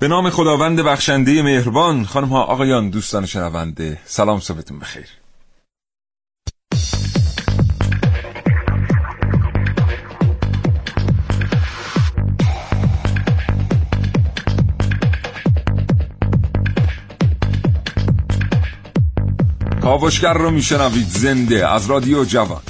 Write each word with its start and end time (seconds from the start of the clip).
به 0.00 0.08
نام 0.08 0.30
خداوند 0.30 0.80
بخشنده 0.80 1.42
مهربان 1.42 2.04
خانم 2.04 2.28
ها 2.28 2.42
آقایان 2.42 2.90
دوستان 2.90 3.26
شنونده 3.26 3.98
سلام 4.04 4.40
صبحتون 4.40 4.78
بخیر. 4.78 5.06
کاوشگر 19.82 20.32
رو 20.32 20.50
میشنوید 20.50 21.06
زنده 21.06 21.68
از 21.68 21.90
رادیو 21.90 22.24
جوان. 22.24 22.69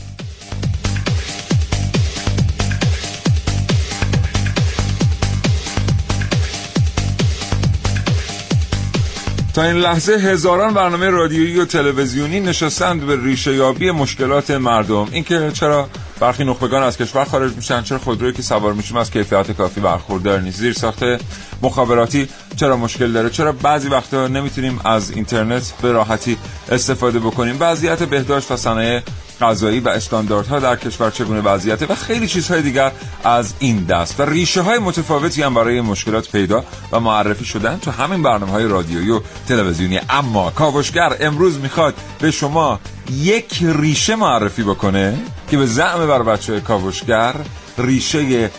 این 9.61 9.77
لحظه 9.77 10.13
هزاران 10.13 10.75
برنامه 10.75 11.11
رادیویی 11.11 11.61
و 11.61 11.65
تلویزیونی 11.65 12.41
نشستند 12.41 13.07
به 13.07 13.19
ریشه 13.25 13.55
یابی 13.55 13.91
مشکلات 13.91 14.51
مردم. 14.51 15.09
اینکه 15.13 15.51
چرا 15.55 15.89
برخی 16.21 16.45
نخبگان 16.45 16.83
از 16.83 16.99
کشور 16.99 17.25
خارج 17.25 17.53
میشن 17.53 17.83
چرا 17.83 17.99
خودرویی 17.99 18.33
که 18.33 18.43
سوار 18.43 18.73
میشیم 18.73 18.97
از 18.97 19.11
کیفیت 19.11 19.53
کافی 19.53 19.81
برخوردار 19.81 20.41
نیست. 20.41 20.59
زیر 20.59 20.73
ساخته 20.73 21.19
مخابراتی 21.63 22.29
چرا 22.57 22.77
مشکل 22.77 23.13
داره؟ 23.13 23.31
چرا 23.31 23.53
بعضی 23.53 23.89
وقتا 23.89 24.29
نمی‌تونیم 24.29 24.81
از 24.85 25.11
اینترنت 25.11 25.73
به 25.83 25.93
راحتی 25.93 26.37
استفاده 26.71 27.19
بکنیم؟ 27.19 27.57
وضعیت 27.61 28.03
بهداشت 28.03 28.51
و 28.51 28.57
صنایع 28.57 29.01
غذایی 29.41 29.81
و 29.81 29.89
استانداردها 29.89 30.59
در 30.59 30.77
کشور 30.77 31.11
چگونه 31.11 31.41
وضعیته 31.41 31.87
و 31.87 31.95
خیلی 31.95 32.29
چیزهای 32.29 32.63
دیگر 32.63 32.93
از 33.25 33.55
این 33.59 33.85
دست. 33.85 34.21
و 34.21 34.23
ریشه 34.23 34.61
های 34.61 34.79
متفاوتی 34.79 35.43
هم 35.43 35.55
برای 35.55 35.81
مشکلات 35.81 36.31
پیدا 36.33 36.65
و 36.93 37.01
معرفی 37.01 37.45
شدن 37.45 37.79
تو 37.79 37.91
همین 37.91 38.23
برنامه 38.23 38.53
های 38.53 38.69
رادیویی 38.69 39.11
و 39.11 39.21
تلویزیونی. 39.49 40.01
اما 40.11 40.51
کاوشگر 40.51 41.17
امروز 41.21 41.59
می‌خواد 41.59 41.95
به 42.19 42.31
شما 42.31 42.81
یک 43.11 43.59
ریشه 43.63 44.17
معرفی 44.17 44.63
بکنه 44.63 45.19
که 45.51 45.57
به 45.57 45.67
زعم 45.67 46.07
بر 46.07 46.23
بچه 46.23 46.61
کاوشگر 46.61 47.35
ریشه 47.79 48.51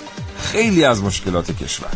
خیلی 0.42 0.84
از 0.86 1.04
مشکلات 1.04 1.52
کشور. 1.64 1.90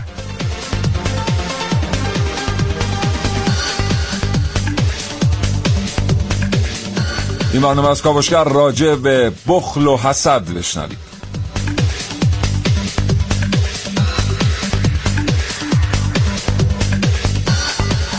این 7.56 7.62
برنامه 7.62 7.90
از 7.90 8.02
کاوشگر 8.02 8.44
راجع 8.44 8.96
به 8.96 9.32
بخل 9.48 9.88
و 9.88 9.98
حسد 9.98 10.54
بشنوید 10.54 10.98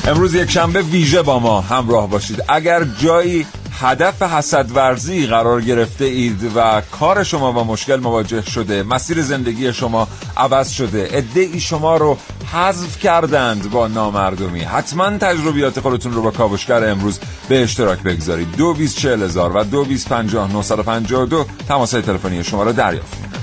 امروز 0.06 0.34
یک 0.34 0.50
شنبه 0.50 0.82
ویژه 0.82 1.22
با 1.22 1.38
ما 1.38 1.60
همراه 1.60 2.10
باشید. 2.10 2.42
اگر 2.48 2.84
جایی 2.84 3.46
هدف 3.80 4.22
حسد 4.22 4.76
ورزی 4.76 5.26
قرار 5.26 5.60
گرفته 5.60 6.04
اید 6.04 6.50
و 6.56 6.82
کار 7.00 7.22
شما 7.22 7.52
با 7.52 7.64
مشکل 7.64 7.96
مواجه 7.96 8.42
شده. 8.42 8.82
مسیر 8.82 9.22
زندگی 9.22 9.72
شما 9.72 10.08
عوض 10.36 10.70
شده. 10.70 11.08
ادعی 11.12 11.60
شما 11.60 11.96
رو 11.96 12.18
حذف 12.52 12.98
کردند 12.98 13.70
با 13.70 13.88
نامردمی. 13.88 14.60
حتما 14.60 15.10
تجربیات 15.18 15.80
خودتون 15.80 16.12
رو 16.12 16.22
با 16.22 16.30
کاوشگر 16.30 16.90
امروز 16.90 17.18
به 17.48 17.62
اشتراک 17.62 17.98
بگذارید. 17.98 18.56
دو 18.56 18.74
بیس 18.74 18.96
چهل 18.96 19.22
هزار 19.22 19.56
و 19.56 19.64
دو 19.64 19.84
بیس 19.84 20.08
پنجاه 20.08 20.52
نوصد 20.52 20.80
پنجاه 20.80 21.26
دو 21.26 21.44
تماس 21.68 21.90
تلفنی 21.90 22.44
شما 22.44 22.62
رو 22.62 22.72
دریافت 22.72 23.35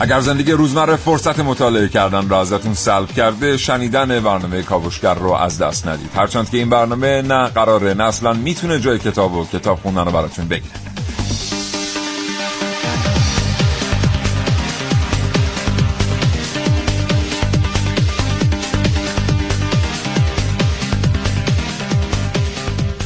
اگر 0.00 0.20
زندگی 0.20 0.52
روزمره 0.52 0.96
فرصت 0.96 1.38
مطالعه 1.40 1.88
کردن 1.88 2.28
را 2.28 2.40
ازتون 2.40 2.74
سلب 2.74 3.12
کرده 3.12 3.56
شنیدن 3.56 4.20
برنامه 4.20 4.62
کاوشگر 4.62 5.14
رو 5.14 5.32
از 5.32 5.58
دست 5.58 5.86
ندید. 5.86 6.10
هرچند 6.14 6.50
که 6.50 6.58
این 6.58 6.70
برنامه 6.70 7.22
نه 7.22 7.46
قراره 7.46 7.94
نه 7.94 8.04
اصلا 8.04 8.32
می‌تونه 8.32 8.80
جای 8.80 8.98
کتاب 8.98 9.34
و 9.34 9.46
کتاب 9.46 9.78
خوندن 9.78 10.04
رو 10.04 10.10
براتون 10.10 10.48
بگیره. 10.48 10.74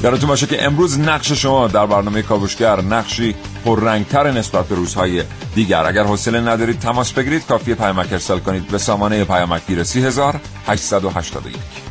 یادتون 0.02 0.28
باشه 0.28 0.46
که 0.46 0.64
امروز 0.64 1.00
نقش 1.00 1.32
شما 1.32 1.68
در 1.68 1.86
برنامه 1.86 2.22
کاوشگر 2.22 2.80
نقشی 2.80 3.34
پررنگتر 3.64 4.30
نسبت 4.30 4.66
به 4.66 4.74
روزهای 4.74 5.22
دیگر. 5.54 5.86
اگر 5.86 6.04
حوصله 6.04 6.40
ندارید 6.40 6.78
تماس 6.78 7.12
بگیرید 7.12 7.46
کافی 7.46 7.74
پیامک 7.74 8.12
ارسال 8.12 8.41
کنید. 8.41 8.66
به 8.66 8.78
سامانه 8.78 9.24
پیامک 9.24 9.66
گیر 9.66 9.82
3881 9.82 11.81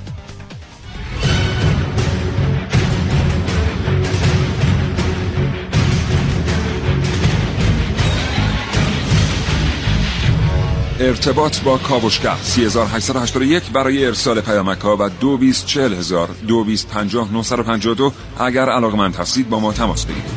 ارتباط 11.07 11.59
با 11.61 11.77
کاوشگر. 11.77 12.35
3881 12.35 13.63
برای 13.71 14.05
ارسال 14.05 14.41
پیامک 14.41 14.79
ها 14.79 14.97
و 14.99 15.09
224000 15.09 16.29
2250 16.47 18.13
اگر 18.39 18.69
علاقمند 18.69 19.15
هستید 19.15 19.49
با 19.49 19.59
ما 19.59 19.73
تماس 19.73 20.05
بگیرید. 20.05 20.31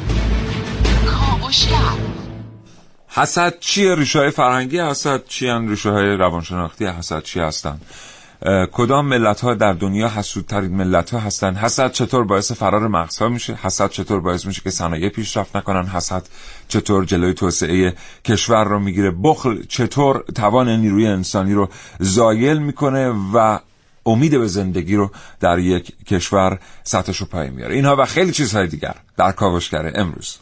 کاوشگر. 1.06 1.76
حسد 3.08 3.58
چیه؟ 3.60 3.94
ریشه 3.94 4.19
های 4.19 4.30
فرهنگی 4.30 4.80
حسد 4.80 5.25
چی 5.28 5.47
ریشه 5.69 5.91
های 5.91 6.06
روانشناختی 6.06 6.86
حسد 6.86 7.22
چی 7.22 7.41
هستن؟ 7.41 7.81
کدام 8.72 9.06
ملت 9.06 9.40
ها 9.40 9.54
در 9.54 9.72
دنیا 9.72 10.08
حسودترین 10.08 10.74
ملت 10.74 11.10
ها 11.10 11.18
هستن؟ 11.18 11.54
حسد 11.54 11.92
چطور 11.92 12.24
باعث 12.24 12.52
فرار 12.52 12.88
مغزها 12.88 13.28
میشه؟ 13.28 13.54
حسد 13.54 13.90
چطور 13.90 14.20
باعث 14.20 14.46
میشه 14.46 14.62
که 14.62 14.70
صنایع 14.70 15.08
پیشرفت 15.08 15.56
نکنن؟ 15.56 15.86
حسد 15.86 16.28
چطور 16.68 17.04
جلوی 17.04 17.34
توسعه 17.34 17.94
کشور 18.24 18.64
رو 18.64 18.78
می‌گیره؟ 18.78 19.10
بخل 19.22 19.62
چطور 19.68 20.24
توان 20.34 20.68
نیروی 20.68 21.06
انسانی 21.06 21.52
رو 21.52 21.68
زایل 22.00 22.58
می‌کنه 22.58 23.08
و 23.34 23.58
امید 24.06 24.38
به 24.38 24.46
زندگی 24.46 24.96
رو 24.96 25.10
در 25.40 25.58
یک 25.58 26.04
کشور 26.04 26.58
سطحش 26.84 27.16
رو 27.16 27.26
پای 27.26 27.50
میاره 27.50 27.74
اینها 27.74 27.96
و 27.98 28.04
خیلی 28.04 28.32
چیزهای 28.32 28.66
دیگر 28.66 28.94
در 29.16 29.32
کاوشگر 29.32 29.92
امروز. 29.94 30.36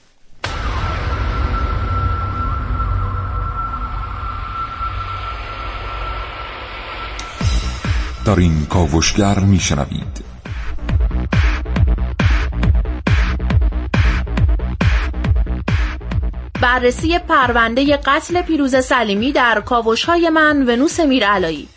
در 8.24 8.38
این 8.38 8.66
کاوشگر 8.66 9.38
میشنوید. 9.38 10.24
بررسی 16.62 17.18
پرونده 17.18 17.96
قتل 17.96 18.42
پیروز 18.42 18.84
سلیمی 18.84 19.32
در 19.32 19.60
کاوش 19.60 20.04
های 20.04 20.30
من 20.30 20.68
ونوس 20.68 21.00
میرعلایی. 21.00 21.68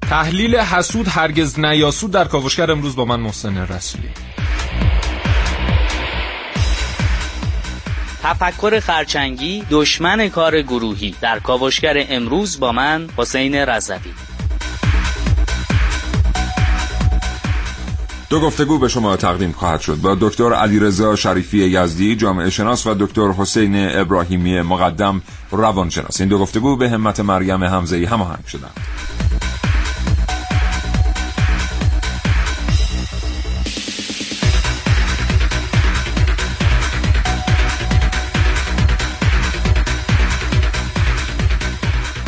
تحلیل 0.00 0.56
حسود 0.56 1.08
هرگز 1.08 1.58
نیاسود 1.58 2.10
در 2.10 2.24
کاوشگر 2.24 2.70
امروز 2.70 2.96
با 2.96 3.04
من 3.04 3.20
محسن 3.20 3.56
رسولی. 3.58 4.08
تفکر 8.22 8.80
خرچنگی 8.80 9.64
دشمن 9.70 10.28
کار 10.28 10.62
گروهی. 10.62 11.14
در 11.20 11.38
کاوشگر 11.38 11.94
امروز 12.08 12.60
با 12.60 12.72
من 12.72 13.08
حسین 13.16 13.54
رضوی. 13.54 14.14
دو 18.30 18.40
گفتگو 18.40 18.78
به 18.78 18.88
شما 18.88 19.16
تقدیم 19.16 19.52
خواهد 19.52 19.80
شد. 19.80 19.96
با 19.96 20.16
دکتر 20.20 20.52
علیرضا 20.52 21.16
شریفی 21.16 21.58
یزدی 21.58 22.16
جامعه 22.16 22.50
شناس 22.50 22.86
و 22.86 22.94
دکتر 22.94 23.32
حسین 23.32 23.98
ابراهیمی 23.98 24.60
مقدم 24.60 25.22
روانشناس. 25.50 26.20
این 26.20 26.28
دو 26.28 26.38
گفتگو 26.38 26.76
به 26.76 26.90
همت 26.90 27.20
مریم 27.20 27.64
حمزه‌ای 27.64 28.04
هماهنگ 28.04 28.46
شدند. 28.46 28.80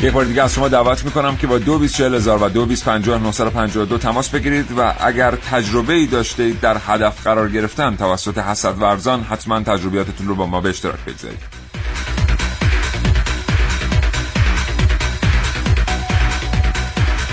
یک 0.03 0.13
بار 0.13 0.25
دیگه 0.25 0.43
از 0.43 0.55
شما 0.55 0.69
دعوت 0.69 1.05
می‌کنم 1.05 1.37
که 1.37 1.47
با 1.47 1.59
دو 1.59 1.79
بیس 1.79 2.01
هزار 2.01 2.43
و 2.43 2.49
دو 2.49 2.67
بیس 2.67 2.89
دو 2.89 3.99
تماس 3.99 4.29
بگیرید 4.29 4.79
و 4.79 4.95
اگر 5.01 5.35
تجربه 5.51 5.93
ای 5.93 6.07
داشته 6.07 6.43
اید 6.43 6.61
در 6.61 6.77
هدف 6.87 7.23
قرار 7.25 7.49
گرفتن 7.49 7.97
توسط 7.97 8.39
حسد 8.39 8.83
ورزان 8.83 9.23
حتما 9.23 9.61
تجربیاتتون 9.61 10.29
رو 10.29 10.35
با 10.35 10.47
ما 10.47 10.61
به 10.61 10.69
اشتراک 10.69 11.05
بگذارید. 11.07 11.39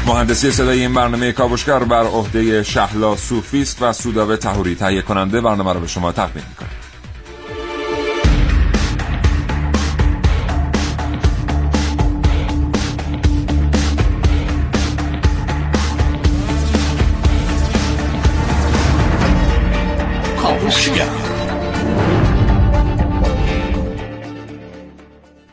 مهندسی 0.05 0.51
صدای 0.51 0.79
این 0.79 0.93
برنامه 0.93 1.31
کاوشگر 1.31 1.79
بر 1.79 2.03
عهده 2.03 2.63
شهلا 2.63 3.15
صوفیست 3.15 3.81
و 3.81 3.93
سوداوه 3.93 4.37
تهوری 4.37 4.75
تهیه 4.75 5.01
کننده 5.01 5.41
برنامه 5.41 5.73
رو 5.73 5.79
به 5.79 5.87
شما 5.87 6.11
تقدیم 6.11 6.43
می‌کنه 6.49 6.78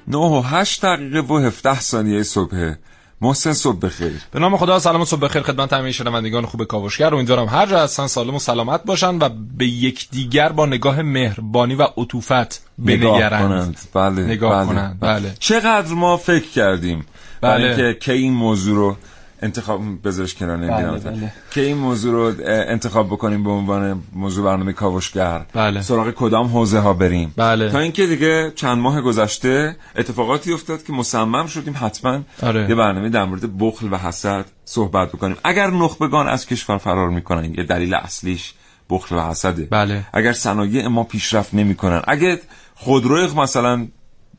نه 0.08 0.18
و 0.18 0.42
هشت 0.46 0.84
دقیقه 0.84 1.20
و 1.20 1.38
هفته 1.38 1.80
ثانیه 1.80 2.22
صبح. 2.22 2.74
محسن 3.20 3.52
صبح 3.52 3.78
بخیر. 3.78 4.20
به 4.32 4.38
نام 4.38 4.56
خدا 4.56 4.78
سلام 4.78 5.00
و 5.00 5.04
صبح 5.04 5.20
بخیر. 5.20 5.42
خدمت 5.42 5.72
همه 5.72 5.92
شنوندگان 5.92 6.46
خوب 6.46 6.64
کاوشگر. 6.64 7.14
امیدوارم 7.14 7.46
هر 7.46 7.66
جا 7.66 7.82
هستن 7.82 8.06
سالم 8.06 8.34
و 8.34 8.38
سلامت 8.38 8.84
باشن 8.84 9.18
و 9.18 9.28
به 9.58 9.66
یکدیگر 9.66 10.52
با 10.52 10.66
نگاه 10.66 11.02
مهربانی 11.02 11.74
و 11.74 11.82
عطوفت 11.96 12.62
بنگرند. 12.78 13.78
بله 13.94 14.22
نگاه 14.22 14.56
بله. 14.56 14.66
کنند. 14.66 14.96
بله. 15.00 15.34
چقدر 15.38 15.94
ما 15.94 16.16
فکر 16.16 16.50
کردیم 16.50 17.06
بله. 17.40 17.50
برای 17.50 17.76
که 17.76 17.98
کی 17.98 18.12
این 18.12 18.32
موضوع 18.32 18.76
رو 18.76 18.96
انتخاب 19.42 19.82
بذارش 20.04 20.34
کنار 20.34 20.56
نمی‌دونم 20.56 20.98
بله، 20.98 21.10
بله. 21.10 21.32
که 21.50 21.60
این 21.60 21.76
موضوع 21.76 22.12
رو 22.12 22.44
انتخاب 22.46 23.06
بکنیم 23.06 23.44
به 23.44 23.50
عنوان 23.50 24.02
موضوع 24.12 24.44
برنامه 24.44 24.72
کاوشگر 24.72 25.46
بله. 25.52 25.82
سراغ 25.82 26.10
کدام 26.10 26.46
حوزه 26.46 26.78
ها 26.78 26.92
بریم 26.92 27.34
بله. 27.36 27.70
تا 27.70 27.78
اینکه 27.78 28.06
دیگه 28.06 28.52
چند 28.54 28.78
ماه 28.78 29.00
گذشته 29.00 29.76
اتفاقاتی 29.96 30.52
افتاد 30.52 30.82
که 30.82 30.92
مصمم 30.92 31.46
شدیم 31.46 31.74
حتما 31.80 32.20
آره. 32.42 32.68
یه 32.68 32.74
برنامه 32.74 33.08
در 33.08 33.24
مورد 33.24 33.58
بخل 33.58 33.88
و 33.90 33.96
حسد 33.96 34.44
صحبت 34.64 35.08
بکنیم 35.08 35.36
اگر 35.44 35.70
نخبگان 35.70 36.28
از 36.28 36.46
کشور 36.46 36.78
فرار 36.78 37.10
می‌کنن 37.10 37.54
یه 37.54 37.64
دلیل 37.64 37.94
اصلیش 37.94 38.54
بخل 38.90 39.16
و 39.16 39.20
حسده 39.20 39.64
بله. 39.70 40.06
اگر 40.12 40.32
صنایع 40.32 40.86
ما 40.86 41.04
پیشرفت 41.04 41.54
نمی‌کنن 41.54 42.02
اگه 42.08 42.40
خودروی 42.74 43.26
مثلا 43.26 43.86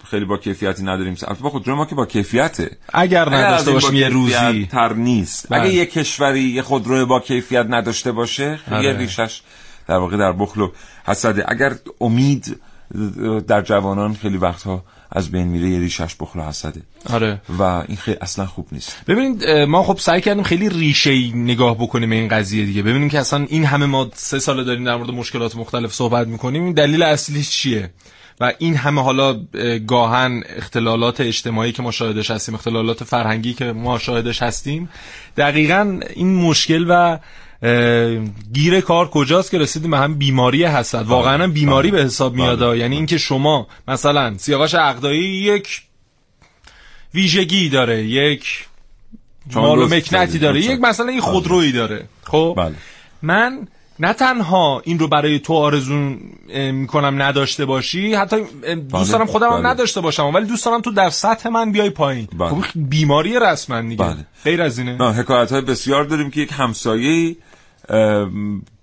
خیلی 0.10 0.26
با 0.26 0.38
کیفیتی 0.38 0.84
نداریم. 0.84 1.16
البته 1.28 1.44
با 1.44 1.50
خودروی 1.50 1.76
ما 1.76 1.86
که 1.86 1.96
با 1.96 2.06
کیفیته. 2.06 2.78
اگر 2.94 3.36
نداشته 3.36 3.72
باشیم 3.72 3.94
یه 3.94 4.10
روزی. 4.10 4.66
تر 4.72 4.94
نیست. 4.94 5.50
بله. 5.50 5.62
اگه 5.62 5.74
یه 5.74 5.86
کشوری 5.86 6.44
یه 6.44 6.62
خودرو 6.62 7.06
با 7.06 7.20
کیفیت 7.20 7.66
نداشته 7.70 8.12
باشه 8.12 8.58
خیلی 8.58 8.88
آره. 8.88 8.98
ریشش 8.98 9.42
در 9.88 9.98
واقع 9.98 10.18
در 10.18 10.32
بخل 10.32 10.62
و 10.62 10.72
حسده. 11.08 11.46
اگر 11.48 11.76
امید 12.02 12.60
در 13.48 13.62
جوانان 13.62 14.14
خیلی 14.14 14.38
وقتها 14.38 14.84
از 15.12 15.32
بین 15.32 15.48
میره 15.48 15.70
یه 15.70 15.80
ریشش 15.80 16.16
بخل 16.20 16.40
و 16.40 16.44
حسده. 16.44 16.82
آره. 17.10 17.42
و 17.60 17.62
این 17.64 17.98
خیلی 17.98 18.18
اصلا 18.22 18.46
خوب 18.46 18.68
نیست. 18.72 18.98
ببینید 19.08 19.50
ما 19.50 19.84
خب 19.84 19.98
سعی 19.98 20.22
کردیم 20.22 20.44
خیلی 20.44 20.70
ریشه 20.70 21.36
نگاه 21.36 21.78
بکنیم 21.78 22.10
به 22.10 22.16
این 22.16 22.28
قضیه 22.28 22.66
دیگه. 22.66 22.82
ببینیم 22.82 23.10
که 23.10 23.20
اصلا 23.20 23.46
این 23.50 23.66
همه 23.66 23.86
ما 23.86 24.10
سه 24.14 24.40
ساله 24.40 24.64
داریم 24.64 24.84
در 24.84 24.96
مورد 24.96 25.10
مشکلات 25.10 25.56
مختلف 25.56 25.94
صحبت 25.94 26.28
می‌کنیم. 26.28 26.64
این 26.64 26.74
دلیل 26.74 27.04
اصلیش 27.04 27.50
چیه؟ 27.50 27.90
و 28.40 28.54
این 28.58 28.76
همه 28.76 29.02
حالا 29.02 29.42
اه، 29.54 29.80
گاهن 29.80 30.44
اختلالات 30.56 31.22
اجتماعی 31.22 31.72
که 31.72 31.82
ما 31.82 31.92
شاهدش 31.92 32.32
هستیم 32.32 32.56
اختلالات 32.56 33.04
فرهنگی 33.04 33.54
که 33.54 33.66
ما 33.66 34.00
شاهدش 34.00 34.42
هستیم 34.42 34.90
دقیقا 35.38 36.00
این 36.16 36.36
مشکل 36.36 36.86
و 36.90 37.20
گیر 38.54 38.82
کار 38.82 39.10
کجاست 39.10 39.52
که 39.52 39.58
رسیدیم 39.58 39.92
به 39.92 39.98
هم 39.98 40.16
بیماری 40.16 40.66
حسد. 40.66 41.06
واقعا 41.06 41.44
هم 41.44 41.52
بیماری 41.52 41.92
به 41.92 42.04
حساب 42.04 42.36
میاد 42.36 42.78
یعنی 42.78 42.96
اینکه 42.96 43.18
شما 43.18 43.68
مثلا 43.88 44.38
سیاوش 44.38 44.74
عقدایی 44.74 45.24
یک 45.24 45.82
ویژگی 47.14 47.70
داره 47.70 48.04
یک 48.04 48.66
مال 49.54 49.80
و 49.80 49.88
مکنتی. 49.88 50.40
داره. 50.40 50.62
یک 50.62 50.80
مثلا 50.80 51.08
این 51.08 51.22
خودرویی 51.22 51.72
داره. 51.72 52.06
خب؟ 52.24 52.54
بله. 52.58 52.76
من 53.22 53.68
نه 54.00 54.14
تنها 54.14 54.82
این 54.86 55.00
رو 55.00 55.08
برای 55.08 55.40
تو 55.40 55.54
آرزو 55.54 56.16
می‌کنم 56.72 57.22
نداشته 57.22 57.66
باشی 57.66 58.14
حتی 58.14 58.36
دوست 58.38 58.92
بله، 58.92 59.12
دارم 59.12 59.26
خودم 59.26 59.50
هم 59.50 59.62
بله. 59.62 59.70
نداشته 59.70 60.02
باشم 60.02 60.26
ولی 60.26 60.46
دوست 60.46 60.66
دارم 60.66 60.82
تو 60.82 60.92
در 60.92 61.10
سطح 61.10 61.50
من 61.50 61.72
بیای 61.72 61.90
پایین 61.90 62.28
بله. 62.38 62.50
خب 62.50 62.64
بیماری 62.76 63.40
رسما 63.40 63.82
دیگه. 63.82 64.16
غیر 64.44 64.62
از 64.62 64.80
اینه 64.80 64.98
نه 64.98 65.14
حکایت 65.14 65.52
های 65.52 65.62
بسیار 65.62 66.04
داریم 66.04 66.32
که 66.32 66.42
یک 66.42 66.52
همسایه 66.54 67.36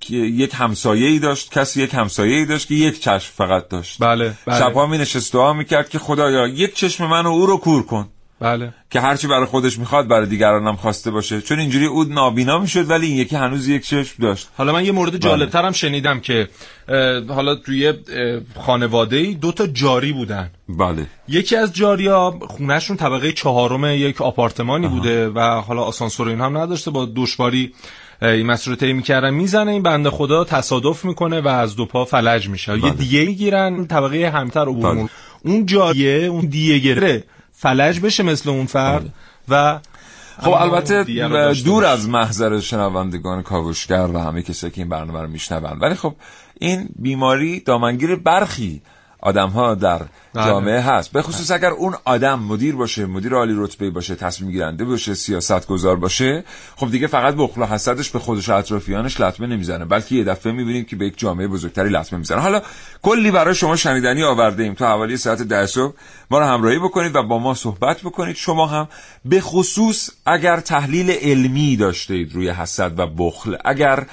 که 0.00 0.16
یک 0.16 0.54
همسایه 0.54 1.18
داشت 1.18 1.58
کسی 1.58 1.82
یک 1.82 1.94
همسایه 1.94 2.44
داشت 2.44 2.68
که 2.68 2.74
یک 2.74 3.00
چشم 3.00 3.32
فقط 3.36 3.68
داشت 3.68 3.96
بله 4.00 4.34
بله 4.46 4.58
شبها 4.58 4.86
می 4.86 4.98
نشست 4.98 5.32
دعا 5.32 5.52
می‌کرد 5.52 5.88
که 5.88 5.98
خدایا 5.98 6.46
یک 6.46 6.74
چشم 6.74 7.06
من 7.06 7.26
و 7.26 7.28
او 7.28 7.46
رو 7.46 7.56
کور 7.56 7.86
کن 7.86 8.08
بله. 8.44 8.74
که 8.90 9.00
هرچی 9.00 9.26
برای 9.26 9.44
خودش 9.44 9.78
می‌خواد 9.78 10.08
برای 10.08 10.26
دیگران 10.26 10.66
هم 10.66 10.76
خواسته 10.76 11.10
باشه. 11.10 11.40
چون 11.40 11.58
اینجوری 11.58 11.86
او 11.86 12.04
نابینا 12.04 12.58
می‌شد 12.58 12.90
ولی 12.90 13.06
این 13.06 13.16
یکی 13.16 13.36
هنوز 13.36 13.68
یک 13.68 13.86
چشم 13.86 14.22
داشت. 14.22 14.48
حالا 14.56 14.72
من 14.72 14.84
یه 14.84 14.92
مورد 14.92 15.16
جالب 15.16 15.50
ترم 15.50 15.72
شنیدم 15.72 16.20
که 16.20 16.48
حالا 17.28 17.54
توی 17.54 17.92
خانواده 18.60 19.16
ای 19.16 19.34
دو 19.34 19.52
تا 19.52 19.66
جاری 19.66 20.12
بودن. 20.12 20.50
بله. 20.68 21.06
یکی 21.28 21.56
از 21.56 21.72
جاریا 21.72 22.34
خونهشون 22.40 22.96
طبقه 22.96 23.32
چهارم 23.32 23.84
یک 23.84 24.20
آپارتمانی 24.20 24.88
بوده 24.88 25.28
و 25.28 25.40
حالا 25.40 25.82
آسانسور 25.82 26.28
این 26.28 26.40
هم 26.40 26.58
نداشته 26.58 26.90
با 26.90 27.08
دشواری 27.16 27.72
این 28.22 28.46
مسیر 28.46 28.70
رو 28.70 28.76
طی 28.76 28.92
می‌کردن. 28.92 29.30
می‌زنه 29.30 29.70
این 29.70 29.82
بنده 29.82 30.10
خدا 30.10 30.44
تصادف 30.44 31.04
می‌کنه 31.04 31.40
و 31.40 31.48
از 31.48 31.76
دو 31.76 31.86
پا 31.86 32.04
فلج 32.04 32.48
میشه. 32.48 32.78
یه 32.78 32.90
دیگه 32.90 33.24
گیرن 33.24 33.86
طبقه 33.86 34.30
همتر 34.34 34.68
عبور 34.68 34.94
بله. 34.94 35.08
اون 35.44 35.66
جاریه 35.66 36.26
اون 36.26 36.46
دیگه 36.46 36.78
گره 36.78 37.24
فلج 37.56 38.00
بشه 38.00 38.22
مثل 38.22 38.50
اون 38.50 38.66
فرد 38.66 39.12
و 39.48 39.80
خب 40.40 40.50
البته 40.50 41.04
دور. 41.64 41.84
از 41.84 42.08
محضر 42.08 42.60
شنوندگان 42.60 43.42
کاوشگر 43.42 44.08
و 44.14 44.18
همه 44.18 44.42
کسایی 44.42 44.70
که 44.70 44.80
این 44.80 44.88
برنامه 44.88 45.20
رو 45.20 45.28
میشنون 45.28 45.78
ولی 45.80 45.94
خب 45.94 46.14
این 46.60 46.88
بیماری 46.98 47.60
دامنگیر 47.60 48.16
برخی 48.16 48.82
آدم 49.24 49.48
ها 49.48 49.74
در 49.74 49.98
بله. 49.98 50.46
جامعه 50.46 50.80
هست. 50.80 51.12
به 51.12 51.22
خصوص 51.22 51.50
اگر 51.50 51.70
اون 51.70 51.94
آدم 52.04 52.40
مدیر 52.40 52.76
باشه 52.76 53.06
مدیر 53.06 53.34
عالی 53.34 53.54
رتبه 53.56 53.90
باشه 53.90 54.14
تصمیم 54.14 54.50
گیرنده 54.50 54.84
باشه 54.84 55.14
سیاست 55.14 55.66
گذار 55.66 55.96
باشه 55.96 56.44
خب 56.76 56.90
دیگه 56.90 57.06
فقط 57.06 57.34
بخل 57.34 57.62
و 57.62 57.66
حسدش 57.66 58.10
به 58.10 58.18
خودش 58.18 58.48
و 58.48 58.52
اطرافیانش 58.52 59.20
لطمه 59.20 59.46
نمی‌زنه. 59.46 59.84
بلکه 59.84 60.14
یه 60.14 60.24
دفعه 60.24 60.52
می‌بینیم 60.52 60.84
که 60.84 60.96
به 60.96 61.06
یک 61.06 61.18
جامعه 61.18 61.48
بزرگتری 61.48 61.88
لطمه 61.88 62.18
می‌زنه. 62.18 62.40
حالا 62.40 62.62
کلی 63.02 63.30
برای 63.30 63.54
شما 63.54 63.76
شنیدنی 63.76 64.22
آورده 64.22 64.62
ایم. 64.62 64.74
تو 64.74 64.84
حوالی 64.84 65.16
ساعت 65.16 65.42
ده 65.42 65.66
صبح 65.66 65.94
ما 66.30 66.38
رو 66.38 66.44
همراهی 66.44 66.78
بکنید 66.78 67.16
و 67.16 67.22
با 67.22 67.38
ما 67.38 67.54
صحبت 67.54 68.00
بکنید. 68.00 68.36
شما 68.36 68.66
هم 68.66 68.88
به 69.24 69.40
خصوص 69.40 70.10
اگر 70.26 70.60
تحلیل 70.60 71.10
علمی 71.10 71.76
داشته 71.76 72.14
اید 72.14 72.34
روی 72.34 72.50
حسد 72.50 72.98
و 72.98 73.06
بخل 73.06 73.56
اگر 73.64 74.06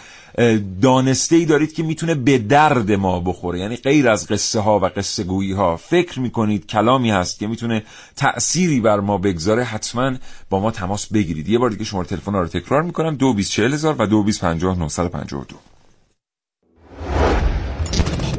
دانسته 0.81 1.35
ای 1.35 1.45
دارید 1.45 1.73
که 1.73 1.83
می‌تونه 1.83 2.15
به 2.15 2.37
درد 2.37 2.91
ما 2.91 3.19
بخوره. 3.19 3.59
یعنی 3.59 3.75
غیر 3.75 4.09
از 4.09 4.27
قصه 4.27 4.59
ها 4.59 4.79
و 4.79 4.85
قصه 4.85 5.23
گویی 5.23 5.51
ها 5.51 5.77
فکر 5.77 6.19
می‌کنید 6.19 6.67
کلامی 6.67 7.11
هست 7.11 7.39
که 7.39 7.47
می‌تونه 7.47 7.83
تأثیری 8.15 8.79
بر 8.79 8.99
ما 8.99 9.17
بگذاره 9.17 9.63
حتما 9.63 10.13
با 10.49 10.59
ما 10.59 10.71
تماس 10.71 11.07
بگیرید. 11.07 11.49
یه 11.49 11.59
بار 11.59 11.69
دیگه 11.69 11.83
شماره 11.83 12.07
تلفن 12.07 12.33
رو 12.33 12.47
تکرار 12.47 12.81
می‌کنم. 12.81 13.15
224000 13.15 13.95
و 13.99 14.05
2250 14.05 15.45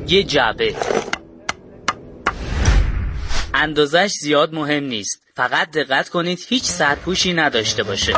یه 0.09 0.23
جعبه. 0.23 0.75
اندازش 3.55 4.13
زیاد 4.21 4.55
مهم 4.55 4.85
نیست. 4.85 5.23
فقط 5.35 5.71
دقت 5.71 6.09
کنید 6.09 6.39
هیچ 6.49 6.65
سرپوشی 6.65 7.33
نداشته 7.33 7.83
باشه. 7.83 8.15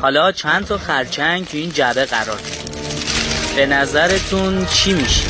حالا 0.00 0.32
چند 0.32 0.64
تا 0.64 0.78
خرچنگ 0.78 1.46
تو 1.46 1.56
این 1.56 1.70
جعبه 1.72 2.04
قرار. 2.04 2.40
به 3.56 3.66
نظرتون 3.66 4.66
چی 4.66 4.92
میشه؟ 4.92 5.28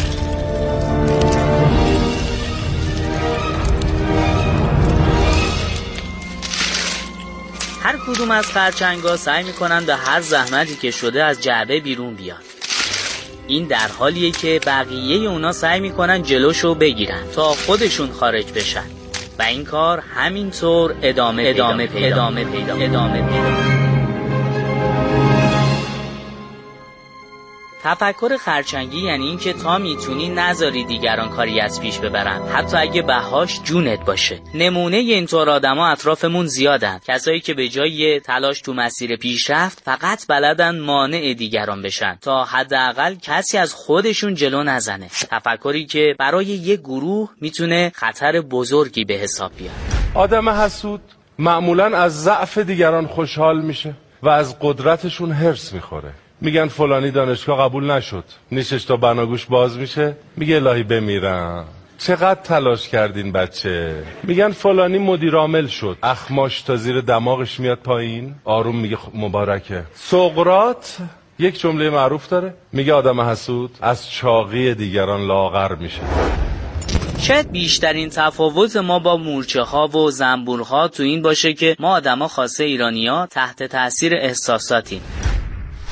هر 7.83 7.97
کدوم 8.07 8.31
از 8.31 8.47
خرچنگا 8.47 9.17
سعی 9.17 9.45
می‌کنن 9.45 9.85
به 9.85 9.97
هر 9.97 10.21
زحمتی 10.21 10.77
که 10.77 10.91
شده 10.91 11.25
از 11.25 11.43
جعبه 11.43 11.81
بیرون 11.81 12.15
بیان 12.15 12.39
این 13.47 13.67
در 13.67 13.89
حالیه 13.99 14.31
که 14.31 14.61
بقیه 14.67 15.31
اونا 15.31 15.53
سعی 15.53 15.81
می‌کنن 15.81 16.23
جلوشو 16.23 16.75
بگیرن 16.75 17.23
تا 17.35 17.43
خودشون 17.43 18.11
خارج 18.12 18.53
بشن 18.53 18.85
و 19.39 19.43
این 19.43 19.65
کار 19.65 19.99
همینطور 19.99 20.95
ادامه 21.03 21.43
ادامه 21.47 21.87
پیدا 21.87 22.07
ادامه 22.07 22.45
پیدا 22.45 22.75
ادامه 22.75 23.23
پیدا 23.23 23.80
تفکر 27.85 28.37
خرچنگی 28.37 29.01
یعنی 29.01 29.27
اینکه 29.27 29.53
تا 29.53 29.79
می‌تونی 29.79 30.29
نذاری 30.29 30.85
دیگران 30.85 31.29
کاری 31.29 31.61
از 31.61 31.81
پیش 31.81 31.99
ببرن. 31.99 32.43
حتی 32.43 32.77
اگه 32.77 33.03
بهاش 33.03 33.61
جونت 33.63 34.05
باشه. 34.05 34.41
نمونه 34.55 34.97
اینطور 34.97 35.51
آدما 35.51 35.89
اطرافمون 35.89 36.47
زیادن. 36.47 37.01
کسایی 37.09 37.41
که 37.41 37.55
به 37.55 37.69
جای 37.69 38.21
تلاش 38.21 38.61
تو 38.61 38.73
مسیر 38.73 39.17
پیشرفت 39.17 39.83
فقط 39.85 40.27
بلدن 40.27 40.79
مانع 40.79 41.35
دیگران 41.35 41.83
بشن. 41.83 42.19
تا 42.21 42.45
حداقل 42.45 43.15
کسی 43.23 43.59
از 43.59 43.75
خودشون 43.75 44.35
جلو 44.35 44.63
نزنه. 44.63 45.09
تفکری 45.31 45.87
که 45.87 46.15
برای 46.19 46.47
یه 46.47 46.77
گروه 46.77 47.31
می‌تونه 47.41 47.93
خطر 47.95 48.41
بزرگی 48.41 49.05
به 49.05 49.15
حساب 49.15 49.53
بیاد. 49.57 49.75
آدم 50.15 50.49
حسود 50.49 51.01
معمولا 51.39 51.97
از 51.97 52.23
ضعف 52.23 52.59
دیگران 52.59 53.07
خوشحال 53.07 53.61
میشه 53.61 53.95
و 54.23 54.29
از 54.29 54.57
قدرتشون 54.61 55.33
هرس 55.33 55.73
می‌خوره. 55.73 56.13
میگن 56.40 56.68
فلانی 56.68 57.11
دانشگاه 57.11 57.59
قبول 57.68 57.90
نشد. 57.90 58.25
نیشش 58.52 58.85
تا 58.85 58.97
بناگوش 58.97 59.47
باز 59.47 59.78
میشه. 59.78 60.16
میگه 60.37 60.56
الهی 60.56 60.82
بمیرم. 60.82 61.64
چقدر 61.99 62.40
تلاش 62.40 62.88
کردین 62.88 63.32
بچه؟ 63.32 64.02
میگن 64.23 64.50
فلانی 64.50 64.99
مدیر 64.99 65.35
عامل 65.35 65.66
شد. 65.66 65.97
اخماش 66.02 66.62
تا 66.62 66.76
زیر 66.76 67.00
دماغش 67.00 67.61
میاد 67.61 67.78
پایین. 67.78 68.35
آروم 68.44 68.76
میگه 68.76 68.99
مبارکه. 69.14 69.82
سقرات 69.94 70.97
یک 71.38 71.61
جمله 71.61 71.90
معروف 71.90 72.28
داره. 72.28 72.54
میگه 72.73 72.92
آدم 72.92 73.20
حسود 73.20 73.70
از 73.80 74.11
چاقی 74.11 74.75
دیگران 74.75 75.26
لاغر 75.26 75.75
میشه. 75.75 76.00
شاید 77.18 77.52
بیشترین 77.52 78.09
تفاوت 78.09 78.76
ما 78.76 78.99
با 78.99 79.16
مورچه 79.16 79.62
ها 79.62 79.88
و 79.88 80.11
زنبورها 80.11 80.88
تو 80.88 81.02
این 81.02 81.23
باشه 81.23 81.52
که 81.52 81.76
ما 81.78 81.88
آدما 81.97 82.28
خاصه 82.28 82.64
ایرانیا 82.64 83.28
تحت 83.30 83.62
تاثیر 83.62 84.14
احساساتیم. 84.14 85.02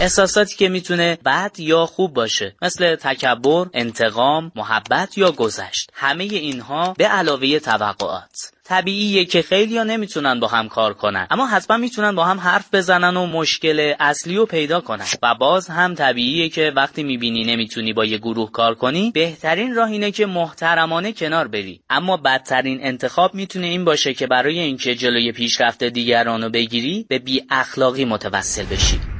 احساساتی 0.01 0.57
که 0.57 0.69
می‌تونه 0.69 1.19
بد 1.25 1.53
یا 1.59 1.87
خوب 1.87 2.15
باشه 2.15 2.55
مثل 2.63 2.97
تکبر، 2.97 3.67
انتقام، 3.75 4.53
محبت 4.57 5.19
یا 5.19 5.33
گذشت. 5.33 5.91
همه 5.95 6.25
اینها 6.25 6.95
به 6.99 7.07
علاوه 7.07 7.59
توقعات. 7.59 8.53
طبیعیه 8.65 9.25
که 9.25 9.43
خیلی 9.43 9.79
ها 9.79 9.85
نمی‌تونن 9.85 10.41
با 10.41 10.47
هم 10.49 10.69
کار 10.69 10.95
کنن 10.95 11.27
اما 11.31 11.47
حتما 11.47 11.77
می‌تونن 11.77 12.15
با 12.15 12.25
هم 12.25 12.41
حرف 12.41 12.75
بزنن 12.75 13.17
و 13.17 13.27
مشکل 13.27 13.95
اصلی 14.01 14.37
رو 14.37 14.47
پیدا 14.47 14.81
کنن. 14.81 15.05
و 15.23 15.35
باز 15.35 15.69
هم 15.69 15.95
طبیعیه 15.95 16.49
که 16.49 16.73
وقتی 16.77 17.03
می‌بینی 17.03 17.45
نمی‌تونی 17.45 17.93
با 17.93 18.05
یه 18.05 18.19
گروه 18.19 18.51
کار 18.51 18.75
کنی 18.75 19.11
بهترین 19.11 19.75
راه 19.75 19.91
اینه 19.91 20.11
که 20.11 20.27
محترمانه 20.27 21.13
کنار 21.13 21.49
بری. 21.49 21.81
اما 21.91 22.17
بدترین 22.17 22.79
انتخاب 22.83 23.35
می‌تونه 23.35 23.67
این 23.67 23.85
باشه 23.85 24.15
که 24.15 24.27
برای 24.27 24.59
اینکه 24.59 24.95
جلوی 24.95 25.33
پیشرفت 25.33 25.85
دیگران 25.85 26.43
رو 26.43 26.51
بگیری 26.51 27.07
به 27.09 27.19
بی 27.19 27.43
اخلاقی 27.51 28.05
متوسل 28.05 28.65
بشی. 28.65 29.18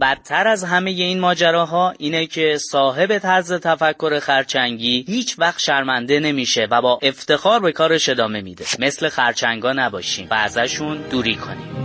بدتر 0.00 0.48
از 0.48 0.64
همه 0.64 0.90
این 0.90 1.20
ماجراها 1.20 1.94
اینه 1.98 2.26
که 2.26 2.58
صاحب 2.70 3.18
طرز 3.18 3.52
تفکر 3.52 4.20
خرچنگی 4.20 5.04
هیچ 5.08 5.38
وقت 5.38 5.58
شرمنده 5.58 6.20
نمیشه 6.20 6.68
و 6.70 6.82
با 6.82 6.98
افتخار 7.02 7.60
به 7.60 7.72
کارش 7.72 8.08
ادامه 8.08 8.40
میده. 8.40 8.64
مثل 8.78 9.08
خرچنگا 9.08 9.72
نباشیم 9.72 10.28
و 10.30 10.34
ازشون 10.34 10.98
دوری 11.10 11.36
کنیم. 11.36 11.84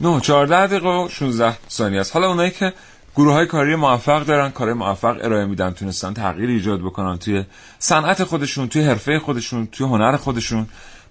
نه 0.00 0.20
14 0.20 0.66
دقیقه 0.66 0.88
و 0.88 1.08
16 1.08 1.56
ثانیه 1.68 2.00
است. 2.00 2.14
حالا 2.14 2.28
اونایی 2.28 2.50
که 2.50 2.72
گروه 3.16 3.32
های 3.32 3.46
کاری 3.46 3.74
موفق 3.74 4.24
دارن 4.24 4.50
کار 4.50 4.72
موفق 4.72 5.16
ارائه 5.22 5.44
میدن 5.44 5.70
تونستن 5.70 6.14
تغییر 6.14 6.50
ایجاد 6.50 6.80
بکنن 6.80 7.18
توی 7.18 7.44
صنعت 7.78 8.24
خودشون 8.24 8.68
توی 8.68 8.82
حرفه 8.82 9.18
خودشون 9.18 9.66
توی 9.66 9.86
هنر 9.86 10.16
خودشون. 10.16 10.66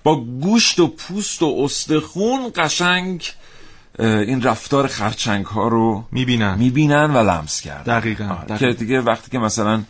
با 0.07 0.15
گوشت 0.15 0.79
و 0.79 0.87
پوست 0.87 1.41
و 1.43 1.55
استخون 1.63 2.51
قشنگ 2.55 3.23
این 3.99 4.41
رفتار 4.41 4.87
خرچنگ 4.87 5.45
ها 5.45 5.67
رو 5.67 6.03
می‌بینن. 6.11 6.57
می‌بینن 6.57 7.13
و 7.13 7.17
لمس 7.17 7.61
کردن. 7.61 7.99
دقیقا, 7.99 8.35
که 8.59 8.73
دیگه 8.73 9.01
وقتی 9.01 9.31
که 9.31 9.39
مثلا 9.39 9.83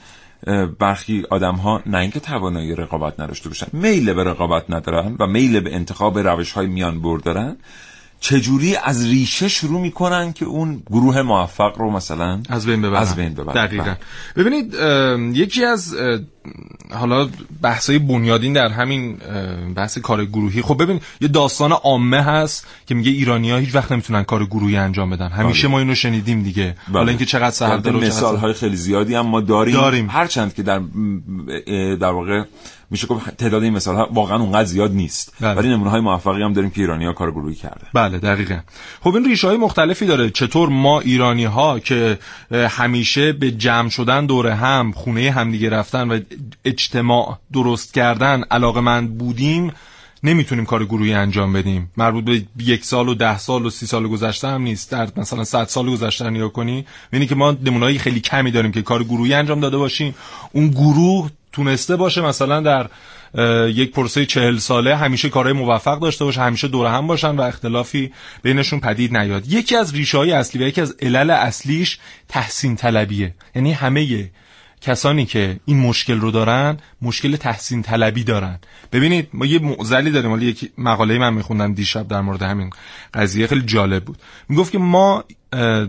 برخی 0.80 1.24
آدم 1.30 1.56
ها 1.56 1.82
نه 1.86 1.98
اینکه 1.98 2.20
توانایی 2.20 2.76
رقابت 2.76 3.20
نداشته 3.20 3.50
باشن 3.50 3.68
میل 3.74 4.14
به 4.14 4.24
رقابت 4.24 4.64
ندارن 4.70 5.16
و 5.20 5.28
میل 5.28 5.60
به 5.60 5.76
انتخاب 5.76 6.20
روش 6.20 6.52
های 6.52 6.68
میان 6.68 7.02
بر 7.02 7.18
دارن 7.18 7.58
چجوری 8.20 8.76
از 8.76 9.06
ریشه 9.06 9.48
شروع 9.48 9.82
می‌کنن 9.82 10.34
که 10.34 10.46
اون 10.46 10.84
گروه 10.92 11.22
موفق 11.22 11.78
رو 11.78 11.92
مثلا 11.92 12.42
از 12.50 12.66
بین 12.66 12.82
ببرن. 12.82 13.02
از 13.02 13.16
بین 13.16 13.34
ببرن. 13.34 13.66
دقیقا. 13.66 13.84
بله. 13.84 13.98
ببینید 14.36 14.74
یکی 15.38 15.66
از 15.66 15.96
حالا 16.94 17.30
بحثای 17.62 18.00
بنیادین 18.00 18.54
در 18.54 18.68
همین 18.68 19.18
بحث 19.76 19.98
کار 19.98 20.26
گروهی 20.26 20.62
خب 20.62 20.84
ببین 20.84 21.00
یه 21.22 21.28
داستان 21.28 21.72
عامه 21.72 22.22
هست 22.22 22.68
که 22.86 22.96
میگه 22.96 23.12
ایرانی 23.12 23.52
ها 23.52 23.58
هیچ 23.58 23.76
وقت 23.76 23.92
نمی‌تونن 23.92 24.24
کار 24.24 24.46
گروهی 24.46 24.78
انجام 24.78 25.10
بدن 25.10 25.30
همیشه 25.30 25.68
بله. 25.68 25.72
ما 25.72 25.80
اینو 25.80 25.96
شنیدیم 25.96 26.44
دیگه 26.44 26.76
بله. 26.88 26.98
حالا 26.98 27.10
اینکه 27.10 27.26
چقدر 27.26 27.52
سهل 27.52 27.78
داره 27.78 27.98
مثال 27.98 28.38
های 28.38 28.54
خیلی 28.54 28.76
زیادی 28.76 29.16
هم 29.16 29.28
ما 29.28 29.42
داریم, 29.42 29.74
داریم. 29.76 30.10
هرچند 30.10 30.54
که 30.54 30.64
در 30.64 30.82
در 31.96 32.12
واقع 32.12 32.44
میشه 32.90 33.08
گفت 33.08 33.38
تعداد 33.38 33.64
این 33.64 33.74
مثال 33.74 33.96
ها 33.96 34.10
واقعا 34.14 34.40
اونقدر 34.40 34.66
زیاد 34.66 34.92
نیست 34.92 35.34
بله. 35.42 35.54
ولی 35.54 35.70
نمونه 35.70 35.90
های 35.90 36.02
موفقی 36.02 36.42
هم 36.42 36.54
داریم 36.54 36.70
که 36.70 36.82
ایرانی 36.82 37.06
ها 37.06 37.14
کار 37.14 37.32
گروهی 37.32 37.56
کرده 37.56 37.86
بله 37.94 38.18
دقیقا 38.18 38.60
خب 39.02 39.16
این 39.16 39.26
ریشه 39.26 39.48
های 39.48 39.58
مختلفی 39.58 40.06
داره 40.06 40.30
چطور 40.30 40.70
ما 40.70 41.00
ایرانی 41.00 41.46
ها 41.46 41.80
که 41.80 42.20
همیشه 42.52 43.34
به 43.34 43.52
جمع 43.52 43.90
شدن 43.90 44.26
دور 44.26 44.48
هم 44.48 44.92
خونه 44.92 45.32
همدیگه 45.32 45.70
رفتن 45.70 46.08
و 46.10 46.20
اجتماع 46.66 47.40
درست 47.54 47.94
کردن 47.94 48.44
علاقه 48.52 48.82
من 48.82 49.08
بودیم 49.08 49.72
نمی‌تونیم 50.24 50.66
کار 50.66 50.86
گروهی 50.86 51.14
انجام 51.14 51.54
بدیم. 51.54 51.92
مربوط 51.98 52.24
به 52.24 52.44
یک 52.60 52.86
سال 52.86 53.10
و 53.10 53.14
ده 53.14 53.38
سال 53.38 53.66
و 53.66 53.70
سی 53.70 53.86
سال 53.86 54.08
گذشته 54.08 54.48
هم 54.48 54.62
نیست. 54.62 54.92
در 54.92 55.08
مثلا 55.18 55.44
صد 55.44 55.68
سال 55.68 55.90
گذشته 55.90 56.30
نیا 56.30 56.50
کنی 56.50 56.86
ببینی 57.12 57.28
که 57.28 57.36
ما 57.36 57.52
نمونه‌های 57.52 58.00
خیلی 58.00 58.20
کمی 58.20 58.52
داریم 58.52 58.72
که 58.72 58.82
کار 58.82 59.04
گروهی 59.04 59.34
انجام 59.34 59.60
داده 59.60 59.78
باشیم. 59.78 60.16
اون 60.52 60.68
گروه 60.68 61.30
تونسته 61.52 61.96
باشه 61.96 62.22
مثلا 62.22 62.62
در 62.62 62.90
یک 63.68 63.92
پروسه 63.92 64.26
چهل 64.26 64.58
ساله 64.58 64.96
همیشه 64.96 65.30
کارهای 65.30 65.54
موفق 65.54 66.00
داشته 66.00 66.26
باشه 66.26 66.42
همیشه 66.42 66.68
دور 66.68 66.88
هم 66.88 67.08
باشن 67.08 67.36
و 67.36 67.42
اختلافی 67.42 68.12
بینشون 68.44 68.80
پدید 68.80 69.18
نیاد. 69.18 69.48
یکی 69.48 69.76
از 69.76 69.94
ریشه 69.94 70.18
های 70.18 70.32
اصلی 70.32 70.64
و 70.64 70.68
یکی 70.68 70.82
از 70.82 70.96
علل 71.02 71.30
اصلیش 71.30 72.00
تحسین 72.30 72.76
طلبیه. 72.76 73.36
یعنی 73.56 73.72
همه 73.72 74.30
کسانی 74.82 75.26
که 75.26 75.60
این 75.66 75.80
مشکل 75.80 76.20
رو 76.20 76.32
دارن 76.32 76.78
مشکل 77.02 77.36
تحسین 77.36 77.82
طلبی 77.82 78.24
دارن. 78.24 78.60
ببینید 78.92 79.30
ما 79.34 79.46
یه 79.46 79.60
معضلی 79.60 80.12
داریم. 80.12 80.30
حالا 80.30 80.44
یک 80.44 80.72
مقاله 80.78 81.18
من 81.18 81.34
میخوندم 81.34 81.74
دیشب 81.74 82.08
در 82.08 82.22
مورد 82.22 82.42
همین 82.42 82.70
قضیه 83.14 83.48
خیلی 83.48 83.62
جالب 83.62 84.06
بود. 84.06 84.18
می‌گفت 84.50 84.72
که 84.72 84.78
ما 84.78 85.24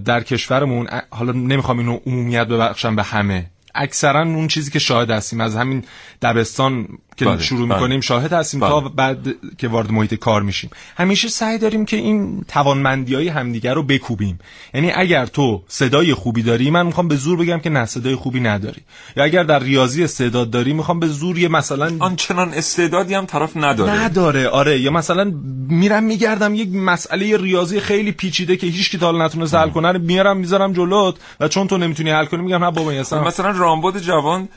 در 0.04 0.23
کشورمون 0.23 0.88
حالا 1.11 1.33
نمی‌خوام 1.33 1.78
اینو 1.78 1.99
عمومیت 2.07 2.47
ببخشم 2.47 2.97
به 2.97 3.02
همه. 3.02 3.50
اکثرا 3.75 4.23
اون 4.23 4.49
چیزی 4.49 4.71
که 4.71 4.78
شاهد 4.78 5.11
هستیم 5.11 5.40
از 5.40 5.57
همین 5.57 5.85
دبستان 6.23 6.88
که 7.19 7.25
بله، 7.25 7.43
شروع 7.43 7.69
بله. 7.69 7.75
می‌کنیم 7.75 8.01
شاهد 8.01 8.33
هستیم 8.33 8.61
تا 8.61 8.81
بله. 8.81 8.89
بعد 8.89 9.19
که 9.59 9.69
وارد 9.69 9.91
محیط 9.91 10.15
کار 10.15 10.43
میشیم 10.43 10.71
همیشه 10.97 11.29
سعی 11.29 11.59
داریم 11.59 11.85
که 11.85 11.97
این 11.97 12.45
توانمندی 12.49 13.15
های 13.15 13.29
همدیگر 13.29 13.75
رو 13.75 13.83
بکوبیم 13.83 14.39
یعنی 14.75 14.93
اگر 14.95 15.27
تو 15.27 15.63
صدای 15.69 16.15
خوبی 16.15 16.43
داری 16.43 16.71
من 16.71 16.87
می‌خوام 16.87 17.09
به 17.09 17.17
زور 17.17 17.39
بگم 17.39 17.59
که 17.59 17.71
نه 17.71 17.85
صدای 17.85 18.15
خوبی 18.15 18.41
نداری 18.41 18.83
یا 19.17 19.25
اگر 19.25 19.43
در 19.43 19.59
ریاضی 19.59 20.05
استعداد 20.05 20.51
داری 20.51 20.73
می‌خوام 20.73 21.01
به 21.01 21.07
زور 21.07 21.39
یه 21.39 21.49
مثلا 21.49 21.93
آنچنان 21.99 22.55
استعدادی 22.55 23.15
هم 23.15 23.27
طرف 23.27 23.57
نداره 23.57 23.93
نداره 23.93 24.49
آره 24.49 24.81
یا 24.81 24.91
مثلا 24.91 25.33
میرم 25.69 26.05
میگردم 26.05 26.55
یک 26.55 26.69
مسئله 26.75 27.37
ریاضی 27.37 27.81
خیلی 27.81 28.13
پیچیده 28.13 28.57
که 28.57 28.67
هیچ 28.67 28.91
کی 28.91 28.99
تا 28.99 29.13
نتونه 29.13 29.59
حل 29.59 29.71
کنه 29.71 29.99
میارم 29.99 30.37
می‌ذارم 30.37 30.73
جلوت 30.73 31.15
و 31.41 31.49
چون 31.49 31.67
تو 31.67 31.79
نمی‌تونی 31.79 32.11
حل 32.11 32.25
کنی 32.25 32.43
میگم 32.43 32.65
نه 32.65 32.71
بابا 32.71 32.93
مثلا 33.27 33.51
رامبد 33.51 33.99
جوان 33.99 34.49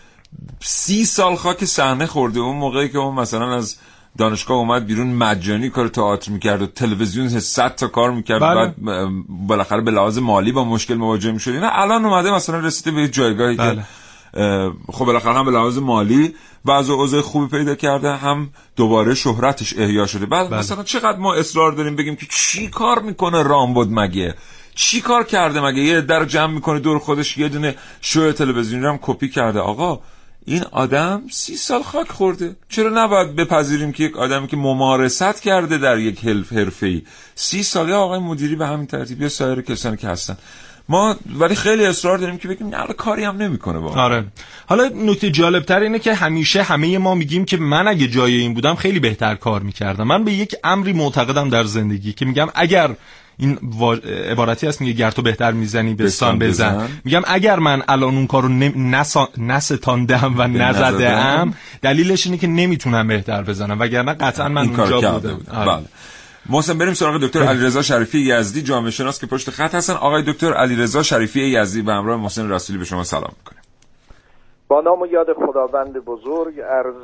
سی 0.59 1.05
سال 1.05 1.35
خاک 1.35 1.65
صحنه 1.65 2.05
خورده. 2.05 2.39
اون 2.39 2.55
موقعی 2.55 2.89
که 2.89 2.97
اون 2.97 3.15
مثلا 3.15 3.55
از 3.55 3.75
دانشگاه 4.17 4.57
اومد 4.57 4.85
بیرون 4.85 5.07
مجانی 5.07 5.69
کار 5.69 5.87
تئاتر 5.87 6.31
می‌کرد 6.31 6.61
و 6.61 6.65
تلویزیون 6.65 7.39
100 7.39 7.75
تا 7.75 7.87
کار 7.87 8.11
می‌کرد. 8.11 8.41
بله. 8.41 8.55
بعد 8.55 8.75
بالاخره 9.29 9.81
به 9.81 9.91
لحاظ 9.91 10.17
مالی 10.17 10.51
با 10.51 10.63
مشکل 10.63 10.93
مواجه 10.93 11.31
می‌شد. 11.31 11.51
اینا 11.51 11.69
الان 11.69 12.05
اومده 12.05 12.31
مثلا 12.31 12.59
رسیده 12.59 12.91
به 12.91 13.07
جایگاهی 13.07 13.55
بله. 13.55 13.75
که 13.75 13.83
خب 14.91 15.05
بالاخره 15.05 15.33
هم 15.33 15.45
به 15.45 15.51
لحاظ 15.51 15.77
مالی 15.77 16.35
بعض 16.65 16.89
اوضاع 16.89 17.21
خوبی 17.21 17.57
پیدا 17.57 17.75
کرده 17.75 18.15
هم 18.15 18.49
دوباره 18.75 19.15
شهرتش 19.15 19.73
احیا 19.77 20.05
شده. 20.05 20.25
بعد 20.25 20.49
بله. 20.49 20.59
مثلا 20.59 20.83
چقدر 20.83 21.17
ما 21.17 21.33
اصرار 21.33 21.71
داریم 21.71 21.95
بگیم 21.95 22.15
که 22.15 22.27
چی 22.29 22.67
کار 22.67 23.01
می‌کنه 23.01 23.43
رامبد 23.43 23.87
مگه؟ 23.89 24.35
چی 24.75 25.01
کار 25.01 25.23
کرده 25.23 25.61
مگه؟ 25.61 25.81
یه 25.81 26.01
در 26.01 26.25
جمع 26.25 26.53
می‌کنه 26.53 26.79
دور 26.79 26.99
خودش 26.99 27.37
یه 27.37 27.49
دونه 27.49 27.75
شو 28.01 28.31
تلویزیونی 28.31 28.85
هم 28.85 28.99
کپی 29.01 29.29
کرده. 29.29 29.59
آقا 29.59 29.99
این 30.45 30.63
آدم 30.71 31.21
سی 31.31 31.55
سال 31.55 31.83
خاک 31.83 32.11
خورده. 32.11 32.55
چرا 32.69 33.03
نباید 33.03 33.35
بپذیریم 33.35 33.91
که 33.91 34.03
یک 34.03 34.17
آدمی 34.17 34.47
که 34.47 34.57
ممارست 34.57 35.41
کرده 35.41 35.77
در 35.77 35.97
یک 35.97 36.25
حرف 36.25 36.53
حرفه‌ای؟ 36.53 37.01
سی 37.35 37.63
ساله 37.63 37.93
آقای 37.93 38.19
مدیری 38.19 38.55
به 38.55 38.67
همین 38.67 38.87
ترتیب 38.87 39.21
یا 39.21 39.29
سایر 39.29 39.61
کسانی 39.61 39.97
که 39.97 40.07
هستن. 40.07 40.37
ما 40.91 41.15
ولی 41.39 41.55
خیلی 41.55 41.85
اصرار 41.85 42.17
داریم 42.17 42.37
که 42.37 42.47
بگیم 42.47 42.67
نه 42.67 42.93
کاری 42.97 43.23
هم 43.23 43.37
نمی‌کنه 43.37 43.79
با 43.79 43.89
آره. 43.89 44.25
حالا 44.65 44.91
نکته 44.95 45.31
جالب 45.31 45.63
تر 45.63 45.79
اینه 45.79 45.99
که 45.99 46.13
همیشه 46.13 46.63
همه 46.63 46.97
ما 46.97 47.15
میگیم 47.15 47.45
که 47.45 47.57
من 47.57 47.87
اگه 47.87 48.07
جای 48.07 48.35
این 48.35 48.53
بودم 48.53 48.75
خیلی 48.75 48.99
بهتر 48.99 49.35
کار 49.35 49.61
می‌کردم. 49.61 50.03
من 50.03 50.23
به 50.23 50.31
یک 50.31 50.55
امری 50.63 50.93
معتقدم 50.93 51.49
در 51.49 51.63
زندگی 51.63 52.13
که 52.13 52.25
میگم 52.25 52.47
اگر 52.55 52.95
این 53.37 53.57
عبارتی 54.31 54.67
هست 54.67 54.81
میگه 54.81 54.93
گر 54.93 55.11
تو 55.11 55.21
بهتر 55.21 55.51
می‌زنی 55.51 55.93
بستان 55.93 56.39
بزن. 56.39 56.75
بزن. 56.75 56.87
میگم 57.05 57.21
اگر 57.27 57.59
من 57.59 57.83
الان 57.87 58.15
اون 58.15 58.27
کارو 58.27 58.47
نسا... 58.49 59.29
نستاندم 59.37 60.35
و 60.37 60.47
نزدم. 60.63 61.53
دلیلش 61.81 62.25
اینه 62.25 62.37
که 62.37 62.47
نمی‌تونم 62.47 63.07
بهتر 63.07 63.43
بزنم 63.43 63.79
وگرنه 63.79 64.13
قطعا 64.13 64.49
من 64.49 64.69
اونجا 64.69 65.11
بوده 65.11 65.33
بود 65.33 65.49
آره. 65.49 65.71
بله. 65.71 65.85
محسن 66.51 66.77
بریم 66.77 66.93
سراغ 66.93 67.21
دکتر 67.21 67.43
علیرضا 67.43 67.81
شریفی 67.81 68.19
یزدی 68.19 68.61
جامعه 68.61 68.91
شناس 68.91 69.19
که 69.19 69.27
پشت 69.27 69.49
خط 69.49 69.75
هستن. 69.75 69.93
آقای 69.93 70.23
دکتر 70.27 70.53
علیرضا 70.53 71.03
شریفی 71.03 71.41
یزدی 71.41 71.81
به 71.81 71.93
همراه 71.93 72.21
محسن 72.21 72.51
رسولی 72.51 72.79
به 72.79 72.85
شما 72.85 73.03
سلام 73.03 73.33
می‌کنیم. 73.37 73.61
با 74.67 74.81
نام 74.81 75.01
و 75.01 75.05
یاد 75.05 75.27
خداوند 75.47 75.93
بزرگ 75.93 76.59
عرض 76.59 77.03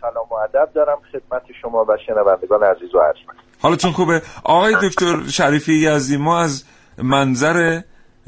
سلام 0.00 0.26
و 0.30 0.34
ادب 0.34 0.72
دارم 0.74 0.98
خدمت 1.12 1.42
شما 1.62 1.84
و 1.84 1.96
شنوندگان 2.06 2.62
عزیز 2.62 2.94
و 2.94 2.98
ارجمند. 2.98 3.36
حالتون 3.58 3.92
خوبه؟ 3.92 4.22
آقای 4.44 4.76
دکتر 4.82 5.28
شریفی 5.28 5.72
یزدی 5.72 6.16
ما 6.16 6.40
از 6.40 6.64
منظر 6.98 7.80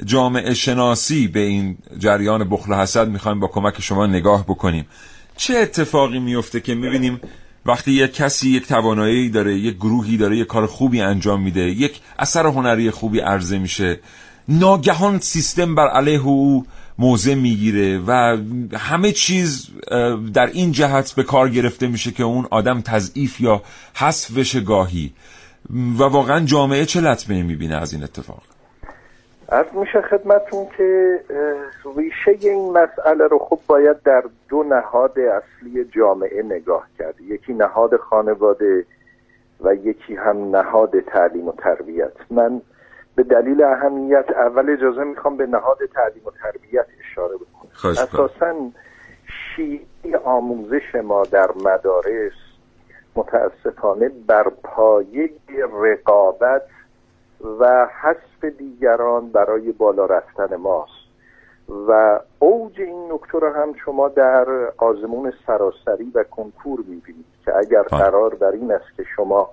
جامعه 0.05 0.55
شناسی 0.55 1.29
به 1.29 1.41
این 1.41 1.79
جریان 1.99 2.49
بخل 2.49 2.73
و 2.73 2.75
حسد 2.75 3.09
می‌خوایم 3.09 3.41
با 3.41 3.47
کمک 3.47 3.81
شما 3.81 4.07
نگاه 4.07 4.45
بکنیم. 4.45 4.87
چه 5.37 5.57
اتفاقی 5.59 6.19
میفته 6.19 6.61
که 6.61 6.75
می‌بینیم 6.75 7.21
وقتی 7.67 7.93
یک 7.93 8.15
کسی 8.15 8.51
یک 8.51 8.67
توانایی 8.67 9.29
داره 9.29 9.59
یک 9.59 9.77
گروهی 9.77 10.17
داره 10.17 10.39
یک 10.39 10.47
کار 10.47 10.67
خوبی 10.67 11.01
انجام 11.01 11.43
میده 11.43 11.61
یک 11.61 12.01
اثر 12.19 12.47
هنری 12.47 12.91
خوبی 12.91 13.21
عرضه 13.21 13.59
میشه 13.59 14.01
ناگهان 14.49 15.21
سیستم 15.21 15.75
بر 15.75 15.89
علیه 15.89 16.27
او 16.27 16.67
موضع 16.99 17.35
می‌گیره 17.35 17.99
و 17.99 18.39
همه 18.79 19.13
چیز 19.13 19.71
در 20.35 20.47
این 20.47 20.73
جهت 20.73 21.13
به 21.13 21.23
کار 21.23 21.49
گرفته 21.49 21.87
میشه 21.87 22.11
که 22.11 22.23
اون 22.23 22.47
آدم 22.51 22.81
تضعیف 22.81 23.41
یا 23.41 23.63
حذف 23.95 24.31
بشه 24.31 24.61
گاهی. 24.61 25.13
و 25.71 26.03
واقعا 26.03 26.45
جامعه 26.45 26.87
چه 26.87 27.01
لطمه 27.01 27.43
می‌بینه 27.43 27.77
از 27.77 27.93
این 27.93 28.03
اتفاق؟ 28.03 28.43
از 29.49 29.67
میشه 29.73 30.03
خدمتون 30.03 30.67
که 30.77 31.21
ریشه 31.97 32.31
این 32.41 32.73
مسئله 32.73 33.27
رو 33.27 33.39
خب 33.39 33.59
باید 33.67 34.03
در 34.03 34.25
دو 34.49 34.63
نهاد 34.63 35.19
اصلی 35.19 35.85
جامعه 35.85 36.43
نگاه 36.43 36.87
کرد. 36.99 37.21
یکی 37.21 37.55
نهاد 37.55 37.97
خانواده 37.97 38.85
و 39.61 39.75
یکی 39.75 40.15
هم 40.15 40.57
نهاد 40.57 41.01
تعلیم 41.01 41.49
و 41.49 41.53
تربیت. 41.53 42.13
من 42.31 42.63
به 43.15 43.23
دلیل 43.23 43.63
اهمیت 43.63 44.31
اول 44.31 44.71
اجازه 44.71 45.05
می‌خوام 45.05 45.37
به 45.37 45.47
نهاد 45.47 45.79
تعلیم 45.95 46.23
و 46.27 46.31
تربیت 46.31 46.87
اشاره 47.01 47.35
بکنم. 47.35 47.91
اساسا 47.91 48.55
شیعه 49.57 50.19
آموزش 50.25 50.95
ما 51.05 51.23
در 51.23 51.51
مدارس 51.65 52.33
متاسفانه 53.15 54.11
بر 54.27 54.49
پایه 54.63 55.31
رقابت 55.83 56.63
و 57.61 57.89
حسب 58.03 58.49
دیگران 58.59 59.29
برای 59.29 59.73
بالا 59.73 60.07
رفتن 60.07 60.57
ماست. 60.57 61.07
و 61.89 62.21
اوج 62.39 62.81
این 62.81 63.13
نکته 63.13 63.39
رو 63.39 63.53
هم 63.53 63.75
شما 63.85 64.09
در 64.09 64.47
آزمون 64.77 65.33
سراسری 65.47 66.13
و 66.15 66.25
کنکور 66.25 66.79
می‌بینید 66.79 67.27
که 67.45 67.57
اگر 67.57 67.83
قرار 67.83 68.35
بر 68.35 68.51
این 68.51 68.73
است 68.73 68.97
که 68.97 69.05
شما 69.17 69.51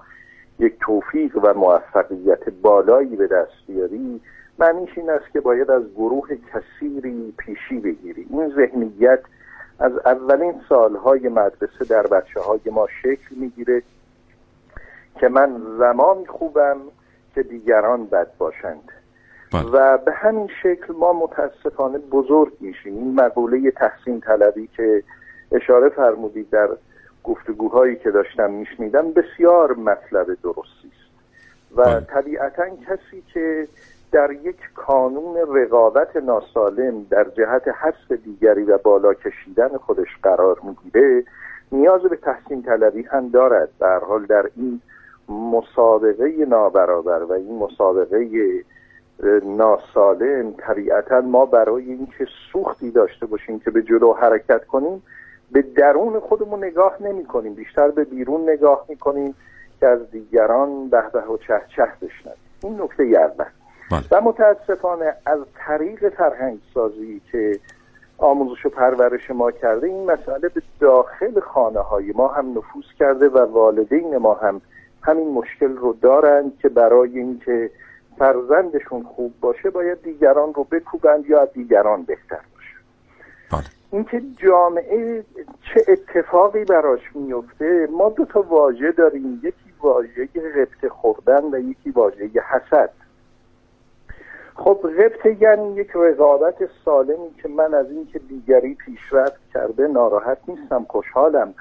یک 0.60 0.76
توفیق 0.80 1.40
و 1.44 1.54
موفقیت 1.54 2.50
بالایی 2.50 3.16
به 3.16 3.28
دست 3.28 3.68
بیاری 3.68 4.22
معنیش 4.60 4.98
این 4.98 5.10
است 5.10 5.32
که 5.34 5.42
باید 5.42 5.72
از 5.72 5.84
گروه 5.96 6.28
کثیری 6.54 7.34
پیشی 7.38 7.80
بگیری. 7.80 8.28
این 8.30 8.54
ذهنیت 8.56 9.20
از 9.80 9.92
اولین 10.06 10.62
سالهای 10.70 11.30
مدرسه 11.30 11.86
در 11.90 12.08
بچه 12.08 12.40
های 12.40 12.60
ما 12.72 12.88
شکل 13.02 13.36
می‌گیره 13.36 13.84
که 15.20 15.28
من 15.28 15.62
زمان 15.80 16.26
خوبم 16.26 16.78
که 17.36 17.44
دیگران 17.44 18.06
بد 18.06 18.28
باشند 18.38 18.92
بله. 19.54 19.64
و 19.64 19.98
به 19.98 20.12
همین 20.12 20.50
شکل 20.64 20.94
ما 20.94 21.14
متاسفانه 21.14 21.98
بزرگ 21.98 22.54
میشیم 22.60 22.98
این 22.98 23.16
مقوله 23.16 23.72
تحسین 23.72 24.22
طلبی 24.22 24.70
که 24.78 25.04
اشاره 25.52 25.90
فرمودید 25.90 26.50
در 26.50 26.70
گفتگوهایی 27.24 27.96
که 27.96 28.12
داشتم 28.12 28.52
میشنیدم 28.52 29.12
بسیار 29.12 29.74
مطلب 29.74 30.26
درستی 30.26 30.92
است 30.92 31.14
و 31.76 31.84
بله. 31.84 32.00
طبیعتا 32.00 32.70
کسی 32.70 33.24
که 33.34 33.68
در 34.12 34.32
یک 34.32 34.58
کانون 34.76 35.38
رقابت 35.56 36.16
ناسالم 36.16 37.04
در 37.10 37.24
جهت 37.24 37.68
حذف 37.68 38.12
دیگری 38.24 38.64
و 38.64 38.78
بالا 38.78 39.14
کشیدن 39.14 39.78
خودش 39.78 40.08
قرار 40.24 40.58
می‌گیره 40.64 41.24
نیاز 41.72 42.02
به 42.02 42.16
تحسین 42.16 42.64
طلبی 42.64 43.04
هم 43.04 43.30
دارد 43.30 43.70
در 43.80 44.00
حال 44.00 44.26
در 44.26 44.50
این 44.56 44.82
مسابقه 45.30 46.46
نابرابر 46.48 47.24
و 47.24 47.32
این 47.32 47.58
مسابقه 47.58 48.28
ناسالم 49.44 50.54
طبیعتا 50.58 51.22
ما 51.22 51.46
برای 51.46 51.84
اینکه 51.84 52.28
سوختی 52.52 52.92
داشته 52.92 53.26
باشیم 53.26 53.60
که 53.60 53.72
به 53.72 53.82
جلو 53.82 54.14
حرکت 54.14 54.66
کنیم 54.66 55.04
به 55.52 55.62
درون 55.62 56.20
خودمون 56.20 56.64
نگاه 56.64 56.98
نمی 57.04 57.26
کنیم 57.26 57.54
بیشتر 57.54 57.88
به 57.88 58.04
بیرون 58.04 58.50
نگاه 58.50 58.86
می 58.90 58.96
کنیم 58.96 59.36
که 59.80 59.88
از 59.88 60.12
دیگران 60.12 60.90
به 60.90 61.04
به 61.14 61.22
و 61.22 61.38
چه 61.38 61.62
چه 61.76 61.84
بشنویم. 62.02 62.38
این 62.64 62.82
نکته 62.82 63.04
اول. 63.04 63.46
بله. 63.92 64.04
و 64.12 64.22
متاسفانه 64.22 65.16
از 65.26 65.40
طریق 65.56 66.10
فرهنگ 66.10 66.60
سازی 66.74 67.22
که 67.32 67.60
آموزش 68.18 68.66
و 68.66 68.70
پرورش 68.70 69.32
ما 69.32 69.52
کرده 69.52 69.88
این 69.88 70.12
مسئله 70.12 70.50
به 70.50 70.62
داخل 70.80 71.40
خانه 71.40 71.80
های 71.80 72.12
ما 72.12 72.28
هم 72.28 72.50
نفوذ 72.52 72.86
کرده 73.00 73.30
و 73.30 73.38
والدین 73.38 74.18
ما 74.18 74.34
هم 74.34 74.62
همین 75.04 75.28
مشکل 75.28 75.78
رو 75.78 75.94
دارند 75.94 76.58
که 76.60 76.70
برای 76.70 77.20
اینکه 77.20 77.72
فرزندشون 78.18 79.04
خوب 79.04 79.34
باشه 79.42 79.70
باید 79.70 80.02
دیگران 80.04 80.54
رو 80.54 80.64
بکوبند 80.64 81.26
یا 81.26 81.46
دیگران 81.46 82.04
بهتر 82.04 82.40
باشه. 82.56 82.76
بله. 83.52 83.64
اینکه 83.92 84.22
جامعه 84.38 85.24
چه 85.62 85.86
اتفاقی 85.88 86.66
براش 86.66 87.16
میفته 87.16 87.88
ما 87.92 88.10
دو 88.10 88.26
تا 88.26 88.42
واژه 88.42 88.92
داریم. 88.92 89.42
یکی 89.44 89.74
واژه 89.82 90.30
غبطه 90.56 90.90
خوردن 90.90 91.44
و 91.44 91.60
یکی 91.60 91.92
واژه 91.92 92.30
حسد. 92.52 92.90
خب 94.56 94.80
غبطه 94.84 95.42
یعنی 95.42 95.76
یک 95.76 95.92
رقابت 95.96 96.56
سالمی 96.86 97.34
که 97.42 97.48
من 97.48 97.74
از 97.74 97.92
اینکه 97.92 98.20
دیگری 98.20 98.74
پیشرفت 98.74 99.40
کرده 99.54 99.88
ناراحت 99.88 100.38
نیستم 100.48 100.86
خوشحالم. 100.90 101.54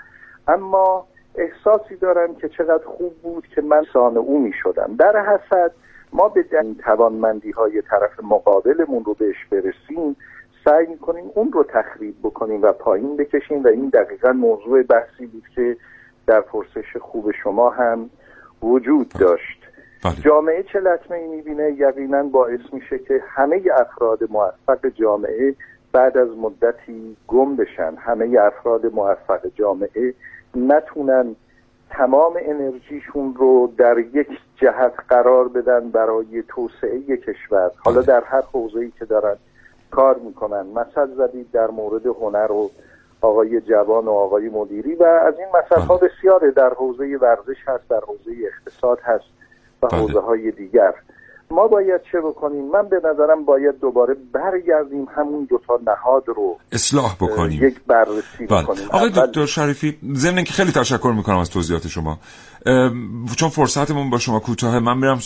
اما 0.48 1.06
احساسی 1.34 1.96
دارم 1.96 2.34
که 2.34 2.48
چقدر 2.48 2.84
خوب 2.84 3.14
بود 3.22 3.46
که 3.54 3.62
من 3.62 3.84
سان 3.92 4.16
او 4.16 4.42
می 4.42 4.52
شدم 4.62 4.96
در 4.98 5.24
حسد 5.24 5.72
ما 6.12 6.28
به 6.28 6.44
این 6.52 6.74
توانمندی 6.74 7.50
های 7.50 7.82
طرف 7.82 8.20
مقابلمون 8.22 9.04
رو 9.04 9.14
بهش 9.14 9.46
برسیم 9.50 10.16
سعی 10.64 10.86
می‌کنیم 10.86 11.24
اون 11.34 11.52
رو 11.52 11.64
تخریب 11.64 12.14
بکنیم 12.22 12.62
و 12.62 12.72
پایین 12.72 13.16
بکشیم 13.16 13.64
و 13.64 13.68
این 13.68 13.88
دقیقا 13.88 14.32
موضوع 14.32 14.82
بحثی 14.82 15.26
بود 15.26 15.44
که 15.54 15.76
در 16.26 16.40
پرسش 16.40 16.96
خوب 17.00 17.30
شما 17.42 17.70
هم 17.70 18.10
وجود 18.62 19.08
داشت. 19.20 19.58
بله. 20.04 20.12
جامعه 20.24 20.62
چه 20.62 20.80
لطمه 20.80 21.16
ای 21.16 21.26
می‌بینه؟ 21.26 21.72
یقینا 21.72 22.22
باعث 22.22 22.60
میشه 22.72 22.98
که 22.98 23.22
همه 23.28 23.62
افراد 23.80 24.30
موفق 24.30 24.86
جامعه 24.94 25.54
بعد 25.92 26.18
از 26.18 26.28
مدتی 26.28 27.16
گم 27.28 27.56
بشن. 27.56 27.94
همه 27.98 28.38
افراد 28.40 28.86
موفق 28.86 29.46
جامعه 29.54 30.14
نتونن 30.56 31.36
تمام 31.90 32.38
انرژیشون 32.42 33.34
رو 33.34 33.72
در 33.78 33.98
یک 33.98 34.28
جهت 34.56 34.92
قرار 35.08 35.48
بدن 35.48 35.90
برای 35.90 36.42
توسعه 36.48 37.16
کشور 37.16 37.70
حالا 37.76 37.96
بله. 37.96 38.06
در 38.06 38.24
هر 38.24 38.42
ای 38.74 38.92
که 38.98 39.04
دارن 39.04 39.36
کار 39.90 40.18
می‌کنن 40.18 40.66
مثل 40.66 41.14
زدید 41.14 41.50
در 41.52 41.66
مورد 41.66 42.06
هنر 42.06 42.52
و 42.52 42.70
آقای 43.20 43.60
جوان 43.60 44.04
و 44.04 44.10
آقای 44.10 44.48
مدیری 44.48 44.94
و 44.94 45.02
از 45.02 45.34
این 45.38 45.48
مثل 45.48 45.80
ها. 45.80 45.96
بسیاره 45.96 46.50
در 46.50 46.74
حوزه 46.74 47.18
ورزش 47.20 47.56
هست 47.66 47.88
در 47.88 48.00
حوزه 48.00 48.30
اقتصاد 48.46 49.00
هست 49.00 49.24
و 49.82 49.86
بله. 49.86 50.00
حوزه 50.00 50.20
های 50.20 50.50
دیگر 50.50 50.94
ما 51.54 51.68
باید 51.68 52.00
چه 52.12 52.20
بکنیم؟ 52.20 52.64
من 52.70 52.88
به 52.88 52.96
نظرم 52.96 53.44
باید 53.44 53.80
دوباره 53.80 54.16
برگردیم 54.32 55.06
همون 55.16 55.46
دوتا 55.50 55.80
نهاد 55.86 56.24
رو 56.26 56.58
اصلاح 56.72 57.14
بکنیم. 57.14 57.64
یک 57.64 57.80
بررسی 57.86 58.46
بله. 58.48 58.62
بکنیم. 58.62 58.84
آقای 58.90 59.10
دکتر 59.10 59.46
شریفی 59.46 59.98
ضمن 60.14 60.44
که 60.44 60.52
خیلی 60.52 60.72
تشکر 60.72 61.12
می‌کنم 61.16 61.38
از 61.38 61.50
توضیحات 61.50 61.88
شما. 61.88 62.18
چون 63.36 63.48
فرصتمون 63.48 64.10
با 64.10 64.18
شما 64.18 64.40
کوتاه 64.40 64.78
من 64.78 64.98
میرم 64.98 65.18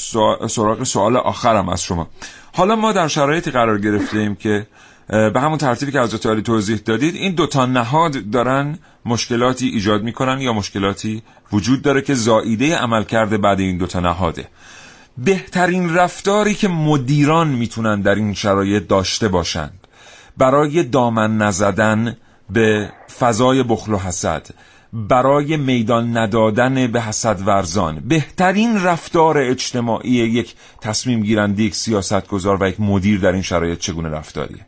سراغ 0.48 0.84
سوال 0.84 1.16
آخرم 1.16 1.68
از 1.68 1.82
شما. 1.82 2.06
حالا 2.54 2.76
ما 2.76 2.92
در 2.92 3.08
شرایطی 3.08 3.50
قرار 3.50 3.78
گرفتیم 3.78 4.34
که 4.34 4.66
به 5.08 5.40
همون 5.40 5.58
ترتیبی 5.58 5.92
که 5.92 6.00
از 6.00 6.26
عالی 6.26 6.42
توضیح 6.42 6.76
دادید 6.84 7.14
این 7.14 7.34
دوتا 7.34 7.66
نهاد 7.66 8.30
دارن 8.30 8.78
مشکلاتی 9.04 9.68
ایجاد 9.68 10.02
می‌کنن 10.02 10.40
یا 10.40 10.52
مشکلاتی 10.52 11.22
وجود 11.52 11.82
داره 11.82 12.02
که 12.02 12.14
زائیده 12.14 12.76
عمل 12.76 13.02
کرده 13.04 13.38
بعد 13.38 13.60
این 13.60 13.78
دوتا 13.78 14.00
نهاده. 14.00 14.48
بهترین 15.24 15.94
رفتاری 15.94 16.54
که 16.54 16.68
مدیران 16.68 17.48
می‌تونن 17.48 18.00
در 18.00 18.14
این 18.14 18.34
شرایط 18.34 18.88
داشته 18.88 19.28
باشند. 19.28 19.86
برای 20.36 20.82
دامن 20.82 21.38
نزدن 21.38 22.16
به 22.50 22.88
فضای 23.18 23.62
بخل 23.62 23.92
و 23.92 23.96
حسد 23.96 24.46
برای 24.92 25.56
میدان 25.56 26.16
ندادن 26.16 26.86
به 26.86 27.00
حسد 27.00 27.38
ورزان. 27.46 28.02
بهترین 28.08 28.84
رفتار 28.84 29.38
اجتماعی 29.38 30.10
یک 30.10 30.54
تصمیم 30.80 31.20
گیرنده 31.20 31.62
یک 31.62 31.74
سیاست 31.74 32.28
گذار 32.28 32.62
و 32.62 32.68
یک 32.68 32.80
مدیر 32.80 33.20
در 33.20 33.32
این 33.32 33.42
شرایط 33.42 33.78
چگونه 33.78 34.08
رفتاریه؟ 34.08 34.66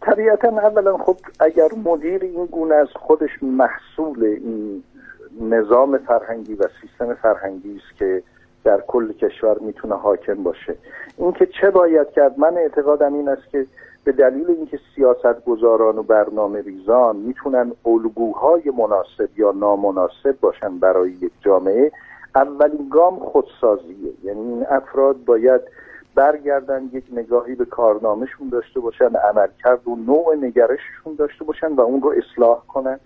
طبیعتا 0.00 0.48
اولا 0.48 0.96
خب 0.96 1.16
اگر 1.40 1.68
مدیر 1.84 2.22
این 2.22 2.46
گونه 2.46 2.74
از 2.74 2.88
خودش 2.94 3.30
محصول 3.42 4.24
این 4.24 4.82
نظام 5.40 5.98
فرهنگی 5.98 6.54
و 6.54 6.64
سیستم 6.80 7.14
فرهنگی 7.14 7.76
است 7.76 7.98
که 7.98 8.22
در 8.66 8.80
کل 8.86 9.12
کشور 9.12 9.58
می‌تونه 9.58 9.94
حاکم 9.94 10.42
باشه. 10.42 10.76
اینکه 11.18 11.46
چه 11.60 11.70
باید 11.70 12.10
کرد؟ 12.10 12.38
من 12.38 12.56
اعتقادم 12.56 13.14
این 13.14 13.28
است 13.28 13.48
که 13.50 13.66
به 14.04 14.12
دلیل 14.12 14.50
اینکه 14.50 14.78
سیاست 14.94 15.44
گذاران 15.44 15.98
و 15.98 16.02
برنامه 16.02 16.60
ریزان 16.60 17.16
می‌تونن 17.16 17.72
الگوهای 17.86 18.62
مناسب 18.78 19.38
یا 19.38 19.52
نامناسب 19.52 20.40
باشن 20.40 20.78
برای 20.78 21.10
یک 21.10 21.32
جامعه 21.40 21.92
اولین 22.34 22.88
گام 22.88 23.18
خودسازیه. 23.18 24.12
یعنی 24.24 24.40
این 24.40 24.66
افراد 24.70 25.24
باید 25.24 25.60
برگردن 26.14 26.90
یک 26.92 27.04
نگاهی 27.12 27.54
به 27.54 27.64
کارنامهشون 27.64 28.48
داشته 28.48 28.80
باشن 28.80 29.16
عملکرد 29.16 29.88
و 29.88 29.96
نوع 29.96 30.34
نگرششون 30.34 31.14
داشته 31.18 31.44
باشن 31.44 31.72
و 31.72 31.80
اون 31.80 32.02
رو 32.02 32.14
اصلاح 32.16 32.66
کنن. 32.66 33.00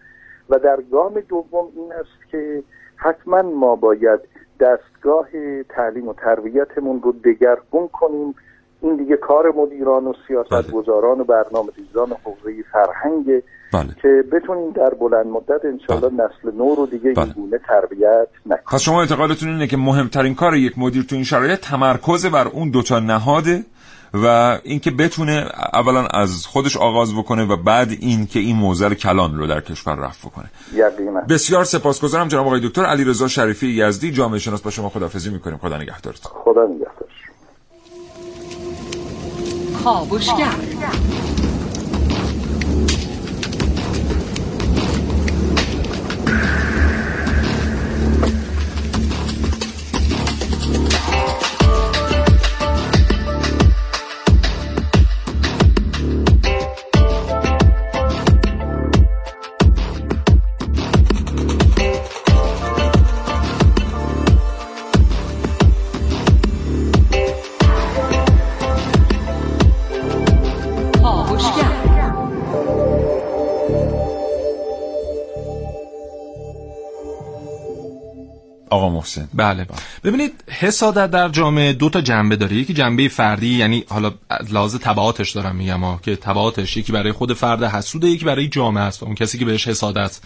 و 0.51 0.59
در 0.59 0.81
گام 0.93 1.21
دوم 1.21 1.69
این 1.77 1.93
است 1.93 2.31
که 2.31 2.63
حتما 3.01 3.43
ما 3.43 3.77
باید 3.77 4.21
دستگاه 4.61 5.27
تعلیم 5.69 6.09
و 6.09 6.15
تربیتمون 6.15 7.03
رو 7.03 7.13
دگرگون 7.13 7.89
کنیم 7.89 8.35
این 8.83 8.97
دیگه 8.97 9.17
کار 9.17 9.53
مدیران 9.57 10.07
و 10.07 10.13
سیاست 10.29 10.71
گذاران 10.71 11.21
و 11.21 11.25
برنامه 11.25 11.69
ریزان 11.77 12.09
حوزه 12.25 12.65
فرهنگ 12.73 13.43
بله. 13.73 13.89
که 14.03 14.25
بتونیم 14.33 14.71
در 14.71 14.91
بلند 14.95 15.27
مدت 15.27 15.65
انشاءالله 15.65 16.09
بله. 16.09 16.25
نسل 16.25 16.57
نو 16.57 16.75
رو 16.75 16.87
دیگه 16.87 17.13
بله. 17.13 17.25
این 17.25 17.33
گونه 17.33 17.59
تربیت 17.59 18.29
نکنیم 18.47 18.65
پس 18.73 18.81
شما 18.81 19.01
اعتقادتون 19.01 19.49
اینه 19.49 19.67
که 19.67 19.77
مهمترین 19.77 20.35
کار 20.35 20.57
یک 20.57 20.79
مدیر 20.79 21.03
تو 21.03 21.15
این 21.15 21.25
شرایط 21.25 21.61
تمرکز 21.61 22.27
بر 22.27 22.49
اون 22.49 22.71
دوتا 22.71 23.01
نهاده 23.01 23.63
و 24.15 24.59
اینکه 24.65 24.91
بتونه 24.91 25.47
اولا 25.73 26.07
از 26.07 26.47
خودش 26.47 26.77
آغاز 26.77 27.15
بکنه 27.15 27.45
و 27.45 27.57
بعد 27.57 27.91
این 27.91 28.27
که 28.27 28.39
این 28.39 28.57
موزل 28.57 28.95
کلان 28.95 29.39
رو 29.39 29.47
در 29.47 29.61
کشور 29.61 29.95
رفع 29.95 30.29
بکنه. 30.29 30.51
یقینا. 30.75 31.21
بسیار 31.21 31.65
سپاسگزارم 31.65 32.29
جناب 32.29 32.47
آقای 32.47 32.61
دکتر 32.69 32.85
علیرضا 32.85 33.29
شریفی 33.29 33.67
یزدی 33.67 34.13
جامعه 34.13 34.39
شناس 34.39 34.63
با 34.63 34.71
شما 34.71 34.89
خدافظی 34.89 35.31
می‌کنیم. 35.31 35.59
خدا 35.59 35.77
نگهدارتون. 35.77 36.33
خدا 36.45 36.65
نگهدار. 36.65 37.09
کاوشگر 39.85 40.55
آقا 78.71 78.89
محسن. 78.89 79.29
بله. 79.35 79.67
ببینید 80.05 80.45
حسادت 80.49 81.11
در 81.11 81.29
جامعه 81.29 81.73
دو 81.73 81.91
تا 81.91 82.01
جنبه 82.01 82.37
داره. 82.37 82.57
یکی 82.57 82.75
جنبه 82.75 83.09
فردی 83.09 83.55
یعنی 83.55 83.85
حالا 83.89 84.13
از 84.31 84.55
لحاظ 84.55 84.77
تبعاتش 84.77 85.31
دارم 85.31 85.57
میگم 85.57 85.81
ها 85.85 86.01
که 86.03 86.17
تبعاتش 86.17 86.77
یکی 86.77 86.93
برای 86.93 87.13
خود 87.13 87.33
فرد 87.33 87.65
حسوده 87.65 88.09
یکی 88.09 88.25
برای 88.25 88.49
جامعه 88.49 88.85
است 88.85 89.03
اون 89.03 89.15
کسی 89.15 89.39
که 89.39 89.45
بهش 89.45 89.69
حسادت 89.69 90.19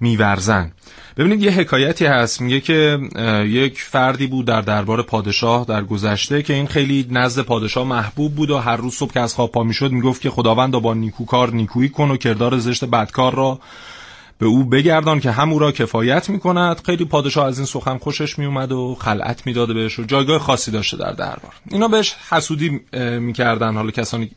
میورزن. 0.00 0.72
ببینید 1.16 1.42
یه 1.42 1.50
حکایتی 1.50 2.06
هست. 2.06 2.40
میگه 2.40 2.60
که 2.60 2.98
یک 3.44 3.82
فردی 3.82 4.26
بود 4.26 4.46
در 4.46 4.60
دربار 4.60 5.02
پادشاه 5.02 5.64
در 5.64 5.84
گذشته 5.84 6.42
که 6.42 6.54
این 6.54 6.66
خیلی 6.66 7.06
نزد 7.10 7.42
پادشاه 7.42 7.86
محبوب 7.86 8.34
بود 8.34 8.50
و 8.50 8.58
هر 8.58 8.76
روز 8.76 8.94
صبح 8.94 9.12
که 9.12 9.20
از 9.20 9.34
خواب 9.34 9.52
پا 9.52 9.62
می‌شد 9.62 9.92
می‌گفت 9.92 10.20
که 10.20 10.30
خداوند 10.30 10.72
با 10.72 10.94
نیکوکار 10.94 11.50
نیکویی 11.50 11.88
کن 11.88 12.10
و 12.10 12.16
کردار 12.16 12.58
زشت 12.58 12.84
بدکار 12.84 13.34
را 13.34 13.58
به 14.38 14.46
او 14.46 14.64
بگردان 14.64 15.20
که 15.20 15.30
هم 15.30 15.52
او 15.52 15.58
را 15.58 15.72
کفایت 15.72 16.30
می 16.30 16.38
کند 16.38 16.80
خیلی 16.86 17.04
پادشاه 17.04 17.46
از 17.46 17.58
این 17.58 17.66
سخن 17.66 17.98
خوشش 17.98 18.38
می 18.38 18.44
اومد 18.44 18.72
و 18.72 18.96
خلعت 19.00 19.46
می‌داده 19.46 19.74
بهش 19.74 19.98
و 19.98 20.02
جایگاه 20.02 20.38
خاصی 20.38 20.70
داشته 20.70 20.96
در 20.96 21.12
دربار. 21.12 21.52
اینا 21.70 21.88
بهش 21.88 22.16
حسودی 22.30 22.80
می‌کردن. 23.20 23.74
حالا 23.74 23.90
کسانی 23.90 24.30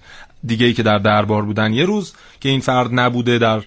دیگه 0.43 0.65
ای 0.65 0.73
که 0.73 0.83
در 0.83 0.97
دربار 0.97 1.41
بودن. 1.41 1.73
یه 1.73 1.85
روز 1.85 2.13
که 2.39 2.49
این 2.49 2.59
فرد 2.59 2.89
نبوده 2.93 3.37
در 3.37 3.61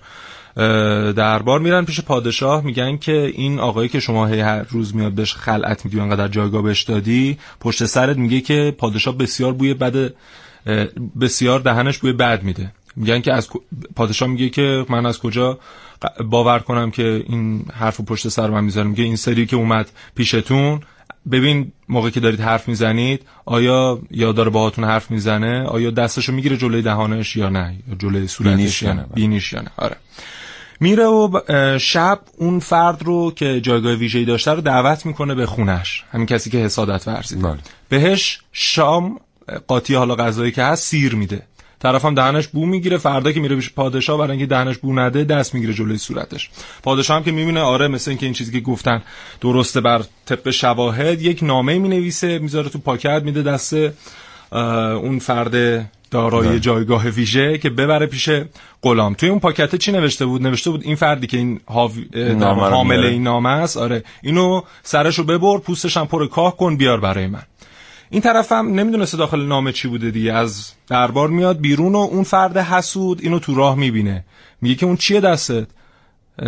دربار 1.12 1.60
میرن 1.60 1.84
پیش 1.84 2.00
پادشاه. 2.00 2.64
میگن 2.64 2.96
که 2.96 3.32
این 3.34 3.58
آقایی 3.58 3.88
که 3.88 4.00
شما 4.00 4.26
هی 4.26 4.40
هر 4.40 4.62
روز 4.62 4.96
میاد 4.96 5.12
بهش 5.12 5.34
خلعت 5.34 5.84
میدی 5.84 6.00
انقدر 6.00 6.28
جایگاه 6.28 6.62
بهش 6.62 6.82
دادی 6.82 7.38
پشت 7.60 7.84
سرت 7.84 8.16
میگه 8.16 8.40
که 8.40 8.74
پادشاه 8.78 9.18
بسیار 9.18 9.52
بوی 9.52 9.74
بد 9.74 10.12
بسیار 11.20 11.60
دهنش 11.60 11.98
بوی 11.98 12.12
بد 12.12 12.42
میده. 12.42 12.72
میگن 12.96 13.20
که 13.20 13.32
از 13.32 13.48
پادشاه 13.96 14.28
میگه 14.28 14.48
که 14.48 14.86
من 14.88 15.06
از 15.06 15.18
کجا 15.18 15.58
باور 16.30 16.58
کنم 16.58 16.90
که 16.90 17.24
این 17.28 17.64
حرف 17.72 18.00
پشت 18.00 18.28
سر 18.28 18.50
من 18.50 18.64
می‌ذارم. 18.64 18.86
میگه 18.86 19.04
این 19.04 19.16
سری 19.16 19.46
که 19.46 19.56
اومد 19.56 19.90
پیشتون 20.14 20.80
ببین 21.32 21.72
موقعی 21.88 22.10
که 22.10 22.20
دارید 22.20 22.40
حرف 22.40 22.68
می‌زنید 22.68 23.22
آیا 23.44 23.98
یا 24.10 24.32
داره 24.32 24.50
باهاتون 24.50 24.84
حرف 24.84 25.10
می‌زنه؟ 25.10 25.62
آیا 25.62 25.90
دستشو 25.90 26.32
می‌گیره 26.32 26.56
جلوی 26.56 26.82
دهانش 26.82 27.36
یا 27.36 27.48
نه؟ 27.48 27.76
یا 27.88 27.94
جلوی 27.94 28.28
صورتش 28.28 28.82
یا 28.82 28.92
نه؟ 28.92 29.00
نه. 29.00 29.06
بینیش 29.14 29.52
یا 29.52 29.60
نه. 29.60 29.70
آره. 29.76 29.96
میره 30.80 31.04
و 31.04 31.40
شب 31.78 32.20
اون 32.38 32.58
فرد 32.58 33.02
رو 33.02 33.32
که 33.36 33.60
جایگاه 33.60 33.92
ویژه‌ای 33.94 34.24
داشته 34.24 34.50
رو 34.50 34.60
دعوت 34.60 35.06
می‌کنه 35.06 35.34
به 35.34 35.46
خونش. 35.46 36.04
همین 36.10 36.26
کسی 36.26 36.50
که 36.50 36.58
حسادت 36.58 37.08
ورزید 37.08 37.42
بله. 37.42 37.58
بهش 37.88 38.40
شام 38.52 39.20
قاطی 39.66 39.94
حالا 39.94 40.16
غذایی 40.16 40.52
که 40.52 40.62
هست 40.62 40.84
سیر 40.84 41.14
میده. 41.14 41.42
طرف 41.84 42.04
هم 42.04 42.14
دهنش 42.14 42.48
بو 42.48 42.66
می‌گیره 42.66 42.96
فردا 42.96 43.32
که 43.32 43.40
میره 43.40 43.56
پیش 43.56 43.70
پادشاه 43.70 44.18
برای 44.18 44.30
اینکه 44.30 44.46
دهنش 44.46 44.78
بو 44.78 44.94
نده 44.94 45.24
دست 45.24 45.54
می‌گیره 45.54 45.74
جلوی 45.74 45.98
صورتش. 45.98 46.50
پادشاه 46.82 47.16
هم 47.16 47.22
که 47.24 47.32
می‌بینه 47.32 47.60
آره 47.60 47.88
مثل 47.88 48.10
اینکه 48.10 48.26
این 48.26 48.34
چیزی 48.34 48.52
که 48.52 48.60
گفتن 48.60 49.02
درسته 49.40 49.80
بر 49.80 50.02
طبق 50.26 50.50
شواهد 50.50 51.22
یک 51.22 51.42
نامه 51.42 51.78
می‌نویسه 51.78 52.38
می‌ذاره 52.38 52.68
تو 52.68 52.78
پاکت 52.78 53.22
میده 53.24 53.42
دست 53.42 53.76
اون 54.52 55.18
فرد 55.18 55.90
دارای 56.10 56.60
جایگاه 56.60 57.08
ویژه 57.08 57.58
که 57.58 57.70
ببره 57.70 58.06
پیش 58.06 58.30
غلام. 58.82 59.14
توی 59.14 59.28
اون 59.28 59.38
پاکته 59.38 59.78
چی 59.78 59.92
نوشته 59.92 60.26
بود؟ 60.26 60.42
نوشته 60.42 60.70
بود 60.70 60.82
این 60.84 60.96
فردی 60.96 61.26
که 61.26 61.36
این 61.36 61.60
حامل. 61.66 63.04
این 63.04 63.22
نامه 63.22 63.48
است 63.48 63.76
آره 63.76 64.04
اینو 64.22 64.60
سرشو 64.82 65.24
ببر 65.24 65.58
پوستش 65.58 65.96
هم 65.96 66.06
پر 66.06 66.26
کاه 66.26 66.56
کن 66.56 66.76
بیار 66.76 67.00
برای 67.00 67.26
من. 67.26 67.42
این 68.14 68.22
طرف 68.22 68.52
هم 68.52 68.68
نمی‌دونسته 68.74 69.16
داخل 69.16 69.46
نامه 69.46 69.72
چی 69.72 69.88
بوده 69.88 70.10
دیگه. 70.10 70.32
از 70.32 70.72
دربار 70.88 71.28
میاد 71.28 71.60
بیرون 71.60 71.94
و 71.94 71.98
اون 71.98 72.22
فرد 72.22 72.56
حسود 72.56 73.20
اینو 73.22 73.38
تو 73.38 73.54
راه 73.54 73.74
می‌بینه. 73.76 74.24
میگه 74.60 74.74
که 74.74 74.86
اون 74.86 74.96
چیه 74.96 75.20
دستت؟ 75.20 75.66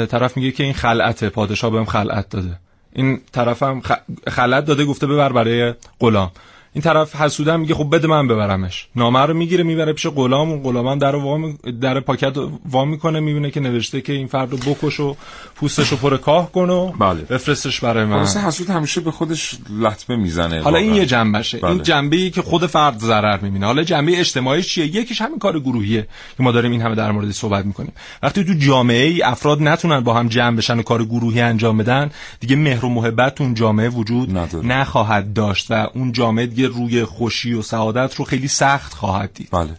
طرف 0.09 0.37
میگه 0.37 0.51
که 0.51 0.65
این 0.65 0.73
خلعته. 0.73 1.29
پادشاه 1.29 1.71
بهم 1.71 1.85
خلعت 1.85 2.29
داده. 2.29 2.59
این 2.93 3.21
طرف 3.33 3.63
هم 3.63 3.83
خ- 3.83 4.31
خلعت 4.31 4.65
داده 4.65 4.85
گفته 4.85 5.07
ببر 5.07 5.33
برای 5.33 5.75
غلام. 6.01 6.31
این 6.77 6.83
طرف 6.83 7.17
حسودم 7.17 7.61
میگه 7.61 7.75
خب 7.75 7.95
بده 7.97 8.09
من 8.09 8.29
ببرمش 8.29 8.89
نامه 8.97 9.21
رو 9.21 9.35
می‌گیره 9.35 9.65
می‌بره 9.65 9.93
پیش 9.93 10.07
غلام 10.07 10.51
اون 10.51 10.63
غلام 10.63 10.87
هم 10.87 10.99
در 10.99 11.13
رو 11.13 11.23
وا 11.23 11.37
می- 11.37 11.59
در 11.81 12.01
پاکت 12.01 12.37
رو 12.37 12.51
وا 12.71 12.85
می‌کنه 12.85 13.21
می‌بینه 13.21 13.51
که 13.51 13.61
نوشته 13.61 14.01
که 14.01 14.13
این 14.13 14.27
فرد 14.27 14.53
رو 14.53 14.59
بکش 14.59 15.01
و 15.01 15.17
پوستش 15.55 15.89
رو 15.89 15.97
پر 15.97 16.17
کاه 16.17 16.53
کن 16.53 16.71
و 16.71 16.93
بله. 16.93 17.23
بفرستش 17.23 17.81
برای 17.81 18.05
من 18.05 18.27
حسود 18.27 18.71
همیشه 18.71 19.01
به 19.01 19.11
خودش 19.11 19.57
لطمه 19.81 20.17
می‌زنه 20.17 20.63
حالا 20.63 20.79
این. 20.79 20.95
یه 20.95 21.07
جنبشه 21.07 21.59
بله. 21.59 21.71
این 21.71 21.83
جنبه 21.83 22.17
ای 22.17 22.31
که 22.31 22.43
خود 22.43 22.67
فرد 22.67 22.99
ضرر 22.99 23.39
می‌بینه 23.41 23.67
حالا 23.67 23.83
جنبه 23.83 24.21
اجتماعی 24.21 24.63
چیه 24.63 24.87
یکیش 24.87 25.21
همین 25.21 25.39
کار 25.39 25.61
گروهیه 25.61 26.03
که 26.37 26.43
ما 26.43 26.53
داریم 26.53 26.73
این 26.73 26.83
همه 26.83 26.95
در 26.95 27.13
موردش 27.13 27.35
صحبت 27.35 27.65
می‌کنیم 27.65 27.93
وقتی 28.23 28.45
تو 28.45 28.53
جامعه 28.59 29.07
ای 29.07 29.23
افراد 29.23 29.63
نتونن 29.63 30.01
با 30.01 30.15
هم 30.15 30.29
جمع 30.29 30.57
بشن 30.57 30.79
و 30.79 30.83
کار 30.83 31.05
گروهی 31.05 31.41
انجام 31.41 31.79
بدن 31.79 32.11
دیگه 32.41 32.57
مهر 32.57 32.85
و 32.85 32.89
محبت 32.89 33.41
اون 33.41 33.55
جامعه 33.55 33.89
وجود 33.89 34.39
نداره. 34.39 34.67
نخواهد 34.67 35.33
داشت 35.33 35.67
و 35.71 35.87
اون 35.95 36.13
جامعه 36.13 36.47
دیگه 36.47 36.66
روی 36.67 37.05
خوشی 37.05 37.55
و 37.55 37.63
سعادت 37.63 38.15
رو 38.15 38.25
خیلی 38.25 38.49
سخت 38.49 38.95
خواهد 38.95 39.31
دید. 39.35 39.49
بله. 39.53 39.71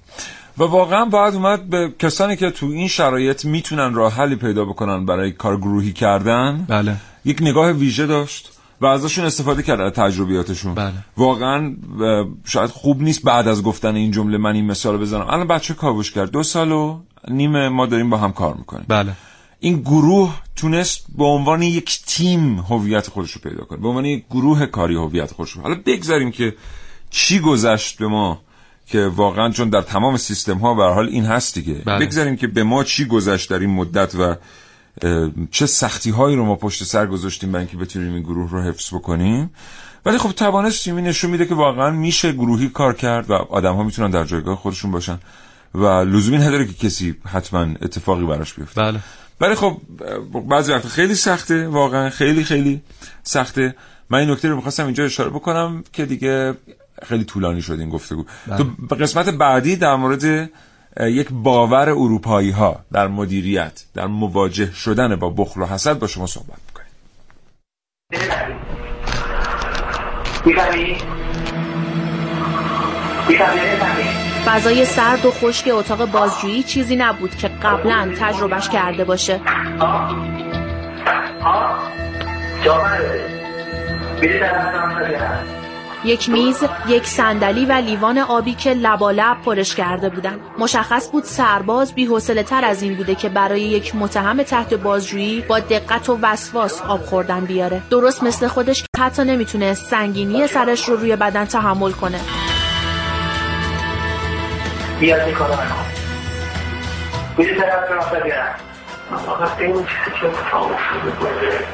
و 0.58 0.64
واقعا 0.64 1.06
باید 1.06 1.36
اومد 1.36 1.70
به 1.70 1.94
کسانی 2.00 2.36
که 2.36 2.52
تو 2.52 2.66
این 2.66 2.88
شرایط 2.88 3.46
می‌تونن 3.46 3.94
راه 3.94 4.14
حلی 4.14 4.36
پیدا 4.36 4.66
بکنن 4.66 5.06
برای 5.06 5.32
کار 5.32 5.58
گروهی 5.58 5.94
کردن. 5.94 6.66
بله. 6.70 6.96
یک 7.26 7.38
نگاه 7.42 7.72
ویژه 7.72 8.06
داشت 8.06 8.52
و 8.82 8.86
ازشون 8.86 9.26
استفاده 9.26 9.64
کرد 9.64 9.82
از 9.82 9.92
تجربیاتشون. 9.92 10.74
بله. 10.74 10.94
واقعا 11.18 11.76
شاید 12.46 12.70
خوب 12.70 13.02
نیست 13.02 13.24
بعد 13.24 13.48
از 13.48 13.64
گفتن 13.64 13.96
این 13.96 14.12
جمله 14.12 14.38
من 14.38 14.56
این 14.56 14.66
مثال 14.66 14.94
رو 14.94 15.00
بزنم. 15.00 15.28
الان 15.30 15.48
بچه 15.48 15.74
کاوش 15.74 16.12
کرد. 16.12 16.32
دو 16.32 16.44
سال 16.44 16.72
و 16.72 17.00
نیم 17.28 17.68
ما 17.68 17.86
داریم 17.86 18.10
با 18.10 18.18
هم 18.18 18.32
کار 18.32 18.54
می‌کنیم. 18.54 18.86
بله. 18.88 19.12
این 19.60 19.82
گروه 19.82 20.36
تونست 20.56 21.06
به 21.18 21.26
عنوان 21.26 21.62
یک 21.62 22.00
تیم 22.06 22.60
هویت 22.60 23.10
خودش 23.10 23.32
رو 23.32 23.42
پیدا 23.42 23.64
کنه 23.66 23.80
به 23.80 23.88
عنوان 23.88 24.06
یک 24.06 24.26
گروه 24.30 24.66
کاری 24.66 24.96
هویت 24.96 25.32
خودش 25.32 25.52
رو. 25.52 25.62
حالا 25.62 25.76
بگذاریم 25.86 26.32
که 26.32 26.56
چی 27.10 27.40
گذشت 27.40 27.98
به 27.98 28.08
ما 28.08 28.42
که 28.88 29.06
واقعا 29.06 29.52
چون 29.52 29.70
در 29.70 29.82
تمام 29.82 30.18
سیستم 30.18 30.58
ها 30.58 30.74
به 30.74 30.84
حال 30.84 31.10
این 31.10 31.26
هست 31.26 31.54
دیگه. 31.56 31.74
بله. 31.74 32.06
بگذاریم 32.06 32.36
که 32.36 32.48
به 32.48 32.64
ما 32.64 32.84
چی 32.84 33.06
گذشت 33.06 33.50
در 33.50 33.60
این 33.60 33.70
مدت 33.70 34.16
و 34.16 34.36
چه 35.52 35.66
سختی 35.66 36.10
هایی 36.10 36.36
رو 36.36 36.46
ما 36.46 36.56
پشت 36.56 36.84
سر 36.84 37.08
گذاشتیم 37.08 37.52
برای 37.52 37.66
اینکه 37.66 37.78
بتونیم 37.78 38.14
این 38.14 38.24
گروه 38.24 38.52
رو 38.52 38.62
حفظ 38.62 38.94
بکنیم. 38.94 39.52
ولی 40.06 40.18
خب 40.18 40.32
توانست 40.32 40.88
این 40.88 40.98
نشون 41.00 41.32
میده 41.32 41.46
که 41.46 41.56
واقعا 41.56 41.92
میشه 41.92 42.32
گروهی 42.32 42.70
کار 42.70 42.94
کرد 42.94 43.30
و 43.30 43.34
آدم 43.34 43.76
ها 43.76 43.84
می‌تونن 43.84 44.12
در 44.12 44.24
جایگاه 44.24 44.56
خودشون 44.56 44.92
باشن 44.92 45.20
و 45.76 45.86
لزومی 45.86 46.38
نداره 46.38 46.66
که 46.66 46.74
کسی 46.74 47.16
حتما 47.26 47.62
اتفاقی 47.82 48.26
براش 48.26 48.54
بیفته. 48.54 48.82
بله. 48.82 49.00
ولی 49.42 49.56
خب 49.56 49.78
بعضی 50.50 50.74
وقت 50.74 50.88
خیلی 50.88 51.16
سخته 51.16 51.68
واقعا 51.68 52.10
خیلی 52.10 52.44
خیلی 52.44 52.82
سخته. 53.24 53.76
من 54.10 54.20
این 54.20 54.32
نکته 54.32 54.50
رو 54.50 54.56
می‌خواستم 54.56 54.86
اینجا 54.86 55.04
اشاره 55.04 55.30
بکنم 55.30 55.84
که 55.94 56.06
دیگه 56.06 56.54
خیلی 57.04 57.24
طولانی 57.24 57.62
شد 57.62 57.80
این 57.80 57.90
گفتگو. 57.90 58.26
تو 58.90 58.96
قسمت 58.96 59.30
بعدی 59.30 59.76
در 59.76 59.96
مورد 59.96 60.50
یک 61.00 61.28
باور 61.32 61.90
اروپایی 61.90 62.52
ها 62.52 62.80
در 62.94 63.08
مدیریت 63.08 63.84
در 63.94 64.08
مواجه 64.08 64.72
شدن 64.74 65.16
با 65.16 65.30
بخل 65.30 65.62
و 65.62 65.66
حسد 65.66 66.00
با 66.00 66.08
شما 66.08 66.28
صحبت 66.28 66.58
می‌کنیم. 66.68 66.88
فضای 74.48 74.86
سرد 74.86 75.26
و 75.26 75.32
خشک 75.32 75.70
اتاق 75.74 76.06
بازجویی 76.06 76.64
چیزی 76.64 76.96
نبود 76.96 77.36
که 77.36 77.48
قبلا 77.48 78.12
تجربهش 78.20 78.70
کرده 78.70 79.04
باشه 79.04 79.40
یک 86.06 86.30
میز، 86.30 86.64
یک 86.88 87.06
صندلی 87.06 87.66
و 87.66 87.72
لیوان 87.72 88.18
آبی 88.18 88.54
که 88.54 88.74
لبالب 88.74 89.38
پرش 89.46 89.76
کرده 89.76 90.10
بودن. 90.10 90.40
مشخص 90.60 91.12
بود 91.12 91.24
سرباز 91.24 91.94
بی‌حوصله 91.94 92.44
تر 92.44 92.66
از 92.66 92.84
این 92.84 92.96
بوده 92.96 93.16
که 93.16 93.30
برای 93.30 93.62
یک 93.62 93.96
متهم 93.96 94.44
تحت 94.44 94.74
بازجویی 94.74 95.42
با 95.42 95.60
دقت 95.60 96.10
و 96.10 96.20
وسواس 96.22 96.82
آب 96.82 97.02
خوردن 97.02 97.46
بیاره. 97.46 97.82
درست 97.90 98.24
مثل 98.24 98.48
خودش 98.48 98.82
که 98.82 99.02
حتی 99.04 99.24
نمی‌تونه 99.24 99.74
سنگینی 99.74 100.48
سرش 100.48 100.90
رو 100.90 100.96
روی 100.96 101.16
بدن 101.16 101.46
تحمل 101.46 101.92
کنه. 101.92 102.20
بیاد 105.00 105.22
این 105.22 105.34
کارو 105.36 105.54
نکن 105.54 105.86
میری 107.38 107.56
طرف 107.56 107.92
راه 107.92 108.20
بیارم 108.20 108.56
وقتی 109.42 109.64
این 109.64 109.74
چیزی 109.74 110.20
که 110.22 110.28
اتفاق 110.28 110.72
افتاده 110.72 111.68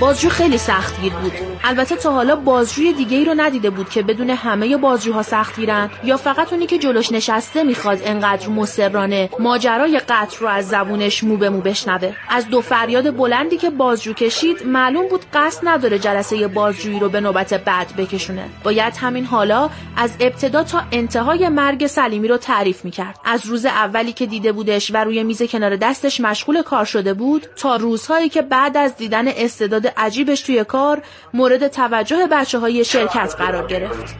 بازجو 0.00 0.28
خیلی 0.28 0.58
سختگیر 0.58 1.12
بود. 1.12 1.32
البته 1.64 1.96
تا 1.96 2.12
حالا 2.12 2.36
بازجوی 2.36 2.92
دیگه 2.92 3.16
ای 3.18 3.24
رو 3.24 3.34
ندیده 3.36 3.70
بود 3.70 3.88
که 3.88 4.02
بدون 4.02 4.30
همه 4.30 4.76
بازجوها 4.76 5.22
سختگیرن 5.22 5.90
یا 6.04 6.16
فقط 6.16 6.52
اونی 6.52 6.66
که 6.66 6.78
جلوش 6.78 7.12
نشسته 7.12 7.62
می‌خواد 7.62 8.00
انقدر 8.04 8.48
مسررانه 8.48 9.30
ماجرای 9.38 10.00
قتل 10.08 10.36
رو 10.40 10.48
از 10.48 10.68
زبونش 10.68 11.24
مو 11.24 11.36
به 11.36 11.50
مو 11.50 11.60
بشنوه. 11.60 12.12
از 12.28 12.48
دو 12.48 12.60
فریاد 12.60 13.16
بلندی 13.16 13.56
که 13.56 13.70
بازجو 13.70 14.12
کشید 14.12 14.66
معلوم 14.66 15.08
بود 15.08 15.24
قصد 15.34 15.60
نداره 15.68 15.98
جلسه 15.98 16.48
بازجویی 16.48 17.00
رو 17.00 17.08
به 17.08 17.20
نوبت 17.20 17.54
بعد 17.54 17.96
بکشونه. 17.96 18.48
باید 18.64 18.96
همین 18.96 19.24
حالا 19.24 19.70
از 19.96 20.10
ابتدا 20.20 20.62
تا 20.62 20.82
انتهای 20.92 21.48
مرگ 21.48 21.86
سلیمی 21.86 22.28
رو 22.28 22.36
تعریف 22.36 22.84
می‌کرد. 22.84 23.18
از 23.24 23.46
روز 23.46 23.66
اولی 23.66 24.12
که 24.12 24.26
دیده 24.26 24.52
بودش 24.52 24.90
و 24.94 24.96
روی 24.96 25.22
میز 25.22 25.42
کنار 25.42 25.76
دستش 25.76 26.20
مشغول 26.20 26.62
کار 26.62 26.84
شده 26.84 27.14
بود 27.14 27.46
تا 27.56 27.76
روزهایی 27.76 28.28
که 28.28 28.42
بعد 28.42 28.76
از 28.76 28.96
دیدن 28.96 29.28
استعداد 29.28 29.83
عجیبش 29.96 30.40
توی 30.40 30.64
کار 30.64 31.02
مورد 31.34 31.68
توجه 31.68 32.26
بچه 32.32 32.58
های 32.58 32.84
شرکت 32.84 33.34
قرار 33.38 33.66
گرفت. 33.66 34.16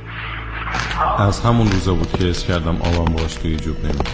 از 1.18 1.40
همون 1.40 1.70
روزا 1.70 1.94
بود 1.94 2.12
که 2.18 2.30
اس 2.30 2.44
کردم 2.44 2.76
آبم 2.82 3.12
باش 3.12 3.34
توی 3.34 3.56
جوب 3.56 3.84
نمید 3.84 4.08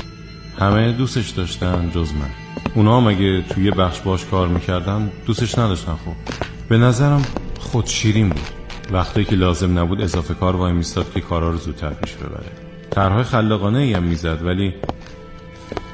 همه 0.58 0.92
دوستش 0.92 1.30
داشتن 1.30 1.90
جز 1.94 2.12
من. 2.12 2.30
اونا 2.74 3.00
هم 3.00 3.06
اگه 3.06 3.42
توی 3.42 3.70
بخش 3.70 4.00
باش 4.00 4.24
کار 4.24 4.48
می‌کردن 4.48 5.10
دوستش 5.26 5.58
نداشتن 5.58 5.92
خب 5.92 6.32
به 6.68 6.78
نظرم 6.78 7.22
خود 7.58 7.86
شیرین 7.86 8.28
بود. 8.28 8.48
وقتی 8.92 9.24
که 9.24 9.36
لازم 9.36 9.78
نبود 9.78 10.00
اضافه 10.00 10.34
کار 10.34 10.56
وای 10.56 10.72
میستاد 10.72 11.12
که 11.12 11.20
کارا 11.20 11.50
رو 11.50 11.56
زودتر 11.56 11.90
پیش 11.90 12.14
ببره. 12.14 12.52
طرحهای 12.90 13.24
خلاقانه 13.24 13.78
ای 13.78 13.92
هم 13.92 14.02
می‌زد 14.02 14.42
ولی 14.42 14.74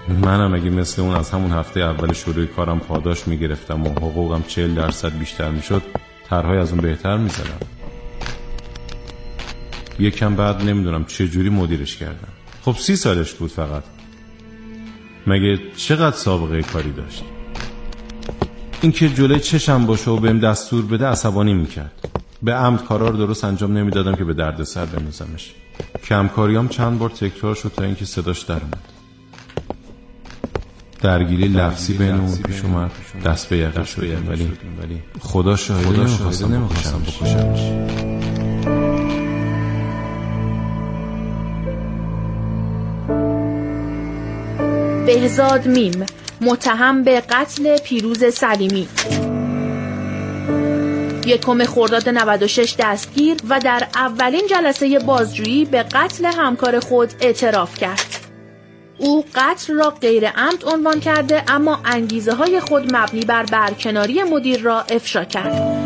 منم 0.09 0.55
اگه 0.55 0.71
مثل 0.71 1.03
اون 1.03 1.15
از 1.15 1.31
همون 1.31 1.51
هفته 1.51 1.81
اول 1.81 2.13
شروع 2.13 2.47
کارم 2.47 2.81
پاداش 2.81 3.29
می‌گرفتم 3.29 3.87
و 3.87 3.89
حقوقم 3.89 4.45
چهل 4.49 4.75
درصد 4.75 5.19
بیشتر 5.19 5.51
می‌شد 5.51 5.83
طرحهای 6.29 6.59
از 6.59 6.73
اون 6.73 6.81
بهتر 6.81 7.17
می‌زدم. 7.17 7.67
یکم 9.99 10.37
بعد 10.37 10.63
نمی‌دونم 10.63 11.05
چه 11.05 11.29
جوری 11.29 11.49
مدیرش 11.49 11.97
کردم. 11.97 12.29
خب 12.63 12.77
سی 12.79 12.97
سالش 12.97 13.33
بود 13.33 13.51
فقط. 13.51 13.83
مگه 15.27 15.59
چقدر 15.77 16.17
سابقه 16.17 16.63
کاری 16.63 16.93
داشت؟ 16.93 17.25
اینکه 18.83 19.09
جلوی 19.09 19.41
چشم 19.41 19.87
باشه 19.87 20.11
و 20.11 20.17
بهم 20.17 20.41
دستور 20.41 20.85
بده 20.85 21.07
عصبانی 21.07 21.55
می‌کرد. 21.55 21.93
به 22.43 22.53
عمد 22.55 22.85
کارا 22.85 23.09
رو 23.09 23.17
درست 23.17 23.45
انجام 23.45 23.79
نمی‌دادم 23.79 24.15
که 24.15 24.25
به 24.25 24.35
درد 24.35 24.63
سر 24.63 24.85
بنوزمش 24.85 25.55
کمکاریام 26.05 26.69
چند 26.69 26.99
بار 26.99 27.11
تکرار 27.11 27.55
شد 27.55 27.73
تا 27.77 27.85
اینکه 27.85 28.05
صداش 28.05 28.43
در 28.43 28.55
اومد. 28.55 28.96
درگیری 31.03 31.49
لفظی 31.49 31.93
بین 31.93 32.15
اون 32.15 32.37
پیش 32.37 32.65
اومد. 32.65 32.91
دست 33.25 33.49
به 33.49 33.57
یقه 33.57 33.85
شدیم. 33.85 34.29
ولی 34.83 35.03
خدا 35.21 35.57
شاهده 35.57 36.47
نمی‌خواستم 36.49 36.99
بکشمش. 36.99 37.61
بهزاد 45.07 45.69
میم 45.69 46.07
متهم 46.41 47.05
به 47.05 47.21
قتل 47.21 47.79
پیروز 47.79 48.35
سلیمی. 48.35 48.89
یکم 51.27 51.65
خرداد 51.65 52.09
96 52.09 52.75
دستگیر 52.79 53.37
و 53.49 53.61
در 53.61 53.87
اولین 53.95 54.43
جلسه 54.51 54.99
بازجویی 54.99 55.65
به 55.65 55.83
قتل 55.83 56.25
همکار 56.25 56.81
خود 56.81 57.13
اعتراف 57.21 57.79
کرد. 57.79 58.16
او 58.99 59.25
قتل 59.35 59.75
را 59.75 59.91
غیر 59.91 60.29
عمد 60.29 60.65
عنوان 60.65 61.01
کرده 61.01 61.45
اما 61.49 61.81
انگیزه 61.85 62.35
های 62.35 62.61
خود 62.61 62.97
مبنی 62.97 63.21
بر 63.21 63.43
برکناری 63.43 64.23
مدیر 64.23 64.61
را 64.61 64.81
افشا 64.81 65.25
کرد. 65.25 65.77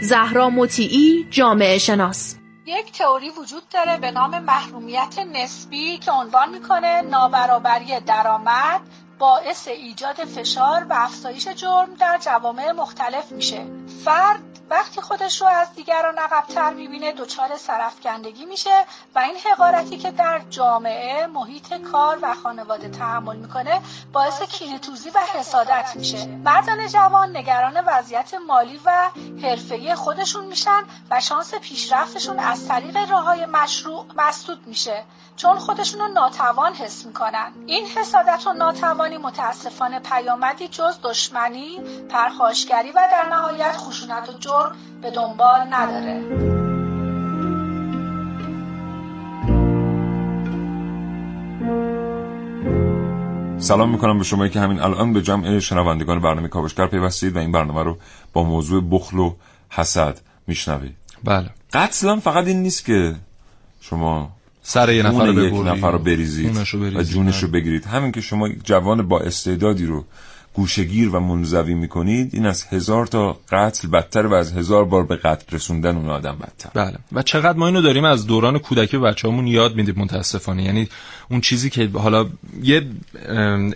زهرا 0.00 0.50
مطیعی 0.50 1.26
جامعه 1.30 1.78
شناس 1.78 2.36
یک 2.66 2.92
تئوری 2.92 3.30
وجود 3.30 3.62
داره 3.68 3.96
به 3.96 4.10
نام 4.10 4.38
محرومیت 4.38 5.18
نسبی 5.32 5.98
که 5.98 6.12
عنوان 6.12 6.50
می‌کنه 6.50 7.02
نابرابری 7.02 8.00
درآمد 8.06 8.80
باعث 9.20 9.68
ایجاد 9.68 10.16
فشار 10.16 10.84
و 10.84 10.92
افزایش 10.92 11.48
جرم 11.48 11.94
در 11.94 12.18
جوامع 12.18 12.72
مختلف 12.72 13.32
میشه. 13.32 13.66
فرد 14.04 14.40
وقتی 14.70 15.00
خودش 15.00 15.40
رو 15.40 15.46
از 15.46 15.74
دیگران 15.74 16.18
عقبتر 16.18 16.74
می‌بینه 16.74 17.12
دچار 17.12 17.56
سرفکندگی 17.56 18.44
میشه 18.44 18.84
و 19.14 19.18
این 19.18 19.36
حقارتی 19.36 19.98
که 19.98 20.10
در 20.10 20.40
جامعه 20.50 21.26
محیط 21.26 21.74
کار 21.74 22.18
و 22.22 22.34
خانواده 22.34 22.88
تحمل 22.88 23.36
می‌کنه 23.36 23.80
باعث 24.12 24.42
کینهتوزی 24.42 25.10
و 25.10 25.18
حسادت 25.34 25.92
میشه. 25.94 26.26
مردان 26.26 26.88
جوان 26.88 27.36
نگران 27.36 27.84
وضعیت 27.86 28.34
مالی 28.34 28.80
و 28.84 29.10
حرفه‌ای 29.42 29.94
خودشون 29.94 30.44
میشن 30.44 30.82
و 31.10 31.20
شانس 31.20 31.54
پیشرفتشون 31.54 32.38
از 32.38 32.68
طریق 32.68 33.10
راههای 33.10 33.46
مشروع 33.46 34.06
مسدود 34.16 34.66
میشه 34.66 35.04
چون 35.36 35.58
خودشون 35.58 36.00
رو 36.00 36.08
ناتوان 36.08 36.74
حس 36.74 37.06
می‌کنن. 37.06 37.52
این 37.66 37.86
حسادت 37.86 38.46
و 38.46 38.52
ناتوانی 39.10 39.18
متاسفانه 39.18 40.00
پیامدی 40.00 40.68
جز 40.68 40.98
دشمنی 41.02 41.78
پرخاشگری 42.10 42.90
و 42.90 43.08
در 43.12 43.28
نهایت 43.30 43.76
خشونت 43.76 44.28
و 44.28 44.32
جرم 44.38 44.76
به 45.02 45.10
دنبال 45.10 45.60
نداره. 45.70 46.20
سلام 53.58 53.90
می‌کنم 53.90 54.18
به 54.18 54.24
شما 54.24 54.48
که 54.48 54.60
همین 54.60 54.80
الان 54.80 55.12
به 55.12 55.22
جمع 55.22 55.58
شنوندگان 55.58 56.20
برنامه 56.20 56.48
کاوشگر 56.48 56.86
پیوستید 56.86 57.36
و 57.36 57.38
این 57.38 57.52
برنامه 57.52 57.82
رو 57.82 57.98
با 58.32 58.42
موضوع 58.42 58.82
بخل 58.90 59.18
و 59.18 59.34
حسد 59.70 60.20
میشنوید. 60.46 60.96
بله. 61.24 61.50
قتل 61.72 62.18
فقط 62.18 62.46
این 62.46 62.62
نیست 62.62 62.84
که 62.84 63.16
شما 63.80 64.30
سر 64.62 64.92
یه 64.92 65.02
نفر 65.02 65.26
رو 65.26 65.44
یک 65.44 65.66
نفر 65.66 65.90
رو 65.90 65.98
بریزید. 65.98 66.56
و 66.94 67.02
جونش 67.02 67.42
رو 67.42 67.48
بگیرید. 67.48 67.84
همین 67.84 68.12
که 68.12 68.20
شما 68.20 68.48
جوان 68.64 69.08
با 69.08 69.20
استعدادی 69.20 69.86
رو 69.86 70.04
گوشگیر 70.54 71.08
و 71.08 71.20
منزوی 71.20 71.74
می‌کنید 71.74 72.34
این 72.34 72.46
از 72.46 72.64
هزار 72.64 73.06
تا 73.06 73.36
قتل 73.52 73.88
بدتر 73.88 74.26
و 74.26 74.34
از 74.34 74.52
هزار 74.52 74.84
بار 74.84 75.06
به 75.06 75.16
قتل 75.16 75.56
رسوندن 75.56 75.96
اون 75.96 76.10
آدم 76.10 76.36
بدتر. 76.42 76.70
بله. 76.74 76.98
و 77.12 77.22
چقدر 77.22 77.58
ما 77.58 77.66
اینو 77.66 77.82
داریم 77.82 78.04
از 78.04 78.26
دوران 78.26 78.58
کودکی 78.58 78.98
بچه 78.98 79.28
همون 79.28 79.46
یاد 79.46 79.76
میدیم 79.76 79.94
متاسفانه. 79.98 80.64
یعنی 80.64 80.88
اون 81.30 81.40
چیزی 81.40 81.70
که 81.70 81.90
حالا 81.94 82.26
یه 82.62 82.86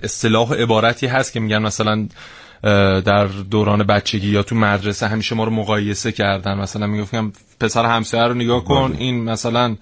اصطلاح 0.02 0.54
عبارتی 0.54 1.06
هست 1.06 1.32
که 1.32 1.40
میگن 1.40 1.58
مثلا 1.58 2.08
در 3.00 3.26
دوران 3.26 3.82
بچگی 3.82 4.28
یا 4.28 4.42
تو 4.42 4.54
مدرسه 4.54 5.08
همیشه 5.08 5.34
ما 5.34 5.44
رو 5.44 5.50
مقایسه 5.50 6.12
کردن. 6.12 6.58
مثلا 6.58 6.86
می‌گفتم 6.86 7.32
پسر 7.60 7.84
همسایه 7.84 8.24
رو 8.24 8.34
نگاه 8.34 8.64
کن 8.64 8.88
بله. 8.88 9.00
این 9.00 9.24
مثلا 9.24 9.76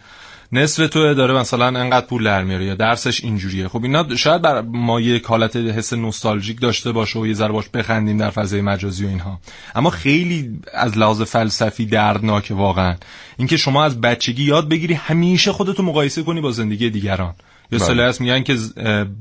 نصف 0.52 0.88
تو 0.88 1.14
داره 1.14 1.34
مثلا 1.34 1.66
انقدر 1.66 2.06
پول 2.06 2.24
در 2.24 2.44
میاره 2.44 2.64
یا 2.64 2.74
درسش 2.74 3.24
اینجوریه. 3.24 3.68
خب 3.68 3.82
اینا 3.82 4.16
شاید 4.16 4.42
بر 4.42 4.60
ما 4.60 5.00
یک 5.00 5.24
حالت 5.24 5.56
حس 5.56 5.92
نوستالژیک 5.92 6.60
داشته 6.60 6.92
باشه 6.92 7.18
و 7.18 7.26
یه 7.26 7.34
ذره 7.34 7.52
باش 7.52 7.68
بخندیم 7.68 8.16
در 8.16 8.30
فضای 8.30 8.60
مجازی 8.60 9.04
و 9.04 9.08
اینها. 9.08 9.40
اما 9.74 9.90
خیلی 9.90 10.60
از 10.74 10.98
لحاظ 10.98 11.22
فلسفی 11.22 11.86
دردناکه 11.86 12.54
واقعا. 12.54 12.96
اینکه 13.36 13.56
شما 13.56 13.84
از 13.84 14.00
بچگی 14.00 14.44
یاد 14.44 14.68
بگیری 14.68 14.94
همیشه 14.94 15.52
خودتو 15.52 15.82
مقایسه 15.82 16.22
کنی 16.22 16.40
با 16.40 16.50
زندگی 16.50 16.90
دیگران. 16.90 17.34
یا 17.72 17.78
بله. 17.78 17.82
اصطلاحی 17.82 18.08
هست 18.08 18.20
میگن 18.20 18.42
که 18.42 18.56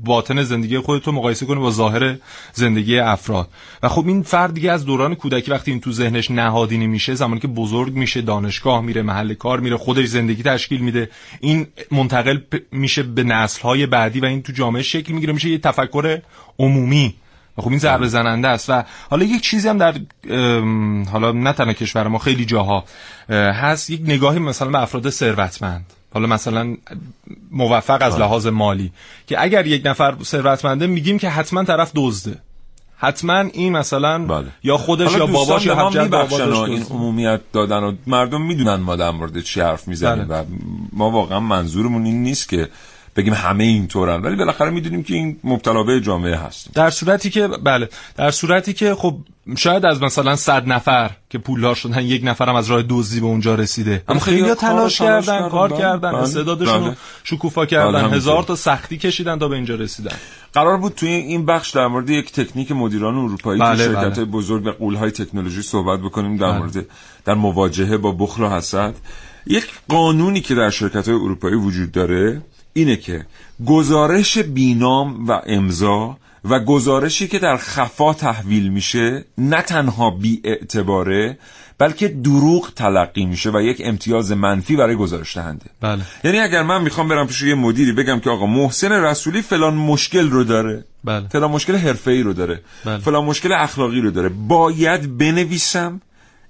باطن 0.04 0.42
زندگی 0.42 0.78
خودتو 0.78 1.12
مقایسه 1.12 1.46
کنی 1.46 1.60
با 1.60 1.70
ظاهر 1.70 2.16
زندگی 2.52 2.98
افراد. 2.98 3.48
و 3.82 3.88
خب 3.88 4.06
این 4.06 4.22
فرد 4.22 4.54
دیگه 4.54 4.72
از 4.72 4.84
دوران 4.84 5.14
کودکی 5.14 5.50
وقتی 5.50 5.70
این 5.70 5.80
تو 5.80 5.92
ذهنش 5.92 6.30
نهادینه 6.30 6.86
میشه 6.86 7.14
زمانی 7.14 7.40
که 7.40 7.48
بزرگ 7.48 7.94
میشه 7.94 8.22
دانشگاه 8.22 8.80
میره 8.80 9.02
محل 9.02 9.34
کار 9.34 9.60
میره 9.60 9.76
خودش 9.76 10.06
زندگی 10.06 10.42
تشکیل 10.42 10.80
میده 10.80 11.10
این 11.40 11.66
منتقل 11.90 12.38
میشه 12.72 13.02
به 13.02 13.22
نسل‌های 13.24 13.86
بعدی 13.86 14.20
و 14.20 14.24
این 14.24 14.42
تو 14.42 14.52
جامعه 14.52 14.82
شکل 14.82 15.12
می‌گیره 15.12 15.32
میشه 15.32 15.48
یه 15.48 15.58
تفکر 15.58 16.20
عمومی. 16.58 17.14
و 17.58 17.62
خب 17.62 17.68
این 17.68 17.78
ضربه 17.78 18.08
زننده 18.08 18.48
است. 18.48 18.70
و 18.70 18.84
حالا 19.10 19.24
یک 19.24 19.42
چیزی 19.42 19.68
هم 19.68 19.78
در 19.78 19.94
حالا 21.10 21.32
نه 21.32 21.52
تنها 21.52 21.72
کشور 21.72 22.08
ما 22.08 22.18
خیلی 22.18 22.44
جاها 22.44 22.84
اه، 23.28 23.36
هست. 23.38 23.90
یک 23.90 24.00
نگاهی 24.04 24.38
مثلا 24.38 24.70
به 24.70 24.82
افراد 24.82 25.10
ثروتمند. 25.10 25.92
حالا 26.14 26.26
مثلا 26.26 26.76
موفق 27.50 27.98
از 28.00 28.18
لحاظ 28.18 28.46
مالی 28.46 28.92
که 29.26 29.42
اگر 29.42 29.66
یک 29.66 29.82
نفر 29.84 30.14
ثروتمنده 30.22 30.86
میگیم 30.86 31.18
که 31.18 31.28
حتما 31.28 31.64
طرف 31.64 31.92
دزده 31.94 32.38
حتما 32.96 33.38
این 33.38 33.72
مثلا 33.72 34.18
بله. 34.18 34.46
یا 34.62 34.76
خودش 34.76 35.12
یا 35.12 35.26
باباش 35.26 35.66
یا 35.66 35.74
حجت 35.74 36.10
باباش 36.10 36.40
این. 36.40 36.82
عمومیت 36.82 37.40
دادن 37.52 37.76
و 37.76 37.92
مردم 38.06 38.42
می‌دونن 38.42 38.74
ما 38.74 38.96
در 38.96 39.10
مورد 39.10 39.40
چی 39.40 39.60
حرف 39.60 39.88
می‌زنیم 39.88 40.24
بله. 40.24 40.40
و 40.40 40.44
ما 40.92 41.10
واقعا 41.10 41.40
منظورمون 41.40 42.04
این 42.04 42.22
نیست 42.22 42.48
که 42.48 42.68
بگیم 43.16 43.34
همه 43.34 43.64
اینطورن. 43.64 44.22
ولی 44.22 44.36
بالاخره 44.36 44.70
می‌دونیم 44.70 45.02
که 45.02 45.14
این 45.14 45.36
مبتلا 45.44 45.82
به 45.82 46.00
جامعه 46.00 46.36
هستیم. 46.36 46.72
در 46.74 46.90
صورتی 46.90 47.30
که 47.30 47.48
بله. 47.48 47.88
در 48.16 48.30
صورتی 48.30 48.72
که 48.72 48.94
خب 48.94 49.16
شاید 49.56 49.84
از 49.84 50.02
مثلا 50.02 50.36
صد 50.36 50.66
نفر 50.66 51.10
که 51.30 51.38
پولدار 51.38 51.74
شدن 51.74 52.02
یک 52.02 52.22
نفرم 52.24 52.54
از 52.54 52.70
راه 52.70 52.82
دزدی 52.88 53.20
به 53.20 53.26
اونجا 53.26 53.54
رسیده. 53.54 54.02
اما 54.08 54.20
خیلی 54.20 54.54
تلاش 54.54 54.98
تلاش 54.98 54.98
کردن 54.98 55.48
کار 55.48 55.68
بله، 55.68 55.78
کردن 55.78 56.12
بله، 56.12 56.22
استعدادشون 56.22 56.84
بله. 56.84 56.96
شکوفا 57.24 57.66
کردن. 57.66 58.14
هزار 58.14 58.42
تا 58.42 58.56
سختی 58.56 58.98
کشیدن 58.98 59.38
تا 59.38 59.48
به 59.48 59.54
اینجا 59.54 59.74
رسیدن. 59.74 60.16
قرار 60.52 60.76
بود 60.76 60.94
توی 60.94 61.08
این 61.08 61.46
بخش 61.46 61.70
در 61.70 61.86
مورد 61.86 62.10
یک 62.10 62.32
تکنیک 62.32 62.72
مدیران 62.72 63.14
اروپایی 63.14 63.60
بله، 63.60 63.76
که 63.76 63.82
شرکت 63.84 64.16
بله. 64.16 64.24
بزرگ 64.24 64.66
و 64.66 64.70
قولهای 64.70 65.10
تکنولوژی 65.10 65.62
صحبت 65.62 66.00
بکنیم 66.00 66.36
در 66.36 66.46
بله. 66.46 66.58
مورد 66.58 66.86
در 67.24 67.34
مواجهه 67.34 67.96
با 67.96 68.12
بخل 68.12 68.42
و 68.42 68.48
حسد. 68.48 68.94
یک 69.46 69.66
قانونی 69.88 70.40
که 70.40 70.54
در 70.54 70.70
شرکت 70.70 71.08
های 71.08 71.16
اروپایی 71.16 71.54
وجود 71.54 71.92
داره 71.92 72.42
اینه 72.72 72.96
که 72.96 73.26
گزارش 73.66 74.38
بینام 74.38 75.26
و 75.26 75.40
امضا 75.46 76.16
و 76.44 76.60
گزارشی 76.60 77.28
که 77.28 77.38
در 77.38 77.56
خفا 77.56 78.14
تحویل 78.14 78.68
میشه 78.68 79.24
نه 79.38 79.62
تنها 79.62 80.10
بی 80.10 80.40
اعتباره 80.44 81.38
بلکه 81.78 82.08
دروغ 82.08 82.74
تلقی 82.74 83.24
میشه 83.24 83.50
و 83.50 83.60
یک 83.60 83.82
امتیاز 83.84 84.32
منفی 84.32 84.76
برای 84.76 84.96
گزارش 84.96 85.36
دهنده 85.36 85.66
بله 85.80 86.02
یعنی 86.24 86.38
اگر 86.38 86.62
من 86.62 86.82
می‌خوام 86.82 87.08
برم 87.08 87.26
پیش 87.26 87.42
یه 87.42 87.54
مدیری 87.54 87.92
بگم 87.92 88.20
که 88.20 88.30
آقا 88.30 88.46
محسن 88.46 88.92
رسولی 88.92 89.42
فلان 89.42 89.74
مشکل 89.74 90.30
رو 90.30 90.44
داره 90.44 90.84
بله. 91.04 91.28
فلان 91.28 91.50
مشکل 91.50 91.76
حرفه‌ای 91.76 92.22
رو 92.22 92.32
داره 92.32 92.62
بله. 92.84 92.98
فلان 92.98 93.24
مشکل 93.24 93.52
اخلاقی 93.52 94.00
رو 94.00 94.10
داره 94.10 94.28
باید 94.28 95.18
بنویسم 95.18 96.00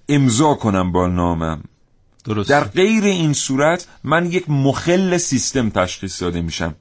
امضا 0.08 0.54
کنم 0.54 0.92
با 0.92 1.06
نامم 1.06 1.62
درست 2.24 2.48
در 2.50 2.64
غیر 2.64 3.04
این 3.04 3.32
صورت 3.32 3.86
من 4.04 4.26
یک 4.26 4.50
مخل 4.50 5.16
سیستم 5.16 5.70
تشخیص 5.70 6.22
داده 6.22 6.42
میشم. 6.42 6.74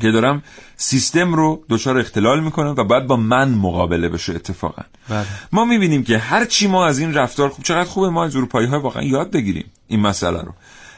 که 0.00 0.10
دارم 0.10 0.42
سیستم 0.76 1.34
رو 1.34 1.64
دچار 1.68 1.98
اختلال 1.98 2.40
می‌کنم 2.40 2.74
و 2.78 2.84
باید 2.84 3.06
با 3.06 3.16
من 3.16 3.48
مقابله 3.50 4.08
بشه 4.08 4.34
اتفاقا. 4.34 4.82
بله. 5.08 5.26
ما 5.52 5.64
می‌بینیم 5.64 6.04
که 6.04 6.18
هر 6.18 6.44
چی 6.44 6.66
ما 6.66 6.86
از 6.86 6.98
این 6.98 7.14
رفتار 7.14 7.48
خوب 7.48 7.64
چقدر 7.64 7.88
خوبه 7.88 8.08
ما 8.08 8.24
از 8.24 8.36
اروپایی 8.36 8.66
ها 8.68 8.80
واقعا 8.80 9.02
یاد 9.02 9.30
بگیریم 9.30 9.64
این 9.88 10.00
مسئله 10.00 10.42
رو. 10.42 10.54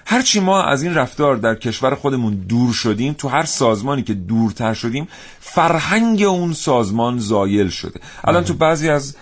هر 0.06 0.22
چی 0.22 0.40
ما 0.40 0.62
از 0.62 0.82
این 0.82 0.94
رفتار 0.94 1.36
در 1.36 1.54
کشور 1.54 1.94
خودمون 1.94 2.34
دور 2.34 2.72
شدیم 2.72 3.12
تو 3.12 3.28
هر 3.28 3.44
سازمانی 3.44 4.02
که 4.02 4.14
دورتر 4.14 4.74
شدیم 4.74 5.08
فرهنگ 5.40 6.22
اون 6.22 6.52
سازمان 6.52 7.18
زایل 7.18 7.68
شده. 7.68 8.00
الان 8.24 8.44
تو 8.44 8.54
بعضی 8.54 8.88
از 8.88 9.16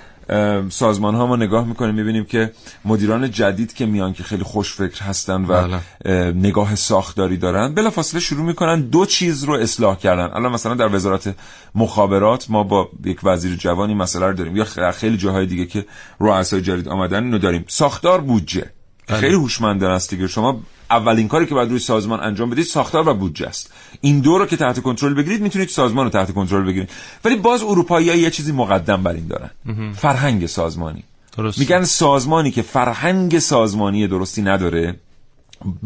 سازمان 0.68 1.14
ها 1.14 1.26
ما 1.26 1.37
نگاه 1.37 1.66
می‌کنیم 1.66 1.94
می‌بینیم 1.94 2.24
که 2.24 2.52
مدیران 2.85 3.30
جدید 3.30 3.74
که 3.74 3.87
میان 3.87 4.12
که 4.12 4.22
خیلی 4.22 4.42
خوشفکر 4.42 5.04
هستن 5.04 5.44
و 5.44 5.46
بله. 5.46 5.78
اه، 6.04 6.14
نگاه 6.32 6.74
ساختاری 6.74 7.37
دارن 7.37 7.74
بلافاصله 7.74 8.20
شروع 8.20 8.46
می‌کنن 8.46 8.80
دو 8.80 9.06
چیز 9.06 9.44
رو 9.44 9.54
اصلاح 9.54 9.98
کردن. 9.98 10.30
الان 10.35 10.52
مثلا 10.52 10.74
در 10.74 10.94
وزارت 10.94 11.35
مخابرات 11.74 12.50
ما 12.50 12.62
با 12.62 12.88
یک 13.04 13.18
وزیر 13.24 13.56
جوانی 13.56 13.94
مسئله 13.94 14.26
رو 14.26 14.32
داریم. 14.32 14.56
یا 14.56 14.64
خیلی 14.92 15.16
جاهای 15.16 15.46
دیگه 15.46 15.66
که 15.66 15.87
رؤسای 16.20 16.61
جدید 16.61 16.88
آمدن 16.88 17.24
اینو 17.24 17.38
داریم. 17.38 17.64
ساختار 17.68 18.20
بودجه. 18.20 18.70
خیلی 19.08 19.35
هوشمندانه 19.35 19.94
است 19.94 20.11
دیگه. 20.11 20.26
شما 20.26 20.61
اولین 20.92 21.28
کاری 21.28 21.46
که 21.46 21.55
باید 21.55 21.70
روی 21.70 21.78
سازمان 21.78 22.20
انجام 22.20 22.50
بدید 22.50 22.64
ساختار 22.64 23.09
و 23.09 23.14
بودجه 23.14 23.46
است. 23.46 23.72
این 24.00 24.20
دو 24.20 24.38
رو 24.38 24.46
که 24.46 24.57
تحت 24.57 24.81
کنترل 24.81 25.14
بگیرید 25.14 25.42
می‌تونید 25.42 25.68
سازمان 25.68 26.05
رو 26.05 26.11
تحت 26.11 26.33
کنترل 26.35 26.64
بگیرید. 26.66 26.90
ولی 27.24 27.37
باز 27.37 27.62
اروپایی 27.62 28.07
یه 28.07 28.31
چیزی 28.31 28.52
مقدم 28.52 29.02
بر 29.02 29.12
این 29.12 29.26
دارن. 29.26 29.50
فرهنگ 29.92 30.46
سازمانی. 30.46 31.05
درست 31.37 31.59
میگن 31.59 31.85
سازمانی 31.85 32.50
که 32.50 32.62
فرهنگ 32.62 33.38
سازمانی 33.38 34.09
درستی 34.09 34.42
نداره 34.42 34.96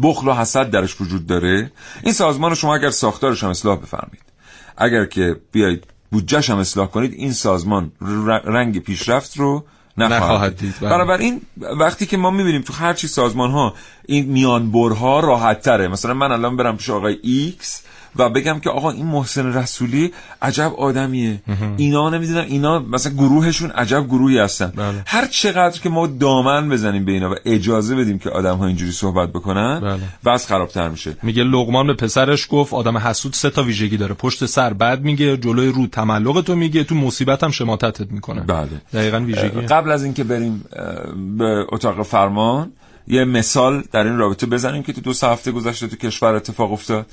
بخل 0.03 0.27
و 0.27 0.33
حسد 0.33 0.69
درش 0.69 1.01
وجود 1.01 1.27
داره. 1.27 1.71
این 2.03 2.13
سازمان 2.13 2.49
رو 2.49 2.55
شما 2.55 2.75
اگر 2.75 2.89
ساختارش 2.89 3.43
هم 3.43 3.49
اصلاح 3.49 3.79
بفرمایید 3.79 4.23
اگر 4.77 5.05
که 5.05 5.35
بیایید 5.51 5.83
بودجهش 6.11 6.49
هم 6.49 6.57
اصلاح 6.57 6.87
کنید 6.87 7.13
این 7.13 7.31
سازمان 7.31 7.91
رنگ 8.45 8.79
پیشرفت 8.79 9.37
رو 9.37 9.65
نخواهد. 9.97 10.57
دید، 10.57 10.75
بله. 10.81 10.89
بنابراین 10.89 11.41
وقتی 11.57 12.05
که 12.05 12.17
ما 12.17 12.31
می‌بینیم 12.31 12.61
تو 12.61 12.73
هر 12.73 12.93
چی 12.93 13.07
سازمان 13.07 13.51
ها 13.51 13.73
این 14.05 14.25
میانبرها 14.25 15.19
راحت 15.19 15.61
تره 15.61 15.87
مثلا 15.87 16.13
من 16.13 16.31
الان 16.31 16.57
برم 16.57 16.77
پیش 16.77 16.89
آقای 16.89 17.17
X 17.23 17.83
و 18.19 18.29
بگم 18.29 18.59
که 18.59 18.69
آقا 18.69 18.91
این 18.91 19.05
محسن 19.05 19.53
رسولی 19.53 20.11
عجب 20.41 20.73
آدمیه. 20.77 21.41
اینا 21.77 22.09
نمی‌دونم 22.09 22.45
اینا 22.47 22.79
مثلا 22.79 23.13
گروهشون 23.13 23.71
عجب 23.71 24.05
گروهی 24.05 24.39
هستن. 24.39 24.73
بله. 24.75 25.03
هر 25.05 25.25
چقدر 25.25 25.79
که 25.79 25.89
ما 25.89 26.07
دامن 26.07 26.69
بزنیم 26.69 27.05
به 27.05 27.11
اینا 27.11 27.31
و 27.31 27.35
اجازه 27.45 27.95
بدیم 27.95 28.19
که 28.19 28.29
آدم 28.29 28.57
ها 28.57 28.67
اینجوری 28.67 28.91
صحبت 28.91 29.29
بکنن 29.29 29.79
بله. 29.79 29.99
وضع 30.25 30.47
خرابتر 30.47 30.89
میشه. 30.89 31.17
میگه 31.23 31.43
لقمان 31.43 31.87
به 31.87 31.93
پسرش 31.93 32.47
گفت 32.49 32.73
آدم 32.73 32.97
حسود 32.97 33.33
سه 33.33 33.49
تا 33.49 33.63
ویژگی 33.63 33.97
داره. 33.97 34.13
پشت 34.13 34.45
سر 34.45 34.73
بد 34.73 35.01
میگه 35.01 35.37
جلوی 35.37 35.71
رو 35.71 35.87
تملق 35.87 36.41
تو 36.41 36.55
میگه 36.55 36.83
تو 36.83 36.95
مصیبت 36.95 37.43
هم 37.43 37.51
شماتتت 37.51 38.11
می‌کنه. 38.11 38.41
بله. 38.41 38.69
دقیقا 38.93 39.19
ویژگی 39.19 39.61
قبل 39.61 39.91
از 39.91 40.03
اینکه 40.03 40.23
بریم 40.23 40.65
به 41.37 41.65
اتاق 41.71 42.03
فرمان 42.03 42.71
یه 43.07 43.25
مثال 43.25 43.83
در 43.91 44.03
این 44.03 44.17
رابطه 44.17 44.45
بزنیم 44.45 44.83
که 44.83 44.93
تو 44.93 45.01
دو 45.01 45.13
سه 45.13 45.27
هفته 45.27 45.51
گذشته 45.51 45.87
تو 45.87 45.95
کشور 45.95 46.35
اتفاق 46.35 46.71
افتاد. 46.71 47.05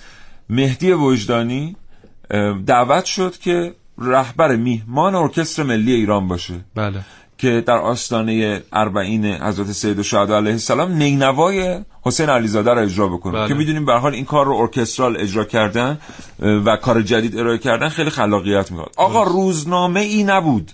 مهدی 0.48 0.92
وجدانی 0.92 1.76
دعوت 2.66 3.04
شد 3.04 3.38
که 3.38 3.74
رهبر 3.98 4.56
میهمان 4.56 5.14
ارکستر 5.14 5.62
ملی 5.62 5.92
ایران 5.92 6.28
باشه. 6.28 6.54
بله. 6.74 7.00
که 7.38 7.62
در 7.66 7.76
آستانه 7.76 8.62
اربعین 8.72 9.24
حضرت 9.24 9.66
سید 9.66 9.96
الشهدا 9.96 10.36
علیه 10.36 10.52
السلام 10.52 10.92
نینوای 10.92 11.84
حسین 12.02 12.28
علیزاده 12.28 12.74
را 12.74 12.80
اجرا 12.80 13.08
بکنه. 13.08 13.32
بله. 13.32 13.48
که 13.48 13.54
می‌دونیم 13.54 13.84
به 13.84 13.92
حال 13.92 14.14
این 14.14 14.24
کار 14.24 14.46
رو 14.46 14.54
ارکسترال 14.54 15.16
اجرا 15.20 15.44
کردن 15.44 15.98
و 16.40 16.76
کار 16.76 17.02
جدید 17.02 17.38
ارائه 17.38 17.58
کردن 17.58 17.88
خیلی 17.88 18.10
خلاقیت 18.10 18.70
می‌خواد 18.70 18.92
آقا 18.96 19.22
روزنامه 19.22 20.00
ای 20.00 20.24
نبود 20.24 20.70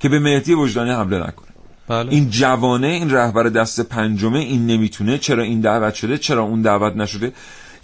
که 0.00 0.08
به 0.08 0.18
مهدی 0.18 0.54
وجدانی 0.54 0.90
حمله 0.90 1.18
نکنه. 1.18 1.48
بله. 1.88 2.12
این 2.12 2.30
جوانه 2.30 2.86
این 2.86 3.10
رهبر 3.10 3.42
دست 3.42 3.80
پنجمه 3.80 4.38
این 4.38 4.66
نمی‌تونه 4.66 5.18
چرا 5.18 5.42
این 5.42 5.60
دعوت 5.60 5.94
شده 5.94 6.18
چرا 6.18 6.42
اون 6.42 6.62
دعوت 6.62 6.96
نشده؟ 6.96 7.32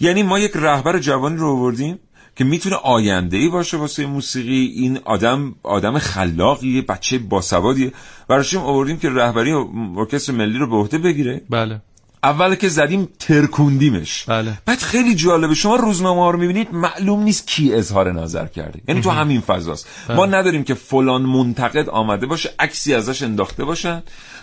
یعنی 0.00 0.22
ما 0.22 0.38
یک 0.38 0.52
رهبر 0.54 0.98
جوانی 0.98 1.36
رو 1.36 1.50
آوردیم 1.50 1.98
که 2.36 2.44
می‌تونه 2.44 2.76
آینده 2.76 3.36
ای 3.36 3.48
باشه 3.48 3.76
واسه 3.76 4.06
موسیقی. 4.06 4.72
این 4.76 4.98
آدم 5.04 5.54
آدم 5.62 5.98
خلاقیه 5.98 6.82
بچه 6.82 7.18
باسوادیه. 7.18 7.92
براشیم 8.28 8.60
آوردیم 8.60 8.98
که 8.98 9.10
رهبری 9.10 9.52
ارکستر 9.96 10.32
ملی 10.32 10.58
رو 10.58 10.66
به 10.66 10.76
عهده 10.76 10.98
بگیره؟ 10.98 11.42
بله. 11.50 11.80
اول 12.22 12.54
که 12.54 12.68
زدیم 12.68 13.08
ترکوندیمش. 13.18 14.24
بله. 14.24 14.58
بعد 14.66 14.78
خیلی 14.78 15.14
جالبه 15.14 15.54
شما 15.54 15.76
روزنامه 15.76 16.20
ها 16.20 16.30
رو 16.30 16.38
می‌بینید 16.38 16.68
معلوم 16.72 17.22
نیست 17.22 17.46
کی 17.46 17.74
اظهار 17.74 18.12
نظر 18.12 18.46
کرده. 18.46 18.80
یعنی 18.88 19.00
تو 19.00 19.10
همین 19.10 19.40
فضاست. 19.40 19.86
ما 20.08 20.26
نداریم 20.26 20.64
که 20.64 20.74
فلان 20.74 21.22
منتقد 21.22 21.88
آمده 21.88 22.26
باشه 22.26 22.50
عکسی 22.58 22.94
ازش 22.94 23.22
انداخته 23.22 23.64
باشن. 23.64 24.02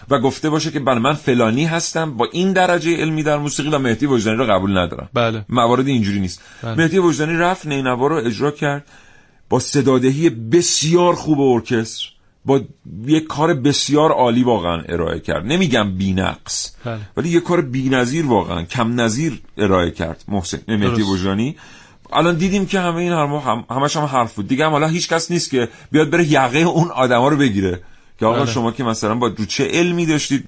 و 0.10 0.20
گفته 0.20 0.50
باشه 0.50 0.72
که 0.72 0.80
بله 0.80 1.00
من 1.00 1.14
فلانی 1.14 1.66
هستم 1.66 2.18
با 2.18 2.28
این 2.32 2.54
درجه 2.54 2.98
علمی 2.98 3.24
در 3.24 3.38
موسیقی 3.38 3.70
و 3.70 3.78
مهدی 3.80 4.06
وجدانی 4.06 4.38
رو 4.38 4.46
قبول 4.46 4.78
ندارم 4.78 5.10
بله. 5.14 5.46
موارد 5.50 5.88
اینجوری 5.88 6.20
نیست 6.20 6.42
بله. 6.64 6.76
مهدی 6.76 6.98
وجدانی 6.98 7.38
رفت 7.38 7.66
نینوا 7.66 8.08
رو 8.08 8.16
اجرا 8.16 8.52
کرد 8.52 8.86
با 9.50 9.60
صدادهی 9.60 10.30
بسیار 10.30 11.16
خوب 11.16 11.40
ارکستر 11.40 12.08
با 12.46 12.62
یک 13.06 13.28
کار 13.28 13.54
بسیار 13.54 14.12
عالی 14.12 14.44
واقعا 14.44 14.82
ارائه 14.90 15.20
کرد 15.20 15.46
نمیگم 15.46 15.98
بینقص 15.98 16.72
بله. 16.86 17.00
ولی 17.18 17.30
یک 17.30 17.44
کار 17.44 17.62
بی‌نظیر 17.62 18.26
واقعا 18.26 18.64
کم 18.64 19.02
نظیر 19.02 19.42
ارائه 19.58 19.92
کرد 19.92 20.24
محسن 20.28 20.60
مهدی. 20.68 21.02
وجدانی 21.02 21.56
الان 22.14 22.36
دیدیم 22.36 22.66
که 22.66 22.80
همه 22.80 22.96
این 22.96 23.12
هم 23.12 23.66
همش 23.70 23.98
هم 23.98 24.04
حرف 24.04 24.36
بود 24.36 24.48
دیگه 24.48 24.66
هم 24.66 24.72
حالا 24.72 24.88
هیچ 24.88 25.10
کس 25.10 25.32
نیست 25.32 25.52
که 25.52 25.70
بیاد 25.92 26.10
بره 26.10 26.26
یقه 26.32 26.60
اون 26.60 26.92
آدما 26.92 27.28
رو 27.28 27.38
بگیره 27.38 27.82
که 28.20 28.26
آقا 28.26 28.44
بله. 28.44 28.52
شما 28.52 28.72
که 28.72 28.84
مثلا 28.84 29.16
با 29.16 29.28
رو 29.28 29.46
چه 29.46 29.68
علمی 29.68 30.06
داشتید 30.06 30.46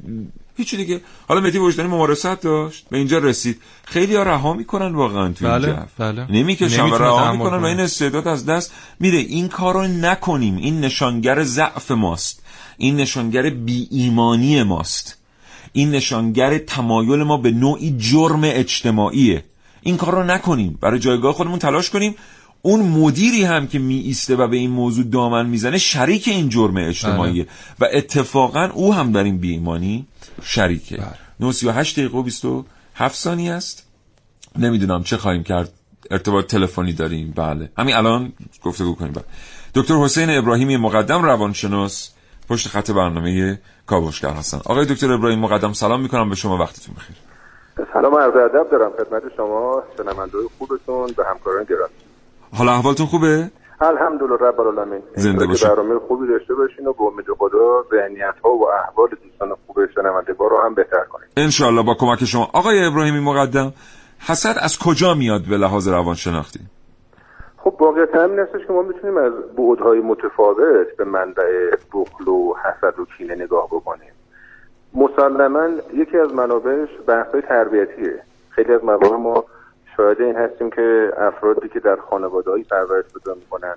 هیچی 0.57 0.77
دیگه. 0.77 1.01
حالا 1.27 1.41
مهدی 1.41 1.57
وجدانی 1.57 1.89
ممارست 1.89 2.41
داشت 2.41 2.85
به 2.89 2.97
اینجا 2.97 3.17
رسید. 3.17 3.61
خیلی 3.85 4.15
ها 4.15 4.23
رها 4.23 4.53
می‌کنن 4.53 4.95
واقعا 4.95 5.33
تو 5.33 5.45
بله، 5.45 5.67
این 5.67 5.77
جو. 5.77 5.81
بله. 5.97 6.31
نمی‌کشن 6.31 6.83
و 6.83 6.97
رها 6.97 7.31
می‌کنن 7.31 7.57
و. 7.57 7.65
این 7.65 7.79
استعداد 7.79 8.27
از 8.27 8.45
دست 8.45 8.73
میره 8.99 9.17
این 9.17 9.47
کار 9.47 9.73
رو 9.73 9.87
نکنیم. 9.87 10.57
این 10.57 10.81
نشانگر 10.81 11.43
ضعف 11.43 11.91
ماست. 11.91 12.43
این 12.77 12.95
نشانگر 12.95 13.49
بی 13.49 13.87
ایمانی 13.91 14.63
ماست. 14.63 15.17
این 15.73 15.91
نشانگر 15.91 16.57
تمایل 16.57 17.23
ما 17.23 17.37
به 17.37 17.51
نوعی 17.51 17.95
جرم 17.97 18.41
اجتماعیه. 18.43 19.43
این 19.81 19.97
کار 19.97 20.15
رو 20.15 20.23
نکنیم. 20.23 20.77
برای 20.81 20.99
جایگاه 20.99 21.33
خودمون 21.33 21.59
تلاش 21.59 21.89
کنیم. 21.89 22.15
اون 22.61 22.79
مدیری 22.79 23.43
هم 23.43 23.67
که 23.67 23.79
می 23.79 23.95
ایسته 23.95 24.35
و 24.35 24.47
به 24.47 24.57
این 24.57 24.69
موضوع 24.71 25.05
دامن 25.05 25.45
می‌زنه 25.45 25.77
شریک 25.77 26.27
این 26.27 26.49
جرم 26.49 26.77
اجتماعیه. 26.77 27.47
و 27.79 27.87
اتفاقا 27.93 28.69
او 28.73 28.93
هم 28.93 29.11
در 29.11 29.23
این 29.23 29.37
بیایمانی 29.37 30.07
شریکه. 30.43 31.03
938 31.39 31.99
دقیقه 31.99 32.17
و 32.17 32.23
27 32.23 33.15
ثانیه 33.15 33.51
است. 33.51 33.87
نمی‌دونم 34.57 35.03
چه 35.03 35.17
خواهیم 35.17 35.43
کرد. 35.43 35.73
ارتباط 36.11 36.45
تلفنی 36.45 36.93
داریم. 36.93 37.33
بله. 37.35 37.69
همین 37.77 37.95
الان 37.95 38.33
گفتگو 38.63 38.95
کنیم. 38.95 39.11
بله. 39.11 39.23
دکتر 39.75 39.93
حسین 39.93 40.29
ابراهیمی 40.29 40.77
مقدم 40.77 41.23
روانشناس 41.23 42.11
پشت 42.49 42.67
خط 42.67 42.91
برنامه 42.91 43.61
کاوشگر 43.85 44.29
هستن. 44.29 44.57
آقای 44.57 44.85
دکتر 44.85 45.11
ابراهیم 45.11 45.39
مقدم 45.39 45.73
سلام 45.73 46.01
می‌کنم. 46.01 46.29
به 46.29 46.35
شما 46.35 46.57
وقتتون 46.57 46.95
بخیر. 46.95 47.15
سلام 47.93 48.15
عرض 48.15 48.35
ادب 48.35 48.71
دارم 48.71 48.91
خدمت 48.97 49.23
شما. 49.37 49.83
شنونده 49.97 50.37
خوبتون. 50.57 51.13
و 51.17 51.23
همکاران 51.23 51.63
گرامی. 51.69 52.08
حالا 52.57 52.71
احوالتون 52.71 53.05
خوبه؟ 53.05 53.51
الحمدلله 53.81 54.35
رب 54.35 54.59
العالمین. 54.59 55.01
زنده 55.15 55.47
باشید. 55.47 55.67
برنامه 55.69 55.99
خوبی 56.07 56.27
داشته 56.27 56.53
باشین 56.55 56.87
و 56.87 56.93
به 56.93 57.03
امید 57.03 57.25
خدا 57.37 57.83
ذهنیت 57.91 58.35
ها 58.43 58.49
و 58.49 58.67
احوال 58.67 59.09
دوستان 59.23 59.49
خوب 59.67 59.77
شنوندگان 59.95 60.49
رو 60.49 60.57
هم 60.65 60.73
بهتر 60.73 61.03
کنید 61.09 61.29
انشاءالله 61.37 61.83
با 61.83 61.93
کمک 61.93 62.25
شما. 62.25 62.49
آقای 62.53 62.85
ابراهیمی 62.85 63.19
مقدم 63.19 63.73
حسد 64.27 64.55
از 64.61 64.79
کجا 64.79 65.13
میاد 65.13 65.41
به 65.49 65.57
لحاظ 65.57 65.87
روانشناختی؟ 65.87 66.59
خب 67.57 67.75
واقعیت 67.79 68.15
همین 68.15 68.39
هستش 68.39 68.67
که 68.67 68.73
ما 68.73 68.81
می‌تونیم 68.81 69.17
از 69.17 69.33
بعدهای 69.57 69.99
متفاوت 69.99 70.97
به 70.97 71.03
منبع 71.03 71.75
بخل 71.93 72.27
و 72.27 72.53
حسد 72.63 72.99
و 72.99 73.05
کینه 73.17 73.35
نگاه 73.35 73.67
بکنیم. 73.67 74.11
مسلما 74.93 75.67
یکی 75.93 76.17
از 76.17 76.33
منابعش 76.33 76.89
بحث‌های 77.07 77.41
تربیتیه. 77.41 78.23
خیلی 78.49 78.73
از 78.73 78.83
مواقع 78.83 79.15
ما 79.15 79.43
شاهد 79.99 80.21
این 80.21 80.35
هستیم 80.35 80.69
که 80.69 81.11
افرادی 81.17 81.69
که 81.69 81.79
در 81.79 81.95
خانواده‌های 81.95 82.63
پرورش 82.63 83.05
پیدا 83.13 83.35
می‌کنن 83.35 83.75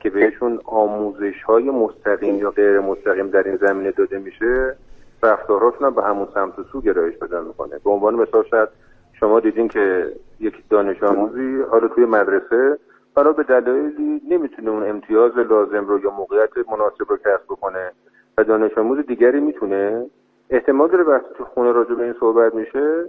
که 0.00 0.10
بهشون 0.10 0.60
آموزش 0.64 1.42
های 1.42 1.70
مستقیم 1.70 2.38
یا 2.38 2.50
غیر 2.50 2.80
مستقیم 2.80 3.26
در 3.26 3.42
این 3.42 3.56
زمینه 3.56 3.90
داده 3.90 4.18
میشه 4.18 4.76
رفتارهاشون 5.22 5.90
به 5.90 6.02
همون 6.02 6.28
سمت 6.34 6.58
و 6.58 6.62
سو 6.72 6.80
گرایش 6.80 7.18
پیدا 7.18 7.40
می‌کنه. 7.40 7.78
به 7.84 7.90
عنوان 7.90 8.14
مثال 8.14 8.44
شاید 8.50 8.68
شما 9.12 9.40
دیدین 9.40 9.68
که 9.68 10.12
یک 10.40 10.54
دانش 10.70 11.02
آموزی 11.02 11.62
حالا 11.70 11.88
توی 11.88 12.04
مدرسه 12.04 12.78
حالا 13.16 13.32
به 13.32 13.42
دلایلی 13.42 14.20
نمی‌تونه 14.28 14.70
اون 14.70 14.82
امتیاز 14.82 15.36
لازم 15.36 15.86
رو 15.86 16.00
یا 16.04 16.10
موقعیت 16.10 16.50
مناسب 16.56 17.04
رو 17.08 17.16
کسب 17.16 17.44
بکنه 17.48 17.92
و 18.38 18.44
دانش 18.44 18.78
آموز 18.78 19.06
دیگری 19.06 19.40
می‌تونه. 19.40 20.06
احتمال 20.50 20.88
داره 20.88 21.04
وقتی 21.04 21.28
تو 21.38 21.44
خونه 21.44 21.72
راجع 21.72 21.94
به 21.94 22.04
این 22.04 22.14
صحبت 22.20 22.54
میشه 22.54 23.04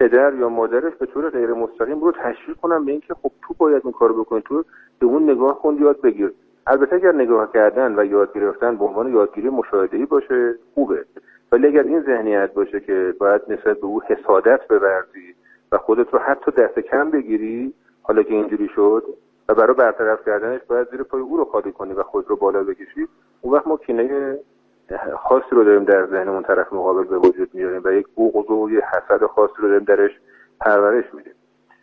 پدر 0.00 0.34
یا 0.34 0.48
مادرش 0.48 0.94
به 0.94 1.06
طور 1.06 1.30
غیر 1.30 1.52
مستقیم 1.52 2.00
رو 2.00 2.12
تشویق 2.12 2.56
کنن 2.56 2.84
به 2.84 2.92
اینکه 2.92 3.14
خب 3.14 3.32
تو 3.42 3.54
باید 3.58 3.82
این 3.84 3.92
کارو 3.92 4.24
بکنی 4.24 4.42
تو 4.42 4.64
به 4.98 5.06
اون 5.06 5.30
نگاه 5.30 5.62
کن 5.62 5.76
یاد 5.80 6.00
بگیر. 6.00 6.32
البته 6.66 6.96
اگر 6.96 7.12
نگاه 7.12 7.52
کردن 7.52 7.98
و 7.98 8.04
یاد 8.04 8.32
گرفتن 8.34 8.76
به 8.76 8.84
عنوان 8.84 9.12
یادگیری 9.12 9.48
مشاهده‌ای 9.48 10.06
باشه 10.06 10.54
خوبه. 10.74 11.04
ولی 11.52 11.66
اگر 11.66 11.82
این 11.82 12.02
ذهنیت 12.02 12.54
باشه 12.54 12.80
که 12.80 13.14
باید 13.20 13.42
نسبت 13.48 13.80
به 13.80 13.86
او 13.86 14.02
حسادت 14.02 14.68
بورزی 14.68 15.34
و 15.72 15.78
خودت 15.78 16.14
رو 16.14 16.18
حتی 16.18 16.50
دست 16.50 16.78
کم 16.78 17.10
بگیری 17.10 17.74
حالا 18.02 18.22
که 18.22 18.34
اینجوری 18.34 18.68
شد 18.74 19.04
و 19.48 19.54
برای 19.54 19.74
برطرف 19.74 20.24
کردنش 20.26 20.60
باید 20.68 20.90
زیر 20.90 21.02
پای 21.02 21.20
او 21.20 21.36
رو 21.36 21.44
خالی 21.44 21.72
کنی 21.72 21.92
و 21.92 22.02
خود 22.02 22.30
رو 22.30 22.36
بالا 22.36 22.62
بکشی 22.62 23.08
اون 23.40 23.54
وقت 23.54 23.66
ما 23.66 23.76
کینه 23.76 24.38
خاصی 25.22 25.46
رو 25.50 25.64
داریم 25.64 25.84
در 25.84 26.06
ذهنمون 26.06 26.42
طرف 26.42 26.72
مقابل 26.72 27.04
به 27.04 27.18
وجود 27.18 27.50
میاریم 27.52 27.82
و 27.84 27.92
یک 27.92 28.06
بغض 28.16 28.50
و 28.50 28.70
یه 28.70 28.82
حسد 28.92 29.26
خاصی 29.26 29.54
رو 29.58 29.68
داریم 29.68 29.84
درش 29.84 30.10
پرورش 30.60 31.04
میدیم. 31.14 31.32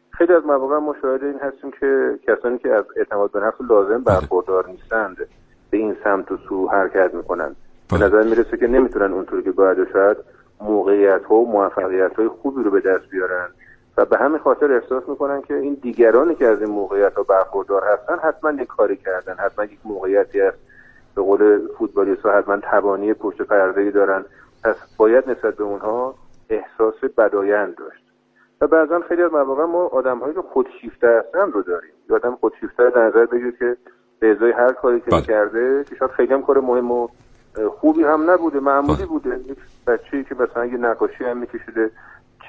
خیلی 0.09 0.33
از 0.33 0.45
مواقع 0.45 0.77
ما 0.77 0.95
شاهد 1.01 1.23
این 1.23 1.39
هستیم 1.39 1.71
که 1.71 2.19
کسانی 2.27 2.57
که 2.57 2.69
از 2.73 2.85
اعتماد 2.95 3.31
به 3.31 3.39
نفس 3.39 3.57
لازم 3.69 4.03
برخوردار 4.03 4.69
نیستند 4.69 5.17
به 5.69 5.77
این 5.77 5.95
سمت 6.03 6.31
و 6.31 6.37
سو 6.49 6.67
حرکت 6.67 7.13
می‌کنن 7.13 7.55
به 7.91 7.97
نظر 7.97 8.23
می‌رسه 8.23 8.57
که 8.57 8.67
نمی‌تونن 8.67 9.13
اونطوری 9.13 9.43
که 9.43 9.51
باید 9.51 9.79
و 9.79 9.85
شاید 9.93 10.17
موقعیت 10.61 11.23
ها 11.23 11.35
و 11.35 11.51
موفقیت 11.51 12.13
های 12.13 12.27
خوبی 12.27 12.63
رو 12.63 12.71
به 12.71 12.79
دست 12.79 13.09
بیارن 13.09 13.47
و 13.97 14.05
به 14.05 14.17
همین 14.17 14.37
خاطر 14.37 14.71
احساس 14.71 15.09
می‌کنن 15.09 15.41
که 15.41 15.53
این 15.53 15.73
دیگرانی 15.81 16.35
که 16.35 16.47
از 16.47 16.61
این 16.61 16.71
موقعیت 16.71 17.13
ها 17.13 17.23
برخوردار 17.23 17.83
هستن 17.83 18.19
حتما 18.27 18.51
یک 18.51 18.67
کاری 18.67 18.97
کردن 18.97 19.33
حتما 19.33 19.65
یک 19.65 19.79
موقعیتی 19.85 20.39
هست 20.39 20.57
به 21.17 21.23
قول 21.23 21.67
فوتبالیست 21.77 22.21
ها 22.21 22.37
حتما 22.37 22.57
تبانی 22.63 23.13
پشت 23.13 23.41
پرده 23.41 23.81
ای 23.81 23.91
دارن. 23.91 24.25
پس 24.63 24.75
باید 24.97 25.29
نسبت 25.29 25.55
به 25.55 25.63
اونها 25.63 26.15
احساس 26.49 26.95
بدایند 27.17 27.75
داشت. 27.75 28.03
و 28.61 28.67
بعضا 28.67 28.99
خیلی 28.99 29.23
از 29.23 29.31
مواقع 29.31 29.63
ما 29.63 29.85
آدمهایی 29.85 30.33
که 30.33 30.41
خودشیفته 30.41 31.07
هستن 31.07 31.51
رو 31.51 31.61
داریم. 31.61 31.91
یه 32.09 32.15
آدم 32.15 32.35
خودشیفته 32.35 32.83
رو 32.83 32.89
در 32.89 33.07
نظر 33.07 33.25
بگیرید 33.25 33.57
که 33.57 33.77
به 34.19 34.31
ازای 34.31 34.51
هر 34.51 34.73
کاری 34.73 35.01
که 35.01 35.21
کرده 35.21 35.83
که 35.83 35.95
شاید 35.95 36.11
خیلی 36.11 36.33
هم 36.33 36.41
کار 36.41 36.59
مهم 36.59 36.91
و 36.91 37.07
خوبی 37.79 38.03
هم 38.03 38.31
نبوده 38.31 38.59
معمولی 38.59 39.05
بوده. 39.05 39.39
یک 39.39 39.57
بچه‌ای 39.87 40.23
که 40.23 40.35
مثلا 40.35 40.65
یه 40.65 40.77
نقاشی 40.77 41.23
هم 41.23 41.37
میکشیده 41.37 41.91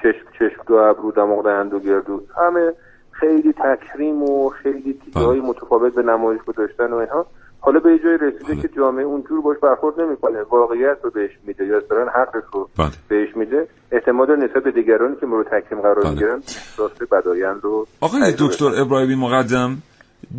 چشم 0.03 0.25
چشم 0.39 0.63
دو 0.67 0.75
ابرو 0.75 1.11
دماغ 1.11 1.43
دهن 1.43 1.67
دو 1.69 1.79
گردو. 1.79 2.21
همه 2.37 2.73
خیلی 3.11 3.53
تکریم 3.53 4.23
و 4.23 4.49
خیلی 4.49 4.93
دیدهای 4.93 5.39
متفاوت 5.39 5.93
به 5.93 6.03
نمایش 6.03 6.41
گذاشتن 6.41 6.93
و 6.93 6.95
اینها. 6.95 7.25
حالا 7.59 7.79
به 7.79 7.99
جای 8.03 8.17
رسیده 8.17 8.61
که 8.61 8.69
جامعه 8.77 9.05
اونجور 9.05 9.41
باش 9.41 9.57
برخورد 9.57 10.01
نمی‌کنه. 10.01 10.41
واقعیت 10.41 10.97
رو 11.03 11.09
بهش 11.09 11.31
میده. 11.47 11.65
یا 11.65 11.77
اصلا 11.77 12.05
حقش 12.15 12.43
رو 12.53 12.69
بهش 13.07 13.35
میده. 13.35 13.67
احتمال 13.91 14.27
داره 14.27 14.39
نسبت 14.39 14.63
به 14.63 14.71
دیگرانی 14.71 15.15
که 15.19 15.25
مورد 15.25 15.47
تکریم 15.47 15.81
قرار 15.81 16.09
می‌گیرن 16.09 16.35
احساس 16.35 16.91
بدایند 17.11 17.59
رو 17.63 17.87
آقای 18.01 18.33
دکتر 18.39 18.81
ابراهیمی 18.81 19.15
مقدم 19.15 19.77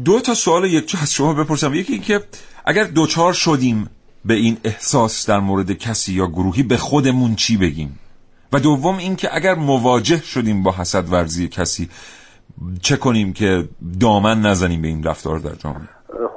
دو 0.05 0.21
تا 0.21 0.35
سوال 0.35 0.65
یک 0.65 0.97
از 1.03 1.13
شما 1.13 1.35
بپرسم. 1.35 1.75
یکی 1.75 1.93
این 1.93 2.03
که 2.03 2.21
اگر 2.65 2.85
دوچار 2.85 3.33
شدیم 3.33 3.91
به 4.25 4.35
این 4.35 4.57
احساس 4.65 5.29
در 5.29 5.39
مورد 5.39 5.73
کسی 5.73 6.13
یا 6.13 6.27
گروهی 6.27 6.63
به 6.63 6.77
خودمون 6.77 7.35
چی 7.35 7.57
بگیم؟ 7.57 7.99
و 8.53 8.61
دوم 8.61 8.99
اینکه 8.99 9.37
اگر 9.37 9.55
مواجه 9.55 10.23
شدیم 10.23 10.63
با 10.63 10.73
حسد 10.73 11.13
ورزی 11.13 11.49
کسی 11.49 11.89
چه 12.83 12.97
کنیم 12.97 13.33
که 13.33 13.69
دامن 14.01 14.41
نزنیم 14.41 14.83
به 14.83 14.89
این 14.89 15.05
رفتار 15.05 15.39
در 15.39 15.55
جامعه؟ 15.55 15.89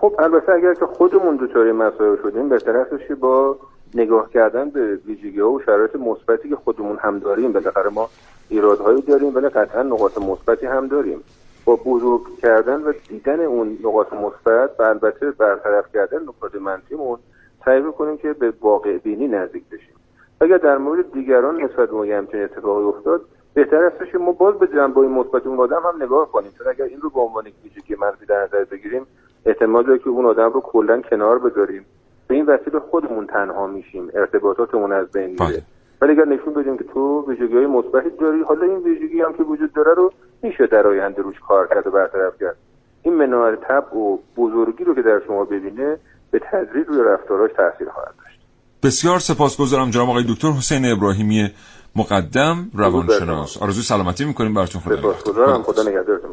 خب 0.01 0.15
البته 0.19 0.51
اگر 0.51 0.73
که 0.73 0.85
خودمون 0.85 1.35
دوچاری 1.35 1.71
مسائل 1.71 2.15
شدیم 2.23 2.49
بهتر 2.49 2.75
هستش 2.75 3.07
که 3.07 3.15
با 3.15 3.57
نگاه 3.93 4.29
کردن 4.29 4.69
به 4.69 4.95
ویژگی 4.95 5.39
و 5.39 5.59
شرایط 5.65 5.95
مثبتی 5.95 6.49
که 6.49 6.55
خودمون 6.55 6.97
هم 6.97 7.19
داریم. 7.19 7.51
بالاخره 7.51 7.89
ما 7.89 8.09
ایرادهایی 8.49 9.01
داریم 9.01 9.35
ولی 9.35 9.49
قطعا 9.49 9.83
نقاط 9.83 10.17
مثبتی 10.17 10.65
هم 10.65 10.87
داریم. 10.87 11.23
با 11.65 11.75
بزرگ 11.75 12.21
کردن 12.41 12.81
و 12.81 12.93
دیدن 13.07 13.39
اون 13.39 13.77
نقاط 13.83 14.13
مثبت 14.13 14.79
و 14.79 14.83
البته 14.83 15.31
برطرف 15.31 15.85
کردن 15.93 16.23
نقاط 16.23 16.55
منفیمون 16.55 17.19
سعی 17.65 17.81
کنیم 17.97 18.17
که 18.17 18.33
به 18.33 18.53
واقع 18.61 18.97
بینی 18.97 19.27
نزدیک 19.27 19.63
بشیم. 19.71 19.95
اگر 20.41 20.57
در 20.57 20.77
مورد 20.77 21.11
دیگران 21.11 21.63
نسبت 21.63 21.89
به 21.89 22.15
همچین 22.15 22.43
اتفاقی 22.43 22.83
افتاد 22.83 23.21
بهتر 23.53 23.85
هستش 23.85 24.11
که 24.11 24.17
ما 24.17 24.31
باز 24.31 24.55
به 24.55 24.67
جنبه 24.67 25.01
مثبت 25.01 25.47
اون 25.47 25.59
آدم 25.59 25.81
هم 25.85 26.03
نگاه 26.03 26.31
کنیم. 26.31 26.51
چون 26.57 26.67
اگر 26.67 26.85
این 26.85 27.01
رو 27.01 27.09
به 27.09 27.19
عنوان 27.19 27.47
ویژگی 27.63 27.95
منفی 27.95 28.25
در 28.25 28.43
نظر 28.43 28.63
بگیریم 28.63 29.05
احتمال 29.45 29.85
داره 29.85 29.99
که 29.99 30.09
اون 30.09 30.25
آدم 30.25 30.51
رو 30.53 30.61
کلا 30.61 31.01
کنار 31.09 31.39
بذاریم. 31.39 31.85
به 32.27 32.35
این 32.35 32.45
وسیله 32.45 32.79
خودمون 32.79 33.27
تنها 33.27 33.67
میشیم. 33.67 34.07
ارتباطاتمون 34.13 34.91
از 34.91 35.11
بین 35.11 35.29
میره. 35.29 35.61
ولی 36.01 36.11
اگر 36.11 36.25
نشون 36.25 36.53
بدیم 36.53 36.77
که 36.77 36.83
تو 36.83 37.25
ویژگی 37.27 37.55
های 37.55 37.65
مثبتی 37.65 38.09
داری 38.21 38.41
حالا 38.41 38.63
این 38.65 38.77
ویژگی 38.77 39.21
هم 39.21 39.33
که 39.33 39.43
وجود 39.43 39.73
داره 39.73 39.93
رو 39.93 40.11
میشه 40.43 40.67
در 40.67 40.87
آینده 40.87 41.21
روش 41.21 41.35
کار 41.47 41.67
کرد 41.67 41.87
و 41.87 41.91
برطرف 41.91 42.33
کرد. 42.39 42.55
این 43.03 43.13
منوع 43.13 43.55
طبع 43.55 43.95
و 43.97 44.17
بزرگی 44.37 44.83
رو 44.83 44.95
که 44.95 45.01
در 45.01 45.21
شما 45.27 45.45
ببینه 45.45 45.97
به 46.31 46.39
تدریج 46.51 46.87
روی 46.87 47.01
رفتاراش 47.05 47.51
تاثیر 47.57 47.89
خواهد 47.89 48.13
داشت. 48.23 48.39
بسیار 48.83 49.19
سپاسگزارم 49.19 49.89
جناب 49.89 50.09
آقای 50.09 50.23
دکتر 50.29 50.47
حسین 50.47 50.85
ابراهیمی 50.85 51.49
مقدم 51.95 52.55
روانشناس. 52.73 53.61
آرزوی 53.61 53.83
سلامتی 53.83 54.25
می‌کنیم. 54.25 54.53
براتون 54.53 54.81
خدا 54.81 54.95
سپاسگزارم. 54.95 55.61
خدا 55.61 55.83
نگهدارتون. 55.83 56.31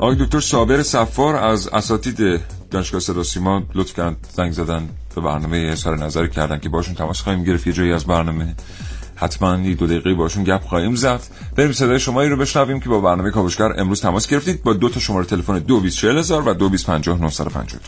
آقای 0.00 0.16
دکتر 0.20 0.40
صابر 0.40 0.82
صفار 0.82 1.36
از 1.36 1.68
اساتید 1.68 2.40
دانشگاه 2.70 3.00
صدا 3.00 3.22
سیما 3.22 3.62
لطف 3.74 3.94
کردن 3.94 4.16
زنگ 4.36 4.52
زدن 4.52 4.88
به 5.14 5.20
برنامه 5.20 5.68
اظهار 5.72 5.98
نظر 5.98 6.26
کردن 6.26 6.58
که 6.58 6.68
باشون 6.68 6.94
تماس 6.94 7.20
خواهیم 7.20 7.44
گرفت. 7.44 7.66
یه 7.66 7.72
جایی 7.72 7.92
از 7.92 8.04
برنامه. 8.04 8.54
حتما 9.14 9.56
دو 9.56 9.86
دقیقه 9.86 10.14
باشون 10.14 10.44
گپ 10.44 10.62
خواهیم 10.62 10.94
زد. 10.94 11.20
بریم 11.56 11.72
صدای 11.72 12.00
شمایی 12.00 12.30
رو 12.30 12.36
بشنویم 12.36 12.80
که 12.80 12.88
با 12.88 13.00
برنامه 13.00 13.30
کاوشگر 13.30 13.80
امروز 13.80 14.00
تماس 14.00 14.28
گرفتید. 14.28 14.62
با 14.62 14.72
دو 14.72 14.88
تا 14.88 15.00
شماره 15.00 15.26
تلفن 15.26 15.58
224000 15.58 16.48
و 16.48 16.54
2250 16.54 17.80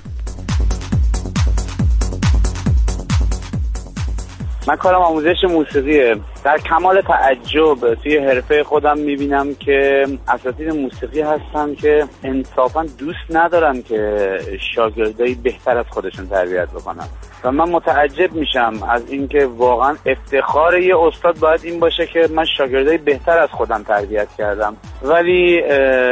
من 4.68 4.76
کارم 4.76 5.00
آموزش 5.00 5.44
موسیقیه. 5.48 6.16
در 6.44 6.58
کمال 6.58 7.00
تعجب 7.00 7.94
توی 7.94 8.16
حرفه 8.16 8.64
خودم 8.64 8.98
می‌بینم 8.98 9.54
که 9.54 10.06
اساتید 10.28 10.68
موسیقی 10.68 11.20
هستن 11.20 11.74
که 11.74 12.04
انصافا 12.24 12.86
دوست 12.98 13.18
ندارن 13.30 13.82
که 13.82 14.38
شاگردایی 14.74 15.34
بهتر 15.34 15.78
از 15.78 15.86
خودشون 15.90 16.28
تربیت 16.28 16.68
بکنن. 16.68 17.08
و 17.44 17.52
من 17.52 17.68
متعجب 17.70 18.32
میشم 18.32 18.72
از 18.90 19.10
اینکه 19.10 19.46
واقعا 19.46 19.96
افتخار 20.06 20.78
یه 20.78 20.98
استاد 20.98 21.38
باید 21.38 21.60
این 21.64 21.80
باشه 21.80 22.06
که 22.06 22.28
من 22.34 22.44
شاگردای 22.58 22.98
بهتر 22.98 23.38
از 23.38 23.48
خودم 23.50 23.82
تربیت 23.82 24.28
کردم. 24.38 24.76
ولی 25.02 25.62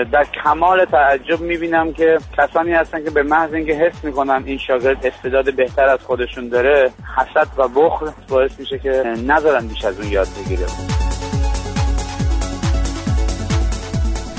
در 0.04 0.26
کمال 0.44 0.84
تعجب 0.84 1.40
می‌بینم 1.40 1.92
که 1.92 2.18
کسانی 2.38 2.72
هستن 2.72 3.04
که 3.04 3.10
به 3.10 3.22
محض 3.22 3.54
اینکه 3.54 3.72
حس 3.72 4.04
می‌کنن 4.04 4.42
این 4.46 4.58
شاگرد 4.58 5.06
استعداد 5.06 5.54
بهتر 5.54 5.88
از 5.88 5.98
خودشون 6.00 6.48
داره 6.48 6.90
حسد 7.16 7.48
و 7.56 7.68
بخل 7.68 8.10
باعث 8.28 8.60
میشه 8.60 8.78
که 8.78 8.90
نذارن 9.26 9.66
بیش 9.66 9.84
از 9.84 10.00
اون 10.00 10.12
یاد 10.12 10.28
بگیره 10.44 10.66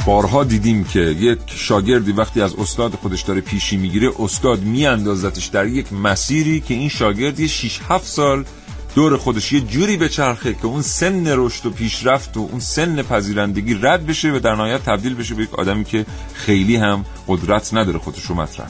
بارها 0.05 0.43
دیدیم 0.43 0.83
که 0.83 0.99
یک 0.99 1.39
شاگردی 1.47 2.11
وقتی 2.11 2.41
از 2.41 2.55
استاد 2.55 2.95
خودش 2.95 3.21
داره 3.21 3.41
پیشی 3.41 3.77
می‌گیره 3.77 4.11
استاد 4.19 4.61
میاندازتش 4.61 5.45
در 5.45 5.67
یک 5.67 5.93
مسیری 5.93 6.61
که 6.61 6.73
این 6.73 6.89
شاگرد 6.89 7.39
یه 7.39 7.47
6 7.47 7.79
7 7.89 8.05
سال 8.05 8.45
دور 8.95 9.17
خودش 9.17 9.53
یه 9.53 9.61
جوری 9.61 9.97
به 9.97 10.09
چرخه 10.09 10.53
که 10.53 10.65
اون 10.65 10.81
سن 10.81 11.27
رشد 11.27 11.65
و 11.65 11.69
پیشرفت 11.69 12.37
و 12.37 12.39
اون 12.39 12.59
سن 12.59 13.01
پذیرندگی 13.01 13.73
رد 13.81 14.05
بشه 14.05 14.31
و 14.31 14.39
در 14.39 14.55
نهایت 14.55 14.83
تبدیل 14.83 15.15
بشه 15.15 15.35
به 15.35 15.43
یک 15.43 15.53
آدمی 15.53 15.83
که 15.83 16.05
خیلی 16.33 16.75
هم 16.75 17.05
قدرت 17.27 17.73
نداره 17.73 17.99
خودش 17.99 18.23
رو 18.23 18.35
مطرح 18.35 18.67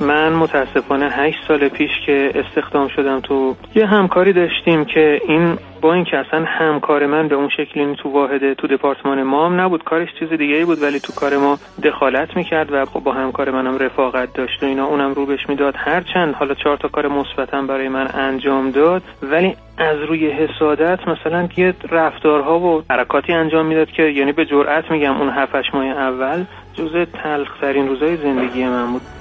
من 0.00 0.32
متاسفانه 0.32 1.10
هشت 1.10 1.38
سال 1.48 1.68
پیش 1.68 1.90
که 2.06 2.32
استخدام 2.34 2.88
شدم 2.88 3.20
تو 3.20 3.56
یه 3.74 3.86
همکاری 3.86 4.32
داشتیم 4.32 4.84
که 4.84 5.20
این 5.28 5.58
با 5.80 5.94
اینکه 5.94 6.18
اصلا 6.18 6.44
همکار 6.44 7.06
من 7.06 7.28
به 7.28 7.34
اون 7.34 7.48
شکلی 7.48 7.96
تو 7.96 8.08
واحد 8.08 8.52
تو 8.52 8.66
دپارتمان 8.66 9.22
ما 9.22 9.46
هم 9.46 9.60
نبود 9.60 9.84
کارش 9.84 10.08
چیز 10.18 10.28
دیگه 10.28 10.54
ای 10.54 10.64
بود 10.64 10.82
ولی 10.82 11.00
تو 11.00 11.12
کار 11.12 11.36
ما 11.36 11.58
دخالت 11.82 12.36
می‌کرد 12.36 12.72
و 12.72 12.84
خب 12.84 13.00
با 13.00 13.12
همکار 13.12 13.50
منم 13.50 13.78
رفاقت 13.78 14.32
داشت 14.32 14.62
و 14.62 14.66
اینا 14.66 14.86
اونم 14.86 15.14
رو 15.14 15.26
بهش 15.26 15.48
می‌داد. 15.48 15.74
هر 15.76 16.00
چند 16.00 16.34
حالا 16.34 16.54
چهار 16.54 16.76
تا 16.76 16.88
کار 16.88 17.08
مثبتم 17.08 17.66
برای 17.66 17.88
من 17.88 18.08
انجام 18.14 18.70
داد 18.70 19.02
ولی 19.22 19.56
از 19.78 19.98
روی 20.08 20.30
حسادت 20.30 21.08
مثلا 21.08 21.48
یه 21.56 21.74
رفتارها 21.90 22.58
و 22.60 22.82
حرکاتی 22.90 23.32
انجام 23.32 23.66
می‌داد 23.66 23.90
که 23.90 24.02
یعنی 24.02 24.32
به 24.32 24.44
جرئت 24.44 24.90
میگم 24.90 25.16
اون 25.16 25.28
هفتش 25.28 25.74
ماه 25.74 25.84
اول 25.84 26.44
جزء 26.74 27.04
تلخترین 27.04 27.88
روزای 27.88 28.16
زندگی 28.16 28.64
من 28.64 28.92
بود. 28.92 29.17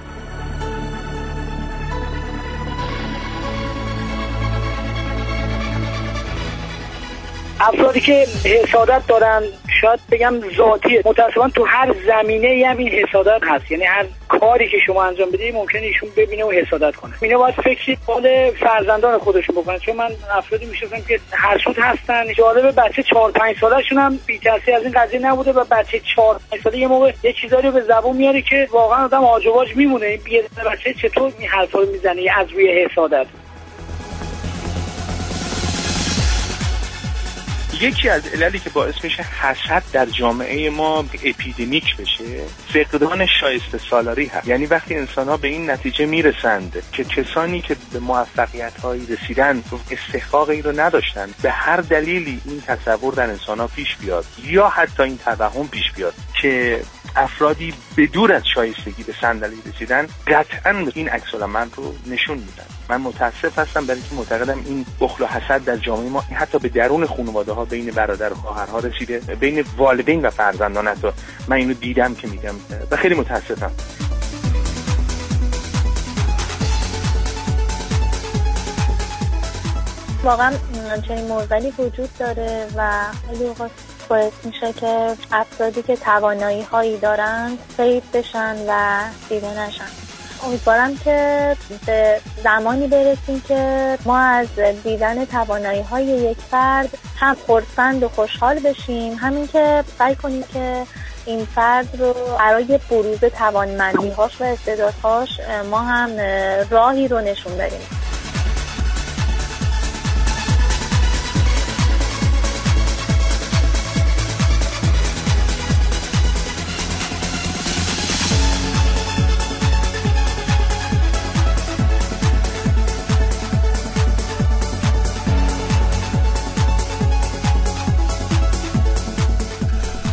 افرادی 7.59 7.99
که 7.99 8.27
حسادت 8.45 9.07
دارن 9.07 9.43
شاید 9.81 9.99
بگم 10.11 10.33
ذاتیه. 10.57 11.01
متاسفانه 11.05 11.53
تو 11.53 11.65
هر 11.65 11.95
زمینه 12.07 12.67
هم 12.67 12.77
این 12.77 12.89
حسادت 12.89 13.41
هست. 13.43 13.71
یعنی 13.71 13.83
هر 13.83 14.05
کاری 14.27 14.69
که 14.69 14.77
شما 14.85 15.03
انجام 15.03 15.29
بدید 15.29 15.55
ممکنه 15.55 15.81
ایشون 15.81 16.09
ببینه 16.17 16.45
و 16.45 16.51
حسادت 16.51 16.95
کنه. 16.95 17.13
اینا 17.21 17.37
باید 17.37 17.55
فکری 17.55 17.97
حال 18.07 18.51
فرزندان 18.51 19.17
خودشون 19.17 19.55
بکنن. 19.55 19.79
چون 19.79 19.95
من 19.95 20.09
افرادی 20.37 20.65
می‌شناسم 20.65 21.01
که 21.07 21.19
حسود 21.53 21.79
هستن. 21.79 22.33
جالب 22.33 22.81
بچه 22.81 23.03
4 23.03 23.31
5 23.31 23.55
سالشون 23.59 23.97
هم 23.97 24.19
بی 24.25 24.39
از 24.49 24.83
این 24.83 24.91
قضیه 24.91 25.19
نبوده 25.19 25.51
و 25.51 25.63
بچه 25.71 26.01
4 26.15 26.39
5 26.51 26.61
ساله 26.63 26.77
یه 26.77 26.87
موقع 26.87 27.13
یه 27.23 27.33
چیزایی 27.33 27.65
رو 27.65 27.71
به 27.71 27.81
زبون 27.81 28.17
میاره 28.17 28.41
که 28.41 28.67
واقعا 28.71 29.05
آدم 29.05 29.23
آجواج 29.23 29.75
میمونه. 29.75 30.05
این 30.05 30.43
بچه 30.71 30.93
چطور 30.93 31.31
این 31.39 31.49
حرفا 31.49 31.79
رو 31.79 31.91
می‌زنه؟ 31.91 32.21
از 32.37 32.51
روی 32.51 32.85
حسادت. 32.85 33.25
یکی 37.81 38.09
از 38.09 38.27
عللی 38.27 38.59
که 38.59 38.69
باعث 38.69 39.03
میشه 39.03 39.23
حسد 39.23 39.83
در 39.93 40.05
جامعه 40.05 40.69
ما 40.69 41.05
اپیدمیک 41.23 41.97
بشه 41.97 42.23
فقدان 42.73 43.25
شایسته 43.41 43.77
سالاری 43.77 44.25
هست. 44.25 44.47
یعنی 44.47 44.65
وقتی 44.65 44.95
انسان 44.95 45.27
ها 45.27 45.37
به 45.37 45.47
این 45.47 45.69
نتیجه 45.69 46.05
می‌رسند 46.05 46.83
که 46.91 47.03
کسانی 47.03 47.61
که 47.61 47.75
به 47.93 47.99
موفقیت 47.99 48.79
هایی 48.79 49.05
رسیدن 49.05 49.63
استحقاقی 49.91 50.61
رو 50.61 50.79
نداشتن 50.79 51.29
به 51.41 51.51
هر 51.51 51.77
دلیلی 51.77 52.41
این 52.45 52.61
تصور 52.61 53.13
در 53.13 53.29
انسان 53.29 53.59
ها 53.59 53.67
پیش 53.67 53.95
بیاد 53.95 54.25
یا 54.43 54.69
حتی 54.69 55.03
این 55.03 55.17
توهم 55.17 55.67
پیش 55.67 55.91
بیاد 55.95 56.13
که 56.41 56.81
افرادی 57.15 57.73
به 57.95 58.33
از 58.35 58.43
شایستگی 58.53 59.03
به 59.03 59.13
صندلی 59.21 59.55
رسیدن 59.65 60.07
قطعا 60.27 60.87
این 60.93 61.09
عکس 61.09 61.33
من 61.33 61.69
رو 61.75 61.95
نشون 62.05 62.37
میدن. 62.37 62.65
من 62.89 63.01
متاسف 63.01 63.59
هستم 63.59 63.85
برای 63.85 63.99
اینکه 63.99 64.15
معتقدم 64.15 64.63
این 64.65 64.85
بخل 64.99 65.23
و 65.23 65.27
حسد 65.27 65.63
در 65.63 65.77
جامعه 65.77 66.09
ما 66.09 66.21
حتی 66.21 66.59
به 66.59 66.69
درون 66.69 67.05
خانواده 67.05 67.51
ها 67.51 67.65
بین 67.69 67.91
برادر 67.91 68.33
و 68.33 68.35
خواهرها 68.35 68.79
رسیده 68.79 69.19
بین 69.19 69.65
والدین 69.77 70.21
و 70.21 70.29
فرزندان 70.29 70.87
حتی. 70.87 71.07
من 71.47 71.57
اینو 71.57 71.73
دیدم 71.73 72.15
که 72.15 72.27
میگم 72.27 72.55
و 72.91 72.95
خیلی 72.95 73.15
متاسفم. 73.15 73.71
واقعا 80.23 80.53
چنین 81.07 81.27
موزلی 81.27 81.73
وجود 81.79 82.09
داره 82.19 82.67
و 82.77 82.91
خیلی 83.29 83.43
اوقات 83.43 83.71
باعث 84.09 84.33
میشه 84.43 84.73
که 84.73 85.15
افرادی 85.31 85.81
که 85.81 85.95
توانایی 85.95 86.61
هایی 86.61 86.97
دارند 86.97 87.57
سید 87.77 88.03
بشن 88.13 88.55
و 88.67 89.01
دیده 89.29 89.59
نشن. 89.59 90.06
امیدوارم 90.43 90.97
که 90.97 91.55
به 91.85 92.21
زمانی 92.43 92.87
برسیم 92.87 93.41
که 93.47 93.97
ما 94.05 94.17
از 94.17 94.47
دیدن 94.83 95.25
توانایی 95.25 95.81
های 95.81 96.05
یک 96.05 96.37
فرد 96.51 96.97
هم 97.19 97.37
خورسند 97.45 98.03
و 98.03 98.09
خوشحال 98.09 98.59
بشیم. 98.59 99.13
همین 99.13 99.47
که 99.47 99.83
سعی 99.97 100.15
کنیم 100.15 100.43
که 100.53 100.83
این 101.25 101.45
فرد 101.45 101.87
رو 101.99 102.13
برای 102.39 102.79
بروز 102.89 103.19
توانمندی 103.19 104.09
هاش 104.09 104.41
و 104.41 104.43
استعدادهاش 104.43 105.29
ما 105.71 105.79
هم 105.79 106.09
راهی 106.69 107.07
رو 107.07 107.21
نشون 107.21 107.57
بدیم. 107.57 108.06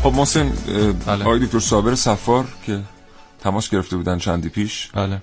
خب 0.04 0.14
محسن 0.14 0.52
بله. 1.06 1.24
آقای 1.24 1.38
دکتر 1.38 1.58
صابر 1.58 1.94
سفار 1.94 2.44
که 2.66 2.78
تماس 3.42 3.70
گرفته 3.70 3.96
بودن 3.96 4.18
چندی 4.18 4.48
پیش 4.48 4.90
بله. 4.94 5.18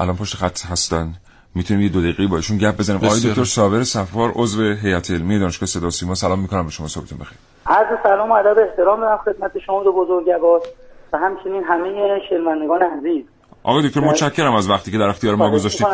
الان 0.00 0.16
پشت 0.16 0.36
خط 0.36 0.66
هستن. 0.66 1.14
می‌تونیم 1.54 1.82
یه 1.82 1.88
دو 1.88 2.00
دقیقه 2.00 2.26
باشون 2.26 2.58
گپ 2.58 2.76
بزنیم. 2.76 3.04
آقای 3.04 3.20
دکتر 3.20 3.44
صابر 3.44 3.82
سفار 3.82 4.32
عضو 4.34 4.62
هیئت 4.62 5.10
علمی 5.10 5.38
دانشگاه 5.38 5.66
صدا 5.66 5.90
سیما. 5.90 6.14
سلام 6.14 6.38
می‌کنم 6.38 6.64
به 6.64 6.70
شما 6.70 6.88
صبحتون 6.88 7.18
بخیر. 7.18 7.38
عرض 7.66 7.98
سلام 8.02 8.30
و 8.30 8.34
ادب 8.34 8.58
احترام 8.70 9.00
دارم 9.00 9.18
خدمت 9.24 9.52
شما 9.66 9.84
دو 9.84 9.92
بزرگوار 9.92 10.60
و 11.12 11.18
همچنین 11.18 11.64
همه 11.64 12.18
شنوندگان 12.30 12.82
عزیز. 12.82 13.24
آقای 13.68 13.88
دکتر 13.88 14.00
متشکرم 14.00 14.54
از 14.54 14.70
وقتی 14.70 14.90
که 14.90 14.98
در 14.98 15.08
اختیار 15.08 15.34
ما 15.34 15.50
گذاشتید. 15.50 15.86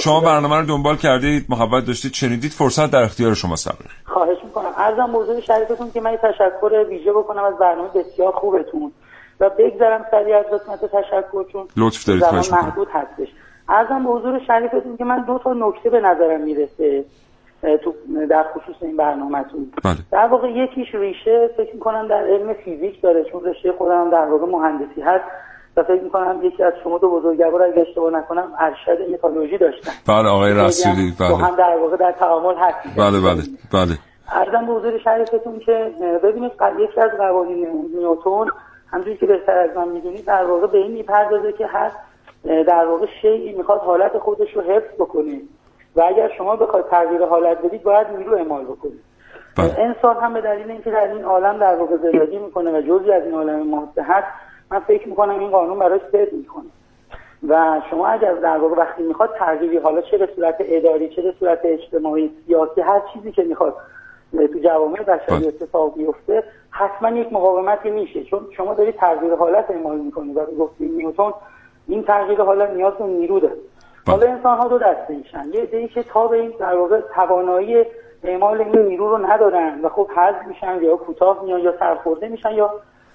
شما 0.00 0.20
برنامه 0.20 0.56
رو 0.56 0.66
دنبال 0.66 0.96
کردید 0.96 1.46
محبت 1.48 1.86
داشتید 1.86 2.12
شنیدید 2.12 2.50
فرصت 2.50 2.90
در 2.90 3.02
اختیار 3.02 3.34
شما 3.34 3.54
تقریبا 3.56 3.94
خواهش 4.04 4.38
می‌کنم. 4.44 4.72
ارزم 4.76 5.04
موضوع 5.04 5.40
شریفتون 5.40 5.90
که 5.90 6.00
من 6.00 6.16
تشکر 6.16 6.84
ویژه 6.88 7.12
بکنم 7.12 7.44
از 7.44 7.58
برنامه 7.58 7.88
بسیار 7.88 8.32
خوبتون. 8.32 8.92
و 9.40 9.50
بگذرم 9.58 10.06
سریع 10.10 10.36
از 10.38 10.44
قسمت 10.44 10.80
تشکر 10.80 11.44
چون 11.52 11.68
لطف 11.76 12.04
دارید 12.04 12.22
خواهش 12.24 12.52
محدود 12.52 12.88
هستش. 12.92 13.28
ارزم 13.68 14.04
به 14.04 14.10
حضور 14.10 14.40
شریفتون 14.46 14.96
که 14.96 15.04
من 15.04 15.24
دو 15.24 15.40
تا 15.44 15.52
نکته 15.52 15.90
به 15.90 16.00
نظرم 16.00 16.40
می‌رسه 16.40 17.04
تو 17.84 17.94
در 18.30 18.44
خصوص 18.54 18.76
این 18.82 18.96
برنامهتون. 18.96 19.72
بله. 19.84 19.96
در 20.12 20.26
واقع 20.26 20.48
یکیش 20.48 20.94
ریشه 20.94 21.50
فکر 21.56 21.74
می‌کنم 21.74 22.08
در 22.08 22.26
علم 22.26 22.52
فیزیک 22.64 23.02
داره 23.02 23.24
چون 23.32 23.44
رشته 23.44 23.72
خودم 23.78 24.10
در 24.10 24.26
واقع 24.30 24.46
مهندسی 24.46 25.00
هست. 25.00 25.24
و 25.76 25.82
فکر 25.82 26.02
می‌کنم 26.02 26.40
یکی 26.42 26.62
از 26.62 26.72
شما 26.84 26.98
دو 26.98 27.10
بزرگوار 27.10 27.62
اگه 27.62 27.80
اشتباه 27.80 28.12
نکنم 28.12 28.52
ارشد 28.58 29.10
متالورژی 29.12 29.58
داشتن. 29.58 29.92
بله 30.08 30.28
آقای 30.28 30.54
رسولی 30.54 31.12
بله. 31.20 31.36
هم 31.36 31.56
در 31.56 31.76
واقع 31.76 31.96
در 31.96 32.12
تعامل 32.12 32.54
هست 32.54 32.76
بله 32.98 33.20
بله 33.20 33.42
بله. 33.72 33.98
ارزم 34.32 34.66
به 34.66 34.72
حضور 34.72 34.98
شریفتون 34.98 35.58
که 35.58 35.90
ببینید 36.22 36.52
یکی 36.78 37.00
از 37.00 37.10
قوانین 37.18 37.90
نیوتن 37.94 38.52
همونجوری 38.92 39.16
که 39.16 39.26
بهتر 39.26 39.58
از 39.58 39.76
من 39.76 39.88
می‌دونید 39.88 40.24
در 40.24 40.44
واقع 40.44 40.66
به 40.66 40.78
این 40.78 40.92
می‌پردازه 40.92 41.52
که 41.52 41.68
اه، 41.74 42.62
در 42.62 42.86
واقع 42.86 43.06
شیعی 43.22 43.52
می‌خواد 43.52 43.80
حالت 43.80 44.18
خودش 44.18 44.56
رو 44.56 44.62
حفظ 44.62 44.94
بکنه. 44.98 45.40
و 45.96 46.02
اگر 46.02 46.30
شما 46.38 46.56
بخواید 46.56 46.86
تغییر 46.86 47.24
حالت 47.24 47.58
بدید 47.58 47.82
باید 47.82 48.06
نیرو 48.18 48.36
اعمال 48.36 48.64
بکنید. 48.64 49.00
انسان 49.58 50.16
هم 50.16 50.34
به 50.34 50.40
دلیل 50.40 50.70
اینکه 50.70 50.90
در 50.90 51.08
این 51.12 51.24
عالم 51.24 51.58
در 51.58 51.76
واقع 51.76 51.96
زندگی 51.96 52.38
می‌کنه 52.38 52.78
و 52.78 52.80
جزی 52.80 53.12
از 53.12 53.22
این 53.22 53.34
عالم 53.34 53.68
ماده 53.68 54.02
هست 54.02 54.26
من 54.72 54.78
فکر 54.80 55.08
می‌کنم 55.08 55.38
این 55.38 55.50
قانون 55.50 55.78
براش 55.78 56.00
صدق 56.12 56.32
می‌کنه. 56.32 56.64
و 57.48 57.80
شما 57.90 58.06
اگر 58.06 58.34
در 58.34 58.58
واقع 58.58 58.76
وقتی 58.76 59.02
می‌خواد 59.02 59.30
تغییری 59.38 59.76
حالا 59.76 60.00
چه 60.00 60.18
به 60.18 60.28
صورت 60.36 60.56
اداری 60.60 61.08
چه 61.08 61.22
به 61.22 61.34
صورت 61.40 61.60
اجتماعی 61.64 62.30
سیاسی 62.46 62.80
هر 62.80 63.02
چیزی 63.12 63.32
که 63.32 63.42
می‌خواد 63.42 63.76
تو 64.32 64.58
جوامع 64.64 65.02
بشری 65.02 65.48
اتفاق 65.48 65.94
بیفته 65.94 66.44
حتما 66.70 67.10
یک 67.10 67.32
مقاومتی 67.32 67.90
میشه. 67.90 68.24
چون 68.24 68.40
شما 68.56 68.74
دارید 68.74 68.96
تغییر 68.96 69.34
حالت 69.34 69.70
اعمال 69.70 69.98
می‌کنید 69.98 70.36
و 70.36 70.40
به 70.40 70.56
گفته 70.56 70.84
نیوتن 70.84 71.32
این 71.88 72.02
تغییر 72.02 72.42
حالت 72.42 72.70
نیاز 72.70 72.94
به 72.94 73.04
نیرو 73.04 73.40
داره. 73.40 73.56
حالا 74.06 74.26
انسان 74.26 74.58
ها 74.58 74.68
دو 74.68 74.78
دسته 74.78 75.14
میشن. 75.16 75.44
یه 75.52 75.62
عده‌ای 75.62 75.88
که 75.88 76.02
تا 76.02 76.26
به 76.26 76.36
این 76.36 76.52
در 76.58 76.74
واقع 76.74 77.00
توانایی 77.00 77.84
اعمال 78.24 78.60
این 78.60 78.78
نیرو 78.78 79.16
رو 79.16 79.26
ندارن 79.26 79.80
و 79.82 79.88
خب 79.88 80.10
حذف 80.16 80.46
میشن 80.46 80.82
یا 80.82 80.96
کوتاه 80.96 81.44
میان 81.44 81.60
یا 81.60 81.78
سرخورده 81.78 82.28
میشن 82.28 82.52
یا 82.52 82.70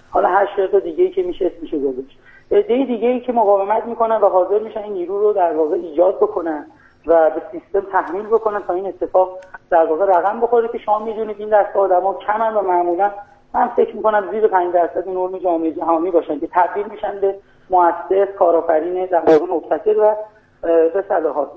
حالا 0.10 0.28
هر 0.28 0.50
شرط 0.56 0.76
دیگه 0.76 1.04
ای 1.04 1.10
که 1.10 1.24
میشه 1.24 1.46
اسمشو 1.46 1.80
گذاشت. 1.80 2.20
عده 2.52 2.86
دیگه 2.86 3.08
ای 3.08 3.20
که 3.20 3.34
مقاومت 3.34 3.86
می‌کنن 3.86 4.16
و 4.16 4.30
حاضر 4.30 4.60
میشن 4.60 4.84
این 4.84 4.94
نیرو 4.94 5.20
رو 5.20 5.34
در 5.34 5.54
واقع 5.54 5.76
ایجاد 5.76 6.16
بکنن 6.16 6.66
و 7.08 7.30
به 7.30 7.42
سیستم 7.52 7.92
تحمیل 7.92 8.26
بکنن 8.26 8.60
تا 8.68 8.74
این 8.74 8.86
اتفاق 8.86 9.40
در 9.70 9.86
واقع 9.86 10.06
رقم 10.06 10.40
بخوره 10.40 10.68
که 10.68 10.78
شما 10.78 11.00
می‌دونید 11.00 11.36
این 11.40 11.50
دست 11.50 11.76
آدما 11.76 12.14
کمن 12.14 12.54
و 12.54 12.62
معمولا 12.62 13.12
من 13.54 13.68
فکر 13.68 13.96
می‌کنم 13.96 14.32
زیر 14.32 14.48
5 14.48 14.74
درصد 14.74 15.10
نرم 15.10 15.38
جامعه 15.38 15.72
جهانی 15.72 16.12
باشن 16.12 16.40
که 16.40 16.48
تبدیل 16.52 16.86
میشن 16.88 17.20
به 17.22 17.36
مؤسس 17.70 18.28
کارآفرین 18.40 19.06
در 19.06 19.20
واقع 19.20 19.54
مبتکر 19.54 20.00
و 20.00 20.16
به 20.62 21.04
صلاحات. 21.10 21.48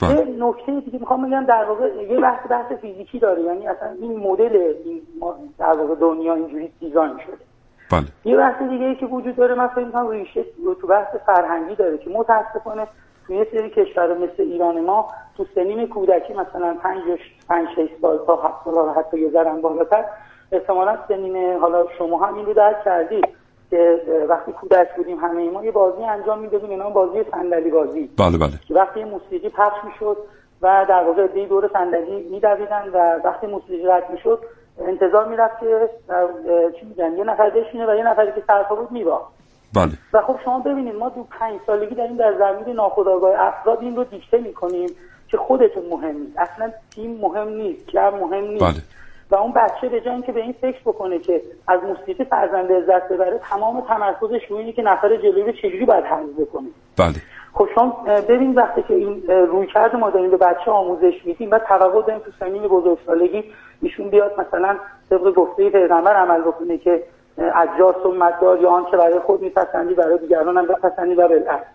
دار 0.00 0.16
یه 0.16 0.44
نکته 0.44 0.80
دیگه 0.80 0.98
می‌خوام 0.98 1.26
بگم 1.26 1.44
در 1.44 1.64
واقع 1.64 1.88
یه 2.02 2.20
بحث 2.20 2.50
بحث 2.50 2.72
فیزیکی 2.72 3.18
داره. 3.18 3.42
یعنی 3.42 3.68
اصلا 3.68 3.88
این 4.00 4.16
مدل 4.16 4.74
این 4.84 5.02
در 5.58 5.72
واقع 5.72 5.94
دنیا 5.94 6.34
اینجوری 6.34 6.72
دیزاین 6.80 7.18
شده. 7.18 7.51
بله. 7.92 8.06
یه 8.24 8.36
بحث 8.36 8.62
دیگه 8.62 8.84
ای 8.84 8.94
که 8.94 9.06
وجود 9.06 9.36
داره 9.36 9.54
من 9.54 9.68
فکر 9.68 9.84
می‌کنم 9.84 10.08
ریشه 10.08 10.44
تو 10.80 10.86
بحث 10.86 11.16
فرهنگی 11.26 11.74
داره 11.74 11.98
که 11.98 12.10
متاسفانه 12.10 12.86
تو 13.26 13.32
یه 13.32 13.46
سری 13.52 13.70
کشور 13.70 14.18
مثل 14.18 14.42
ایران 14.42 14.80
ما 14.80 15.08
تو 15.36 15.46
سنین 15.54 15.88
کودکی 15.88 16.32
مثلا 16.32 16.76
5 16.82 17.02
5 17.48 17.68
6 17.76 17.88
سال 18.02 18.18
تا 18.26 18.36
7 18.36 18.64
سال 18.64 18.88
حتی 18.88 19.20
یه 19.20 19.30
ذره 19.30 19.52
بالاتر 19.52 20.04
احتمالاً 20.52 20.98
سنین 21.08 21.58
حالا 21.58 21.86
شما 21.98 22.26
هم 22.26 22.34
این 22.34 22.46
رو 22.46 22.54
درک 22.54 22.84
کردید 22.84 23.28
که 23.70 24.02
وقتی 24.28 24.52
کودک 24.52 24.96
بودیم 24.96 25.18
همه 25.18 25.50
ما 25.50 25.64
یه 25.64 25.70
بازی 25.70 26.04
انجام 26.04 26.38
می‌دادیم 26.38 26.68
به 26.68 26.76
نام 26.76 26.92
بازی 26.92 27.24
صندلی 27.30 27.70
بازی. 27.70 28.10
بله 28.18 28.38
بله. 28.38 28.52
که 28.68 28.74
وقتی 28.74 29.04
موسیقی 29.04 29.48
پخش 29.48 29.84
می‌شد 29.84 30.16
و 30.62 30.86
در 30.88 31.04
واقع 31.04 31.24
عده‌ای 31.24 31.46
دور 31.46 31.70
صندلی 31.72 32.28
میدویدن 32.30 32.90
و 32.92 33.20
وقتی 33.24 33.46
موسیقی 33.46 33.86
رد 33.86 34.10
می‌شد 34.10 34.38
انتظار 34.80 35.28
می‌رفت 35.28 35.60
که 35.60 35.88
چی 36.80 36.86
میگن 36.86 37.16
یه 37.16 37.24
نفر 37.24 37.50
بشینه 37.50 37.86
و 37.86 37.96
یه 37.96 38.06
نفری 38.06 38.32
که 38.32 38.42
سرپا 38.46 38.74
بود 38.74 38.92
میباخت 38.92 39.32
بله. 39.74 39.92
و 40.12 40.22
خب 40.22 40.36
شما 40.44 40.58
ببینید 40.58 40.94
ما 40.94 41.10
تو 41.10 41.26
پنج 41.38 41.60
سالگی 41.66 41.94
داریم 41.94 42.16
در 42.16 42.34
زمین 42.38 42.76
ناخودآگاه 42.76 43.40
افراد 43.40 43.80
این 43.80 43.96
رو 43.96 44.04
دیکته 44.04 44.38
می‌کنیم 44.38 44.88
که 45.28 45.36
خودتون 45.36 45.82
مهم 45.90 46.16
نیست. 46.16 46.38
اصلا 46.38 46.72
تیم 46.94 47.18
مهم 47.20 47.48
نیست 47.48 47.88
جمع 47.88 48.20
مهم 48.20 48.44
نیست. 48.44 48.64
بله. 48.64 48.82
و 49.30 49.36
اون 49.36 49.52
بچه 49.52 49.88
به 49.88 50.00
جای 50.00 50.12
اینکه 50.14 50.32
به 50.32 50.40
این 50.40 50.52
فکر 50.52 50.80
بکنه 50.80 51.18
که 51.18 51.42
از 51.68 51.80
موسیقی 51.82 52.24
فرزند 52.24 52.72
لذت 52.72 53.08
ببره 53.08 53.38
تمام 53.38 53.80
تمرکزش 53.80 54.44
روی 54.48 54.58
اینه 54.60 54.72
که 54.72 54.82
نفر 54.82 55.16
جلوی 55.16 55.42
رو 55.42 55.52
چجوری 55.52 55.84
باید 55.84 56.04
حل 56.04 56.26
بکنه. 56.26 56.68
بله. 56.98 57.14
خب 57.54 57.68
شما 57.74 58.04
ببین 58.28 58.54
وقتی 58.54 58.82
که 58.82 58.94
این 58.94 59.22
اه، 59.28 59.34
رویکرد 59.34 59.96
ما 59.96 60.10
داریم 60.10 60.30
به 60.30 60.36
بچه 60.36 60.70
آموزش 60.70 61.14
میدیم 61.24 61.50
و 61.50 61.58
توقع 61.58 62.02
داریم 62.02 62.18
تو 62.18 62.30
سنین 62.40 62.62
بزرگسالگی 62.62 63.44
ایشون 63.82 64.10
بیاد 64.10 64.32
مثلا 64.40 64.76
طبق 65.10 65.34
گفته 65.34 65.70
پیغمبر 65.70 66.16
عمل 66.16 66.40
بکنه 66.40 66.78
که 66.78 67.02
اه، 67.38 67.60
اجار 67.60 67.96
سنتدار 68.02 68.60
یا 68.60 68.68
آنچه 68.68 68.96
برای 68.96 69.18
خود 69.18 69.42
میپسندی 69.42 69.94
برای 69.94 70.18
دیگران 70.18 70.56
هم 70.58 70.66
بپسندی 70.66 71.14
و 71.14 71.28
بالعکس 71.28 71.66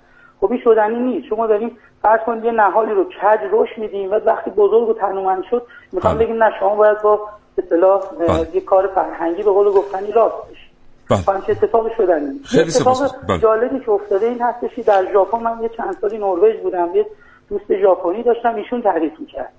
خب 0.41 0.51
این 0.51 0.62
شدنی 0.64 0.99
نیست 0.99 1.28
شما 1.28 1.47
داریم 1.47 1.78
فرض 2.01 2.20
کنید 2.26 2.45
یه 2.45 2.51
نهالی 2.51 2.91
رو 2.91 3.03
کج 3.03 3.39
رشد 3.51 3.78
میدیم 3.78 4.12
و 4.12 4.14
وقتی 4.14 4.49
بزرگ 4.49 4.89
و 4.89 4.93
تنومند 4.93 5.43
شد 5.49 5.64
می‌خوام 5.91 6.18
بگیم 6.18 6.43
نه 6.43 6.51
شما 6.60 6.76
باید 6.76 7.01
با 7.01 7.20
اصطلاح 7.58 8.01
اه، 8.28 8.55
یه 8.55 8.62
کار 8.62 8.88
فرهنگی 8.88 9.43
به 9.43 9.51
قول 9.51 9.68
گفتنی 9.68 10.12
راست 10.12 10.51
بشید 10.51 10.68
بله. 11.10 11.20
خب 11.20 11.51
اتفاقی 11.51 11.89
شدنی. 11.97 12.39
خیلی 12.45 12.64
اتفاق. 12.64 13.16
بله. 13.28 13.39
جالبی 13.39 13.80
که 13.80 13.91
افتاده 13.91 14.26
این 14.26 14.41
هستش 14.41 14.76
که 14.76 14.84
در 14.84 15.12
ژاپن 15.14 15.39
من 15.39 15.64
یه 15.64 15.70
چند 15.70 15.97
سالی 16.01 16.18
نروژ 16.18 16.55
بودم 16.55 16.89
یه 16.95 17.05
دوست 17.49 17.76
ژاپنی 17.82 18.24
داشتم 18.24 18.55
ایشون 18.55 18.82
تعریف 18.82 19.20
می‌کرد 19.20 19.51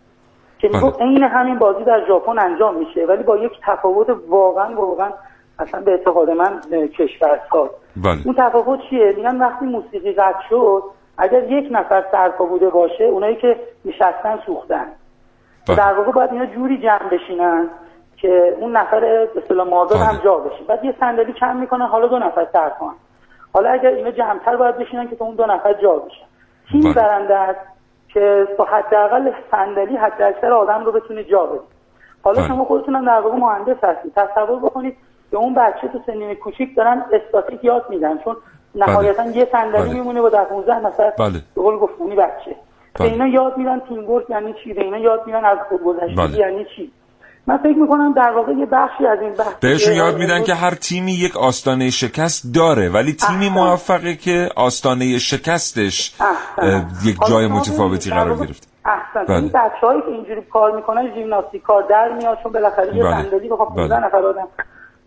که 0.59 0.69
می‌گفت 0.69 1.03
عین 1.03 1.23
همین 1.23 1.59
بازی 1.59 1.85
در 1.85 2.07
ژاپن 2.09 2.39
انجام 2.39 2.75
میشه 2.75 3.07
ولی 3.07 3.23
با 3.23 3.37
یک 3.37 3.53
تفاوت 3.67 4.07
واقعا 4.29 4.75
واقعا 4.75 5.11
اصلا 5.59 5.81
به 5.81 5.91
اعتقاد 5.91 6.31
من 6.31 6.61
کشورساز 6.99 7.71
بله. 7.97 8.19
اون 8.25 8.35
تفاوت 8.39 8.81
چیه؟ 8.91 9.13
میگن 9.17 9.37
وقتی 9.37 9.65
موسیقی 9.65 10.13
قطع 10.13 10.49
شد 10.49 10.83
اگر 11.19 11.53
یک 11.53 11.69
نفر 11.71 12.05
سرپا 12.13 12.45
بوده 12.45 12.71
باشه 12.71 13.05
اونایی 13.05 13.37
که 13.37 13.57
نشستن 13.85 14.39
سوختن. 14.47 14.87
در 15.67 15.93
واقع 15.93 16.13
باید 16.13 16.33
اینا 16.33 16.47
جوری 16.47 16.79
جمع 16.79 17.09
بشینن 17.09 17.69
که 18.17 18.57
اون 18.61 18.77
نفر 18.77 19.01
به 19.01 19.29
اصطلاح 19.37 19.69
مادر 19.69 19.97
هم 19.97 20.21
جا 20.25 20.37
بشه. 20.37 20.65
بعد 20.69 20.85
یه 20.85 20.95
صندلی 21.01 21.33
کم 21.33 21.57
می‌کنن 21.57 21.87
حالا 21.87 22.07
دو 22.07 22.19
نفر 22.19 22.47
سرپا 22.53 22.93
حالا 23.55 23.71
اگر 23.71 23.89
اینا 23.89 24.11
جمعتر 24.11 24.57
باید 24.57 24.79
بشینن 24.79 25.09
که 25.09 25.17
تا 25.17 25.25
اون 25.25 25.35
دو 25.35 25.47
نفر 25.47 25.73
جا 25.73 25.93
بشن. 25.93 26.27
تیم 26.73 26.93
برنده 26.93 27.35
است 27.37 27.61
که 28.15 28.49
با 28.59 28.65
حداقل 28.65 29.31
صندلی 29.51 29.97
حد 29.97 30.23
اکثر 30.23 30.53
آدم 30.53 30.85
رو 30.85 30.93
بتونه 30.93 31.25
جا 31.25 31.47
بده. 31.47 31.61
حالا 32.23 32.49
شما 32.49 32.65
خودتون 32.65 32.95
هم 32.95 33.05
در 33.07 33.21
واقع 33.21 33.37
مهندس 33.37 33.85
هستید. 33.85 34.13
تصور 34.17 34.59
بکنید 34.59 34.97
که 35.31 35.37
اون 35.37 35.55
بچه 35.55 35.89
تو 35.89 36.01
سنین 36.07 36.35
کوچیک 36.35 36.77
دارن 36.77 37.05
استاتیک 37.13 37.65
یاد 37.65 37.87
میدن 37.91 38.19
چون 38.19 38.37
نهایتا 38.75 39.31
یه 39.31 39.49
صندلی 39.53 39.83
بله. 39.83 39.93
میمونه 39.93 40.21
با 40.21 40.31
15 40.31 40.87
نفر 40.87 41.11
بله. 41.11 41.43
به 41.55 41.63
قول 41.63 41.77
گفتنی 41.77 42.17
بچه. 42.17 42.57
به 42.99 43.05
اینا 43.05 43.27
یاد 43.27 43.57
میدن 43.57 43.81
تیم 43.81 44.11
ورک 44.11 44.31
یعنی 44.31 44.55
چی؟ 44.65 44.73
اینا 44.73 44.99
یاد 44.99 45.27
میدن 45.27 45.45
از 45.45 45.59
خودگذشتگی 45.69 46.17
بله. 46.17 46.39
یعنی 46.39 46.67
چی؟ 46.77 46.93
من 47.49 47.57
فکر 47.57 47.79
می‌کنم 47.79 48.13
در 48.13 48.31
واقع 48.31 48.53
یه 48.53 48.67
بخشی 48.67 49.07
از 49.07 49.21
این 49.21 49.33
بحث 49.33 49.55
بهشون 49.61 49.95
یاد 49.95 50.19
میدن 50.19 50.45
که 50.45 50.55
هر 50.55 50.75
تیمی 50.75 51.13
یک 51.13 51.37
آستانه 51.37 51.91
شکست 51.91 52.55
داره 52.55 52.89
ولی 52.89 53.13
تیمی 53.13 53.49
موفقه 53.49 54.15
که 54.15 54.49
آستانه 54.57 55.19
شکستش 55.19 56.15
اه، 56.59 56.85
یک 57.05 57.17
جای 57.29 57.47
متفاوتی 57.47 58.11
قرار 58.11 58.37
گرفت 58.37 58.69
احسن 58.85 59.25
بله. 59.25 59.37
این 59.37 59.49
بچه‌هایی 59.49 60.01
که 60.01 60.09
اینجوری 60.09 60.43
کار 60.43 60.77
می‌کنن 60.77 61.15
ژیمناستیک 61.15 61.63
کار 61.63 61.83
در 61.83 62.13
میاد 62.13 62.39
چون 62.43 62.53
بالاخره 62.53 62.97
یه 62.97 63.05
بله. 63.05 63.23
صندلی 63.23 63.49
بخواد 63.49 63.69
15 63.69 63.97
بله. 63.97 64.07
نفر 64.07 64.19
آدم 64.19 64.49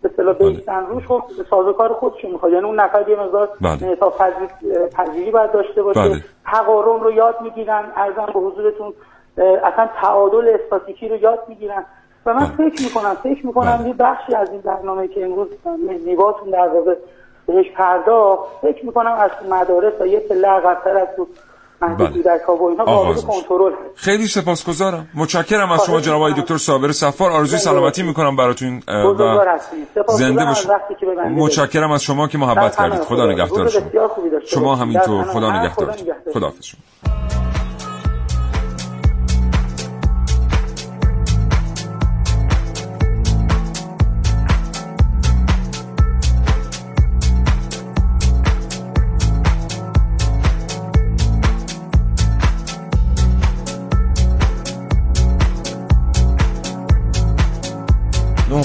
به 0.02 0.10
اصطلاح 0.10 0.34
بیستن 0.34 0.86
روش 0.86 1.06
خب 1.06 1.22
سازوکار 1.50 1.92
خودشون 1.92 2.30
می‌خواد 2.30 2.52
یعنی 2.52 2.64
اون 2.64 2.80
نفر 2.80 3.08
یه 3.08 3.16
مقدار 3.16 3.48
بله. 3.60 3.82
انعطاف 3.82 4.20
پذیر- 4.20 4.88
پذیری 4.96 5.30
باید 5.30 5.52
داشته 5.52 5.82
باشه 5.82 6.08
بله. 6.08 6.24
تقارن 6.46 7.00
رو 7.00 7.12
یاد 7.12 7.34
می‌گیرن 7.42 7.84
ارزم 7.96 8.26
به 8.26 8.40
حضورتون 8.40 8.92
اصلا 9.38 9.88
تعادل 10.00 10.56
استاتیکی 10.64 11.08
رو 11.08 11.16
یاد 11.16 11.38
می‌گیرن 11.48 11.84
و 12.26 12.34
من 12.34 12.46
فکر 12.46 12.82
می‌کنم 12.82 13.16
فکر 13.22 13.46
می‌کنم 13.46 13.84
یه 13.86 13.94
بخشی 13.94 14.34
از 14.34 14.50
این 14.50 14.60
برنامه 14.60 15.08
که 15.08 15.24
امروز 15.24 15.48
نیواتون 16.06 16.50
در 16.50 16.68
واقع 16.74 16.94
بهش 17.46 17.66
پرداخت 17.76 18.42
فکر 18.62 18.86
می‌کنم 18.86 19.12
از 19.12 19.30
مدارس 19.50 19.92
و 20.00 20.06
یه 20.06 20.20
پله 20.20 20.48
عقب‌تر 20.48 20.96
از 20.96 21.08
تو 21.16 21.26
بله. 21.98 22.38
کنترل. 23.28 23.72
خیلی 23.94 24.26
سپاسگزارم. 24.26 25.08
متشکرم 25.14 25.72
از 25.72 25.84
شما 25.84 26.00
جناب 26.00 26.16
آقای 26.16 26.32
دکتر 26.32 26.56
صابر 26.56 26.92
صفار. 26.92 27.30
آرزوی 27.30 27.58
سلامتی 27.58 28.02
می‌کنم 28.02 28.36
براتون 28.36 28.82
اه، 28.88 29.04
بزرگوار 29.04 29.60
و 30.08 30.12
زنده 30.12 30.44
باشید. 30.44 30.70
متشکرم 31.36 31.90
از 31.92 32.02
شما 32.02 32.28
که 32.28 32.38
محبت 32.38 32.76
کردید. 32.76 33.00
خدا 33.00 33.26
نگهدار 33.32 33.68
شما. 33.68 33.80
شما. 34.46 34.76
همینطور. 34.76 35.24
خدا 35.24 35.60
نگهدار. 35.60 35.92
خدا. 35.92 36.32
خداحافظ 36.34 36.64
شما. 36.64 36.80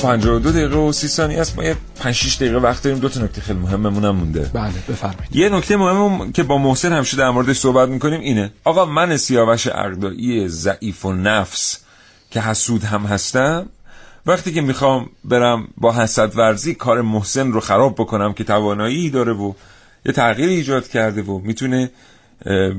و 0.05 0.39
دو 0.39 0.51
دقیقه 0.51 0.77
و 0.77 0.91
سی 0.91 1.07
ثانیه 1.07 1.41
است. 1.41 1.57
ما 1.57 1.63
یه 1.63 1.75
پنج 1.99 2.15
شیش 2.15 2.35
دقیقه 2.35 2.57
وقت 2.57 2.83
داریم. 2.83 2.99
دو 2.99 3.09
تا 3.09 3.19
نکته 3.19 3.41
خیلی 3.41 3.59
مهممون 3.59 4.05
هم 4.05 4.15
مونده. 4.15 4.51
بله 4.53 4.73
بفرمایید. 4.89 5.35
یه 5.35 5.49
نکته 5.49 5.77
مهم 5.77 6.31
که 6.31 6.43
با 6.43 6.57
محسن 6.57 6.93
همیشه 6.93 7.17
در 7.17 7.29
موردش 7.29 7.57
صحبت 7.57 7.89
می‌کنیم 7.89 8.21
اینه. 8.21 8.53
آقا 8.63 8.85
من 8.85 9.17
سیاوش 9.17 9.67
اقدایی 9.67 10.47
ضعیف 10.47 11.05
و 11.05 11.13
نفس 11.13 11.79
که 12.31 12.41
حسود 12.41 12.83
هم 12.83 13.01
هستم 13.01 13.69
وقتی 14.25 14.53
که 14.53 14.61
می‌خوام 14.61 15.09
برم 15.23 15.67
با 15.77 15.93
حسد 15.93 16.37
ورزی 16.37 16.75
کار 16.75 17.01
محسن 17.01 17.51
رو 17.51 17.59
خراب 17.59 17.95
بکنم 17.95 18.33
که 18.33 18.43
توانایی 18.43 19.09
داره 19.09 19.33
و 19.33 19.53
یه 20.05 20.11
تغییر 20.11 20.49
ایجاد 20.49 20.87
کرده 20.87 21.21
و 21.21 21.39
می‌تونه 21.39 21.91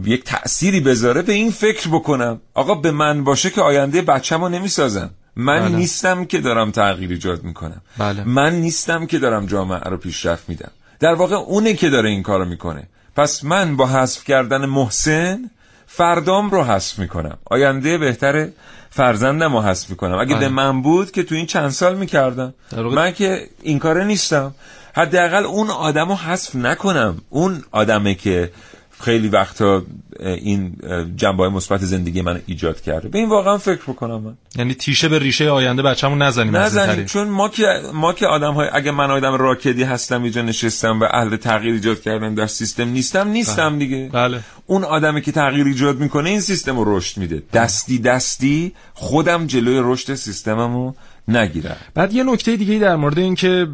یک 0.04 0.24
تأثیری 0.24 0.80
بذاره 0.80 1.22
به 1.22 1.32
این 1.32 1.50
فکر 1.50 1.88
بکنم. 1.88 2.40
آقا 2.54 2.74
به 2.74 2.90
من 2.90 3.24
باشه 3.24 3.50
که 3.50 3.60
آینده 3.60 4.02
بچم 4.02 4.40
رو 4.40 4.48
نمی‌سازم. 4.48 5.10
من 5.38 5.60
بله. 5.60 5.76
نیستم 5.76 6.24
که 6.24 6.40
دارم 6.40 6.70
تغییر 6.70 7.10
ایجاد 7.10 7.42
می‌کنم. 7.42 7.80
بله. 7.98 8.24
من 8.24 8.54
نیستم 8.54 9.06
که 9.06 9.18
دارم 9.18 9.46
جامعه 9.46 9.80
رو 9.80 9.96
پیشرفت 9.96 10.48
میدم. 10.48 10.70
در 11.00 11.14
واقع 11.14 11.34
اونه 11.34 11.74
که 11.74 11.90
داره 11.90 12.08
این 12.08 12.22
کارو 12.22 12.44
می‌کنه. 12.44 12.88
پس 13.16 13.44
من 13.44 13.76
با 13.76 13.86
حذف 13.86 14.24
کردن 14.24 14.66
محسن 14.66 15.50
فردام 15.86 16.50
رو 16.50 16.62
حذف 16.64 16.98
می‌کنم. 16.98 17.38
آینده 17.44 17.98
بهتر 17.98 18.48
فرزندم 18.90 19.56
رو 19.56 19.62
حذف 19.62 19.90
می‌کنم. 19.90 20.18
اگه 20.18 20.34
بله. 20.34 20.48
به 20.48 20.54
من 20.54 20.82
بود 20.82 21.10
که 21.10 21.22
تو 21.22 21.34
این 21.34 21.46
چند 21.46 21.70
سال 21.70 21.96
می‌کردم 21.96 22.54
من 22.76 23.12
که 23.12 23.48
این 23.62 23.78
کاره 23.78 24.04
نیستم. 24.04 24.54
حداقل 24.94 25.44
اون 25.44 25.70
آدم 25.70 26.08
رو 26.08 26.14
حذف 26.14 26.56
نکنم. 26.56 27.18
اون 27.30 27.62
آدمه 27.70 28.14
که 28.14 28.52
خیلی 29.00 29.28
وقتا 29.28 29.82
این 30.20 30.76
جنبه 31.16 31.42
های 31.42 31.52
مثبت 31.52 31.80
زندگی 31.80 32.22
من 32.22 32.40
ایجاد 32.46 32.80
کرده. 32.80 33.08
به 33.08 33.18
این 33.18 33.28
واقعا 33.28 33.58
فکر 33.58 33.82
بکنم 33.82 34.20
من. 34.20 34.34
یعنی 34.56 34.74
تیشه 34.74 35.08
به 35.08 35.18
ریشه 35.18 35.50
آینده 35.50 35.82
بچه‌مون 35.82 36.22
نزنیم 36.22 36.56
نزنیم. 36.56 37.04
چون 37.04 37.28
ما 37.28 37.48
که 37.48 37.66
ما 37.94 38.12
که 38.12 38.26
آدم 38.26 38.54
های 38.54 38.68
اگه 38.72 38.90
من 38.90 39.10
آدم 39.10 39.34
راکدی 39.34 39.82
هستم 39.82 40.22
اینجا 40.22 40.42
نشستم 40.42 41.00
و 41.00 41.04
اهل 41.10 41.36
تغییر 41.36 41.74
ایجاد 41.74 42.00
کردن 42.00 42.34
در 42.34 42.46
سیستم 42.46 42.88
نیستم 42.88 43.28
نیستم 43.28 43.78
دیگه. 43.78 44.10
بله. 44.12 44.40
اون 44.66 44.84
آدمی 44.84 45.22
که 45.22 45.32
تغییر 45.32 45.66
ایجاد 45.66 45.98
می‌کنه 45.98 46.30
این 46.30 46.40
سیستم 46.40 46.78
رو 46.78 46.96
رشد 46.96 47.18
میده. 47.18 47.42
دستی 47.52 47.98
دستی 47.98 48.72
خودم 48.94 49.46
جلوی 49.46 49.80
رشد 49.84 50.14
سیستممو 50.14 50.92
نگیرم 51.28 51.76
بعد 51.94 52.12
یه 52.12 52.24
نکته 52.24 52.56
دیگه 52.56 52.78
در 52.78 52.96
مورد 52.96 53.18
این 53.18 53.34
که 53.34 53.64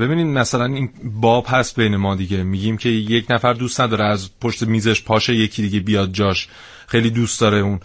ببینید 0.00 0.26
مثلا 0.26 0.64
این 0.64 0.90
باب 1.04 1.46
هست 1.48 1.76
بین 1.76 1.96
ما 1.96 2.14
دیگه. 2.14 2.42
میگیم 2.42 2.76
که 2.76 2.88
یک 2.88 3.26
نفر 3.30 3.52
دوست 3.52 3.80
نداره 3.80 4.04
از 4.04 4.30
پشت 4.40 4.62
میزش 4.62 5.02
پاشه 5.02 5.34
یکی 5.34 5.62
دیگه 5.62 5.80
بیاد 5.80 6.12
جاش. 6.12 6.48
خیلی 6.86 7.10
دوست 7.10 7.40
داره 7.40 7.58
اون 7.58 7.80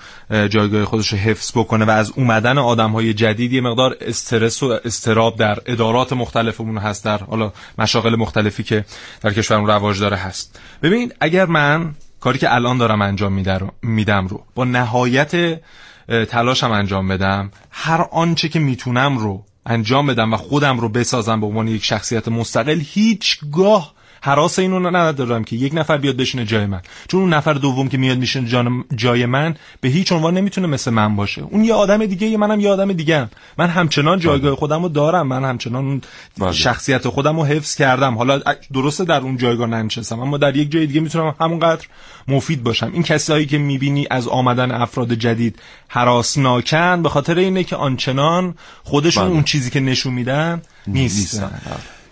جایگاه 0.47 0.85
خودش 0.85 1.07
رو 1.07 1.17
حفظ 1.17 1.51
بکنه 1.51 1.85
و 1.85 1.89
از 1.89 2.13
اومدن 2.15 2.57
آدم 2.57 2.91
های 2.91 3.13
جدید 3.13 3.53
یه 3.53 3.61
مقدار 3.61 3.97
استرس 4.01 4.63
و 4.63 4.79
استراب 4.85 5.37
در 5.37 5.59
ادارات 5.65 6.13
مختلفمون 6.13 6.77
هست 6.77 7.05
در 7.05 7.17
حالا 7.17 7.53
مشاغل 7.77 8.15
مختلفی 8.15 8.63
که 8.63 8.85
در 9.21 9.33
کشورمون 9.33 9.69
رواج 9.69 9.99
داره 9.99 10.17
هست. 10.17 10.59
ببینید 10.83 11.15
اگر 11.19 11.45
من 11.45 11.95
کاری 12.19 12.39
که 12.39 12.53
الان 12.55 12.77
دارم 12.77 13.01
انجام 13.01 13.43
میدم 13.81 14.27
رو 14.27 14.43
با 14.55 14.65
نهایت 14.65 15.59
تلاشم 16.07 16.71
انجام 16.71 17.07
بدم. 17.07 17.51
هر 17.71 18.01
آنچه 18.11 18.49
که 18.49 18.59
می‌تونم 18.59 19.17
رو 19.17 19.45
انجام 19.65 20.07
بدم 20.07 20.33
و 20.33 20.37
خودم 20.37 20.79
رو 20.79 20.89
بسازم 20.89 21.39
به 21.39 21.45
عنوان 21.45 21.67
یک 21.67 21.83
شخصیت 21.83 22.27
مستقل 22.27 22.81
هیچگاه 22.83 23.93
حراس 24.27 24.59
اینو 24.59 24.79
ندارم 24.79 25.43
که 25.43 25.55
یک 25.55 25.73
نفر 25.75 25.97
بیاد 25.97 26.17
بشینه 26.17 26.45
جای 26.45 26.65
من. 26.65 26.81
چون 27.07 27.21
اون 27.21 27.33
نفر 27.33 27.53
دوم 27.53 27.87
که 27.87 27.97
میاد 27.97 28.17
میشینه 28.17 28.83
جای 28.95 29.25
من 29.25 29.55
به 29.81 29.89
هیچ 29.89 30.11
عنوان 30.11 30.33
نمی‌تونه 30.33 30.67
مثل 30.67 30.91
من 30.91 31.15
باشه. 31.15 31.41
اون 31.41 31.63
یه 31.63 31.73
آدم 31.73 32.05
دیگه 32.05 32.27
یه 32.27 32.37
منم 32.37 32.59
یه 32.59 32.69
آدم 32.69 32.93
دیگه 32.93 33.27
من 33.57 33.67
همچنان 33.67 34.19
جایگاه 34.19 34.55
خودم 34.55 34.83
رو 34.83 34.89
دارم. 34.89 35.27
من 35.27 35.45
همچنان 35.45 36.01
اون 36.39 36.51
شخصیت 36.51 37.07
خودم 37.07 37.39
رو 37.39 37.45
حفظ 37.45 37.75
کردم. 37.75 38.17
حالا 38.17 38.41
درسته 38.73 39.03
در 39.03 39.19
اون 39.19 39.37
جایگاه 39.37 39.67
ننشستم 39.67 40.19
اما 40.19 40.37
در 40.37 40.55
یک 40.55 40.71
جای 40.71 40.87
دیگه 40.87 40.99
می‌تونم 40.99 41.35
همونقدر 41.39 41.87
مفید 42.27 42.63
باشم. 42.63 42.91
این 42.93 43.03
کسایی 43.03 43.45
که 43.45 43.57
می‌بینی 43.57 44.07
از 44.11 44.27
آمدن 44.27 44.71
افراد 44.71 45.13
جدید 45.13 45.59
حراسناکن 45.87 47.03
به 47.03 47.09
خاطر 47.09 47.37
اینه 47.37 47.63
که 47.63 47.75
آنچنان 47.75 48.55
خودشون 48.83 49.23
بله. 49.23 49.33
اون 49.33 49.43
چیزی 49.43 49.69
که 49.69 49.79
نشون 49.79 50.13
میدن 50.13 50.61
نیستن. 50.87 51.61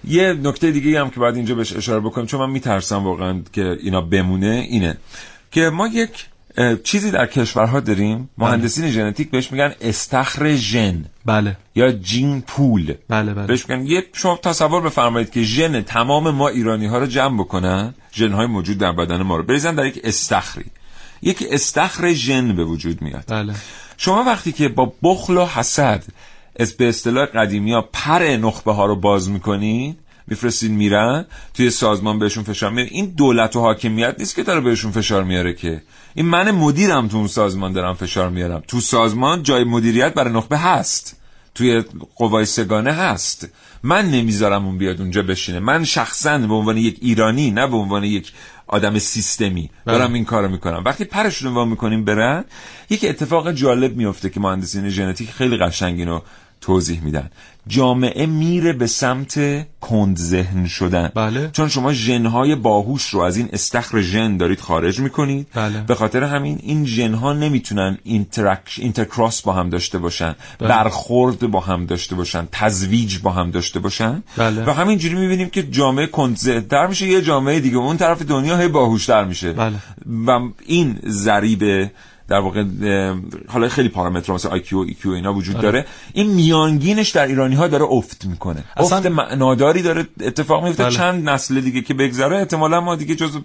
یه 0.08 0.34
نکته 0.34 0.72
دیگه 0.72 1.00
هم 1.00 1.10
که 1.10 1.20
بعد 1.20 1.36
اینجا 1.36 1.56
بهش 1.56 1.76
اشاره 1.76 2.00
بکنم 2.00 2.26
چون 2.26 2.40
من 2.40 2.50
میترسم 2.50 3.04
واقعا 3.04 3.42
که 3.54 3.78
اینا 3.82 4.02
بمونه 4.02 4.68
اینه 4.70 4.98
که 5.52 5.70
ما 5.70 5.88
یک 5.88 6.26
چیزی 6.84 7.12
در 7.12 7.26
کشورها 7.26 7.80
داریم 7.80 8.30
مهندسین 8.38 8.90
ژنتیک 8.90 9.32
بهش 9.32 9.52
میگن 9.52 9.74
استخر 9.82 10.56
ژن. 10.56 11.06
بله. 11.26 11.58
یا 11.76 11.92
جین 11.92 12.42
پول. 12.42 12.94
بله 13.10 13.34
بله. 13.34 13.48
بهش 13.48 13.70
میگن. 13.70 13.86
یه 13.86 14.04
شما 14.14 14.40
تصور 14.44 14.82
بفرمایید 14.82 15.30
که 15.30 15.42
ژن 15.42 15.82
تمام 15.82 16.32
ما 16.32 16.48
ایرانی 16.48 16.86
ها 16.86 16.98
رو 16.98 17.06
جمع 17.06 17.40
بکنن 17.40 17.94
ژن 18.14 18.32
های 18.32 18.48
موجود 18.48 18.78
در 18.78 18.92
بدن 18.92 19.22
ما 19.22 19.38
رو. 19.38 19.44
بریزن 19.44 19.76
در 19.76 19.86
یک 19.86 20.02
استخری. 20.04 20.66
یک 21.22 21.46
استخر 21.52 22.14
ژن 22.14 22.56
به 22.56 22.64
وجود 22.64 23.02
میاد. 23.02 23.24
بله. 23.28 23.54
شما 23.98 24.24
وقتی 24.24 24.52
که 24.52 24.70
با 24.70 24.94
بخل 25.04 25.38
و 25.38 25.46
حسد 25.46 26.04
از 26.60 26.78
به 26.78 26.90
اصطلاح 26.90 27.26
قدیمی 27.26 27.74
ها 27.74 27.90
پر 27.94 28.20
نخبه 28.20 28.72
ها 28.74 28.86
رو 28.86 28.96
باز 28.96 29.30
می‌کنین 29.30 29.96
میفرستین 30.28 30.72
میرن 30.72 31.26
توی 31.54 31.70
سازمان 31.70 32.20
بهشون 32.20 32.44
فشار 32.44 32.72
میاره 32.72 32.90
این 32.92 33.06
دولت 33.06 33.56
و 33.56 33.62
حاکمیت 33.62 34.16
نیست 34.20 34.36
که 34.36 34.44
داره 34.44 34.62
بهشون 34.62 34.92
فشار 34.92 35.24
میاره 35.24 35.54
که. 35.54 35.82
این 36.16 36.26
من 36.26 36.52
مدیرم 36.52 37.08
تو 37.08 37.18
اون 37.18 37.28
سازمان 37.28 37.74
دارم 37.74 37.94
فشار 37.94 38.30
میارم. 38.30 38.64
تو 38.68 38.80
سازمان 38.80 39.44
جای 39.44 39.64
مدیریت 39.64 40.14
برای 40.14 40.34
نخبه 40.34 40.58
هست. 40.58 41.22
توی 41.56 41.84
قوای 42.16 42.46
سگانه 42.46 42.92
هست. 42.92 43.50
من 43.84 44.12
نمی‌ذارم 44.12 44.66
اون 44.66 44.78
بیاد 44.78 45.02
اونجا 45.02 45.22
بشینه. 45.22 45.60
من 45.60 45.84
شخصا 45.84 46.38
به 46.38 46.54
عنوان 46.54 46.78
یک 46.78 46.98
ایرانی 47.02 47.52
نه 47.52 47.68
به 47.68 47.76
عنوان 47.76 48.04
یک 48.04 48.32
آدم 48.68 49.00
سیستمی 49.00 49.70
دارم 49.86 50.14
این 50.14 50.26
کارو 50.26 50.50
می‌کنم. 50.50 50.84
وقتی 50.86 51.06
پرشون 51.06 51.56
رو 51.56 51.66
می‌کنیم 51.66 52.06
برن 52.06 52.46
یک 52.90 53.06
اتفاق 53.10 53.52
جالب 53.52 53.96
میفته 53.96 54.30
که 54.30 54.40
مهندسین 54.40 54.90
ژنتیک 54.90 55.32
خیلی 55.32 55.58
قشنگ 55.58 56.00
اینو 56.00 56.22
توضیح 56.66 57.04
میدن 57.04 57.30
جامعه 57.68 58.26
میره 58.26 58.74
به 58.74 58.88
سمت 58.88 59.40
کند 59.82 60.18
ذهن 60.18 60.68
شدن 60.68 61.12
بله. 61.16 61.50
چون 61.54 61.68
شما 61.68 61.94
ژنهای 61.94 62.56
باهوش 62.56 63.10
رو 63.10 63.20
از 63.20 63.38
این 63.38 63.50
استخر 63.54 64.02
ژن 64.02 64.38
دارید 64.38 64.60
خارج 64.60 65.00
می‌کنید 65.00 65.48
بله. 65.54 65.82
به 65.82 65.96
خاطر 65.96 66.24
همین 66.24 66.60
این 66.64 66.86
ژنها 66.86 67.34
نمی‌تونن 67.34 67.98
interaction 68.04 68.80
intercross 68.80 69.42
با 69.42 69.54
هم 69.54 69.70
داشته 69.70 69.98
باشن 69.98 70.36
بله. 70.60 70.70
برخورد 70.70 71.52
با 71.52 71.60
هم 71.60 71.86
داشته 71.86 72.16
باشن 72.16 72.48
تزویج 72.52 73.20
با 73.20 73.32
هم 73.32 73.52
داشته 73.52 73.80
باشن 73.80 74.24
بله. 74.38 74.66
و 74.66 74.70
همینجوری 74.70 75.16
می‌بینیم 75.16 75.50
که 75.50 75.64
جامعه 75.64 76.08
کند 76.08 76.38
ذهن 76.38 76.88
میشه 76.90 77.08
یه 77.08 77.22
جامعه 77.22 77.60
دیگه 77.60 77.78
اون 77.78 77.98
طرف 77.98 78.22
دنیا 78.22 78.58
هی 78.58 78.68
باهوشتر 78.68 79.24
میشه 79.24 79.54
بله. 79.54 79.76
و 80.28 80.40
این 80.66 81.00
ضریب 81.08 81.90
در 82.28 82.40
واقع 82.40 82.64
حالا 83.48 83.70
خیلی 83.70 83.90
پارامترها 83.90 84.36
مثل 84.36 84.50
IQ 84.50 84.74
و 84.74 84.86
EQ 84.88 85.06
و 85.06 85.10
اینا 85.10 85.34
وجود 85.34 85.60
داره. 85.60 85.86
این 86.14 86.28
میانگینش 86.28 87.10
در 87.10 87.28
ایرانی 87.28 87.56
ها 87.56 87.68
داره 87.68 87.84
افت 87.84 88.26
می‌کنه. 88.26 88.64
اصلا... 88.78 88.98
افت 88.98 89.08
معناداری 89.08 89.82
داره 89.82 90.08
اتفاق 90.22 90.64
میفته 90.64 90.84
بله. 90.84 90.96
چند 90.96 91.30
نسل 91.30 91.62
دیگه 91.62 91.82
که 91.82 91.94
بگذره 91.94 92.38
احتمالا 92.38 92.82
ما 92.82 92.96
دیگه 92.96 93.16
جز 93.16 93.38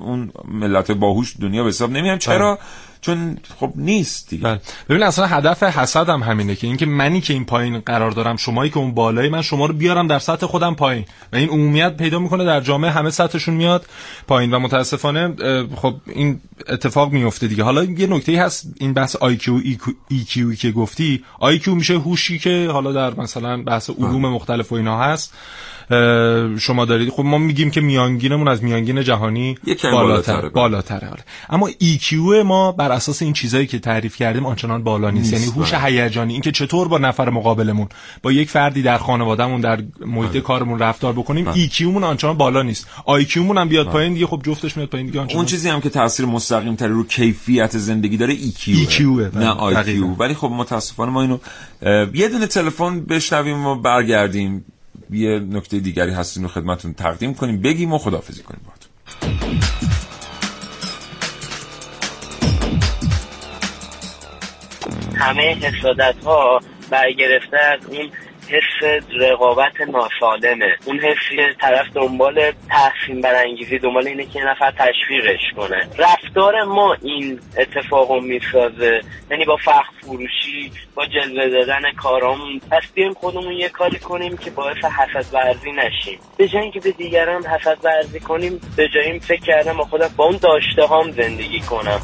اون 0.00 0.32
ملت 0.48 0.90
باهوش 0.90 1.36
دنیا 1.40 1.62
به 1.62 1.68
حساب 1.68 1.90
نمیام 1.90 2.18
چرا؟ 2.18 2.58
چون 3.04 3.38
خب 3.60 3.72
نیست 3.76 4.30
دیگه. 4.30 4.42
بله. 4.42 4.60
ببین 4.88 5.02
اصلا 5.02 5.26
هدف 5.26 5.62
حسد 5.62 6.08
هم 6.08 6.22
همینه 6.22 6.54
که 6.54 6.66
اینکه 6.66 6.86
منی 6.86 7.20
که 7.20 7.32
این 7.32 7.44
پایین 7.44 7.78
قرار 7.78 8.10
دارم 8.10 8.36
شمایی 8.36 8.70
که 8.70 8.78
اون 8.78 8.94
بالای 8.94 9.28
من 9.28 9.42
شما 9.42 9.66
رو 9.66 9.74
بیارم 9.74 10.06
در 10.06 10.18
سطح 10.18 10.46
خودم 10.46 10.74
پایین. 10.74 11.04
و 11.32 11.36
این 11.36 11.48
عمومیت 11.48 11.96
پیدا 11.96 12.18
می‌کنه 12.18 12.44
در 12.44 12.60
جامعه 12.60 12.90
همه 12.90 13.10
سطحشون 13.10 13.54
میاد 13.54 13.86
پایین. 14.26 14.54
و 14.54 14.58
متاسفانه 14.58 15.34
خب 15.76 15.94
این 16.06 16.40
اتفاق 16.68 17.12
میفته 17.12 17.48
دیگه. 17.48 17.64
حالا 17.64 17.84
یه 17.84 18.06
نکته 18.06 18.42
هست 18.42 18.66
این 18.80 18.92
بحث 18.92 19.16
IQ 19.16 19.50
EQ 20.12 20.56
که 20.58 20.72
گفتی 20.72 21.24
IQ 21.40 21.68
میشه 21.68 21.94
هوشی 21.94 22.38
که 22.38 22.68
حالا 22.72 22.92
در 22.92 23.14
مثلا 23.14 23.62
بحث 23.62 23.90
علوم 23.90 24.28
مختلف 24.28 24.72
و 24.72 24.74
اینا 24.74 24.98
هست. 24.98 25.34
شما 26.58 26.84
دارید. 26.84 27.10
خب 27.10 27.22
ما 27.24 27.38
میگیم 27.38 27.70
که 27.70 27.80
میانگینمون 27.80 28.48
از 28.48 28.64
میانگین 28.64 29.02
جهانی 29.02 29.58
بالاتره. 29.82 30.48
بالاتره 30.48 31.08
آره. 31.08 31.24
اما 31.50 31.70
EQ 31.70 32.12
ما 32.44 32.72
بر 32.72 32.92
اساس 32.92 33.22
این 33.22 33.32
چیزایی 33.32 33.66
که 33.66 33.78
تعریف 33.78 34.16
کردیم 34.16 34.46
آنچنان 34.46 34.82
بالا 34.82 35.10
نیست, 35.10 35.34
نیست 35.34 35.46
یعنی 35.46 35.58
هوش 35.58 35.74
هیجانی 35.74 36.32
اینکه 36.32 36.52
چطور 36.52 36.88
با 36.88 36.98
نفر 36.98 37.30
مقابلمون 37.30 37.88
با 38.22 38.32
یک 38.32 38.50
فردی 38.50 38.82
در 38.82 38.98
خانوادهمون 38.98 39.60
در 39.60 39.82
محیط 40.06 40.36
کارمون 40.36 40.78
رفتار 40.78 41.12
بکنیم 41.12 41.52
EQ 41.52 41.80
مون 41.80 42.04
آنچنان 42.04 42.36
بالا 42.36 42.62
نیست. 42.62 42.86
IQ 43.20 43.36
مون 43.36 43.58
هم 43.58 43.68
بیاد 43.68 43.86
پایین 43.86 44.14
دیگه 44.14 44.26
خب 44.26 44.42
جفتش 44.46 44.76
میاد 44.76 44.88
پایین 44.88 45.06
دیگه 45.06 45.20
آنچنان. 45.20 45.36
اون 45.36 45.46
چیزی 45.46 45.68
هم 45.68 45.80
که 45.80 45.90
تاثیر 45.90 46.26
مستقیم 46.26 46.74
تری 46.74 46.92
رو 46.92 47.04
کیفیت 47.04 47.78
زندگی 47.78 48.16
داره 48.16 48.36
EQ 48.36 48.60
EQ 48.60 49.00
نه 49.36 49.54
IQ 49.54 50.18
ولی 50.18 50.34
خب 50.34 50.50
متاسفانه 50.50 51.12
ما 51.12 51.22
اینو 51.22 51.38
یه 52.14 52.28
دونه 52.28 52.46
تلفن 52.46 53.00
بشنویم 53.00 53.66
و 53.66 53.74
برگردیم. 53.74 54.64
یه 55.10 55.38
نکته 55.38 55.80
دیگری 55.80 56.12
هست 56.12 56.36
اینو 56.36 56.48
خدمتون 56.48 56.94
تقدیم 56.94 57.34
کنیم. 57.34 57.62
بگیم 57.62 57.92
و 57.92 57.98
خداحافظی 57.98 58.42
کنیم 58.42 58.60
باهاتون 58.64 58.90
همه 65.14 65.54
حسادت 65.54 66.14
ها 66.24 66.60
برگرفته 66.90 67.56
از 67.56 67.80
اون 67.86 68.10
حس 68.48 69.02
رقابت 69.20 69.80
ناسالمه. 69.80 70.76
اون 70.84 70.98
حسی 70.98 71.54
طرف 71.60 71.86
دنبال 71.94 72.52
تحسین 72.68 73.20
برانگیزی 73.20 73.78
دنبال 73.78 74.06
اینه 74.06 74.26
که 74.26 74.38
یه 74.38 74.50
نفر 74.50 74.70
تشویقش 74.70 75.40
کنه. 75.56 75.88
رفتار 75.98 76.64
ما 76.64 76.96
این 77.02 77.40
اتفاق 77.58 78.10
رو 78.10 78.20
می‌سازه. 78.20 79.00
یعنی 79.30 79.44
با 79.44 79.56
فخر 79.56 79.82
فروشی 80.00 80.72
با 80.94 81.06
جلوه 81.06 81.48
دادن 81.48 81.92
کارامون. 82.02 82.60
پس 82.70 82.92
بیایم 82.94 83.14
خودمون 83.14 83.52
یه 83.52 83.68
کاری 83.68 83.98
کنیم 83.98 84.36
که 84.36 84.50
باعث 84.50 84.84
حسد 84.84 85.34
ورزی 85.34 85.72
نشیم. 85.72 86.18
به 86.38 86.48
جای 86.48 86.62
اینکه 86.62 86.80
به 86.80 86.90
دیگران 86.90 87.46
حسد 87.46 87.78
ورزی 87.84 88.20
کنیم 88.20 88.60
به 88.76 88.88
جای 88.88 89.04
این 89.04 89.18
فکر 89.18 89.40
کردم 89.40 89.76
با 89.76 89.84
خودم 89.84 90.10
با 90.16 90.24
اون 90.24 90.38
داشته 90.42 90.82
هام 90.82 91.10
زندگی 91.10 91.60
کنم. 91.60 92.00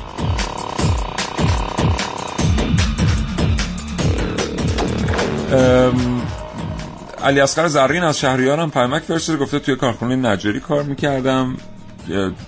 علی 7.24 7.40
اصغر 7.40 7.68
زرین 7.68 8.02
از 8.02 8.18
شهریارم 8.18 8.70
پیامک 8.70 9.02
فرستاده 9.02 9.38
گفته 9.38 9.58
توی 9.58 9.76
کارخونه 9.76 10.16
نجاری 10.16 10.60
کار 10.60 10.82
می‌کردم. 10.82 11.56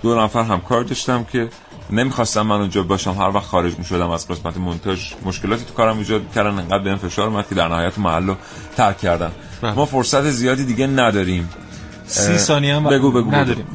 دو 0.01 0.21
نفر 0.21 0.43
همکار 0.43 0.83
داشتم 0.83 1.23
که 1.23 1.49
نمی‌خواستم 1.91 2.41
من 2.41 2.55
اونجا 2.55 2.83
باشم. 2.83 3.11
هر 3.11 3.29
وقت 3.29 3.45
خارج 3.45 3.77
می‌شدم 3.77 4.09
از 4.09 4.27
قسمت 4.27 4.57
مونتاژ 4.57 5.13
مشکلاتی 5.25 5.65
تو 5.65 5.73
کارم 5.73 5.97
ایجاد 5.97 6.21
کردن 6.35 6.59
انقدر 6.59 6.83
بهم 6.83 6.97
فشار 6.97 7.27
اومد 7.27 7.47
که 7.49 7.55
در 7.55 7.67
نهایت 7.67 7.99
محل 7.99 8.27
رو 8.27 8.35
ترک 8.77 8.97
کردم 8.97 9.31
ما 9.75 9.85
فرصت 9.85 10.29
زیادی 10.29 10.65
دیگه 10.65 10.87
نداریم. 10.87 11.49
سی 12.05 12.37
ثانیه 12.37 12.75
هم 12.75 12.83
بگو 12.83 13.11
بگو 13.11 13.31
نداریم. 13.31 13.65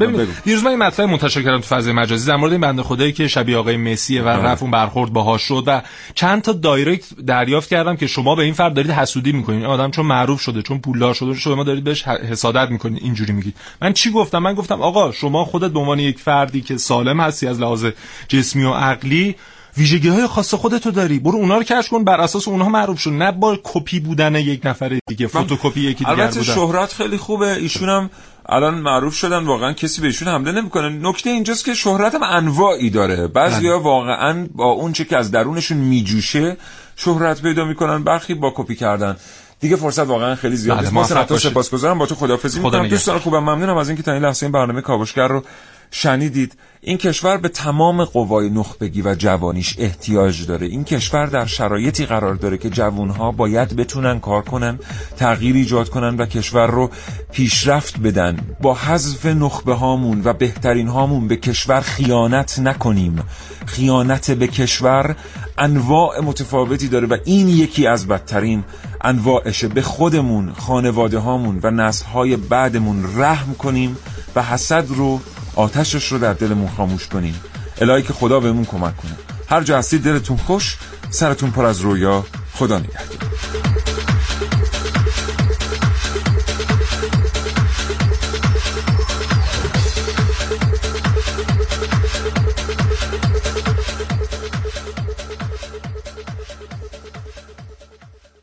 دیروز 0.44 0.62
من 0.62 0.70
این 0.70 0.78
مطلب 0.78 1.08
منتشر 1.08 1.42
کردم 1.42 1.60
تو 1.60 1.66
فضای 1.66 1.92
مجازی. 1.92 2.28
در 2.28 2.36
مورد 2.36 2.52
این 2.52 2.60
بنده 2.60 2.82
خدایی 2.82 3.12
که 3.12 3.28
شبیه 3.28 3.56
آقای 3.56 3.76
مسیه 3.76 4.22
و 4.22 4.28
رفت 4.28 4.62
اون 4.62 4.70
برخورد 4.70 5.12
باهاش 5.12 5.42
شد 5.42 5.64
و 5.66 5.82
چند 6.14 6.42
تا 6.42 6.52
دایرکت 6.52 7.04
دریافت 7.26 7.68
کردم 7.68 7.96
که 7.96 8.06
شما 8.06 8.34
به 8.34 8.42
این 8.42 8.54
فرد 8.54 8.74
دارید 8.74 8.90
حسودی 8.90 9.32
می‌کنید. 9.32 9.60
این 9.60 9.70
آدم 9.70 9.90
چون 9.90 10.06
معروف 10.06 10.40
شده 10.40 10.62
چون 10.62 10.78
پولدار 10.78 11.14
شده 11.14 11.34
شما 11.34 11.64
دارید 11.64 11.84
بهش 11.84 12.02
حسادت 12.02 12.70
می‌کنید. 12.70 13.02
اینجوری 13.02 13.32
میگید. 13.32 13.54
من 13.82 13.92
چی 13.92 14.10
گفتم؟ 14.10 14.38
من 14.38 14.54
گفتم 14.54 14.82
آقا 14.82 15.12
شما 15.12 15.44
خودت 15.44 15.70
به 15.70 15.78
عنوان 15.78 15.98
یک 15.98 16.18
فردی 16.18 16.60
که 16.60 16.76
سالم 16.76 17.20
هستی 17.20 17.46
از 17.46 17.60
لحاظ 17.60 17.86
جسمی 18.28 18.64
و 18.64 18.72
عقلی 18.72 19.36
ویژگی 19.78 20.08
های 20.08 20.26
خاص 20.26 20.54
خودتو 20.54 20.90
داری. 20.90 21.18
برو 21.18 21.36
اونا 21.36 21.56
رو 21.56 21.62
کشف 21.62 21.88
کن. 21.88 22.04
بر 22.04 22.20
اساس 22.20 22.48
اونها 22.48 22.68
معروف 22.68 23.00
شو 23.00 23.10
نه 23.10 23.32
با 23.32 23.58
کپی 23.64 24.00
بودن 24.00 24.34
یک 24.34 24.60
نفر 24.64 24.98
دیگه. 25.06 25.26
فتوکپی 25.26 25.80
یکی 25.80 26.04
دیگر 26.04 26.10
البته 26.10 26.40
بودن. 26.40 26.54
شهرت 26.54 26.92
خیلی 26.92 27.16
خوبه. 27.16 27.52
ایشون 27.52 27.88
هم 27.88 28.10
الان 28.48 28.74
معروف 28.74 29.14
شدن. 29.14 29.44
واقعا 29.44 29.72
کسی 29.72 30.00
به 30.00 30.06
ایشون 30.06 30.28
حمله 30.28 30.52
نمی‌کنه. 30.52 30.88
نکته 30.88 31.30
اینجاست 31.30 31.64
که 31.64 31.74
شهرت 31.74 32.14
هم 32.14 32.22
انواعی 32.22 32.90
داره. 32.90 33.26
بعضیا 33.26 33.80
واقعا 33.80 34.46
با 34.54 34.64
اون 34.64 34.92
چه 34.92 35.04
که 35.04 35.16
از 35.16 35.30
درونشون 35.30 35.78
میجوشه 35.78 36.56
شهرت 36.96 37.42
پیدا 37.42 37.64
می‌کنن. 37.64 38.04
برخی 38.04 38.34
با 38.34 38.52
کپی 38.56 38.76
کردن. 38.76 39.16
دیگه 39.60 39.76
فرصت 39.76 40.06
واقعا 40.06 40.34
خیلی 40.34 40.56
زیاد 40.56 40.76
بله، 40.78 40.90
نیست. 40.94 41.12
ما. 41.12 41.38
سپاسگزارم. 41.38 41.98
با 41.98 42.06
تو 42.06 42.14
خدافظی 42.14 42.60
خدا 42.60 42.68
می‌کنم. 42.68 42.88
دوستان 42.88 43.18
خوبم. 43.18 43.38
ممنونم 43.38 43.76
از 43.76 43.88
اینکه 43.88 44.02
تا 44.02 44.12
این 44.12 44.22
لحظه 44.22 44.46
این 44.46 44.52
برنامه 44.52 44.80
کاوشگر 44.80 45.28
رو 45.28 45.42
شنیدید 45.90 46.56
این 46.80 46.98
کشور 46.98 47.36
به 47.36 47.48
تمام 47.48 48.04
قوای 48.04 48.50
نخبگی 48.50 49.02
و 49.02 49.14
جوانیش 49.14 49.76
احتیاج 49.78 50.46
داره. 50.46 50.66
این 50.66 50.84
کشور 50.84 51.26
در 51.26 51.46
شرایطی 51.46 52.06
قرار 52.06 52.34
داره 52.34 52.58
که 52.58 52.70
جوانها 52.70 53.32
باید 53.32 53.76
بتونن 53.76 54.20
کار 54.20 54.42
کنن 54.42 54.78
تغییر 55.16 55.56
ایجاد 55.56 55.88
کنن 55.88 56.16
و 56.16 56.26
کشور 56.26 56.66
رو 56.66 56.90
پیشرفت 57.32 57.98
بدن. 57.98 58.38
با 58.60 58.74
حذف 58.74 59.26
نخبه 59.26 59.74
هامون 59.74 60.22
و 60.24 60.32
بهترین 60.32 60.88
هامون 60.88 61.28
به 61.28 61.36
کشور 61.36 61.80
خیانت 61.80 62.58
نکنیم. 62.58 63.22
خیانت 63.66 64.30
به 64.30 64.46
کشور 64.46 65.16
انواع 65.58 66.20
متفاوتی 66.20 66.88
داره 66.88 67.06
و 67.06 67.16
این 67.24 67.48
یکی 67.48 67.86
از 67.86 68.08
بدترین 68.08 68.64
انواعشه. 69.00 69.68
به 69.68 69.82
خودمون 69.82 70.52
خانواده 70.52 71.18
هامون 71.18 71.60
و 71.62 71.70
نسل 71.70 72.06
های 72.06 72.36
بعدمون 72.36 73.04
رحم 73.16 73.54
کنیم 73.54 73.96
و 74.36 74.42
حسد 74.42 74.84
رو 74.88 75.20
آتشش 75.58 76.12
رو 76.12 76.18
در 76.18 76.32
دلمون 76.32 76.68
خاموش 76.68 77.06
کنیم. 77.08 77.40
الهی 77.80 78.02
که 78.02 78.12
خدا 78.12 78.40
بهمون 78.40 78.64
کمک 78.64 78.96
کنه. 78.96 79.16
هر 79.48 79.62
جا 79.62 79.78
هستید 79.78 80.02
دلتون 80.02 80.36
خوش 80.36 80.76
سرتون 81.10 81.50
پر 81.50 81.66
از 81.66 81.80
رویا. 81.80 82.24
خدا 82.52 82.78
نگهدار. 82.78 83.87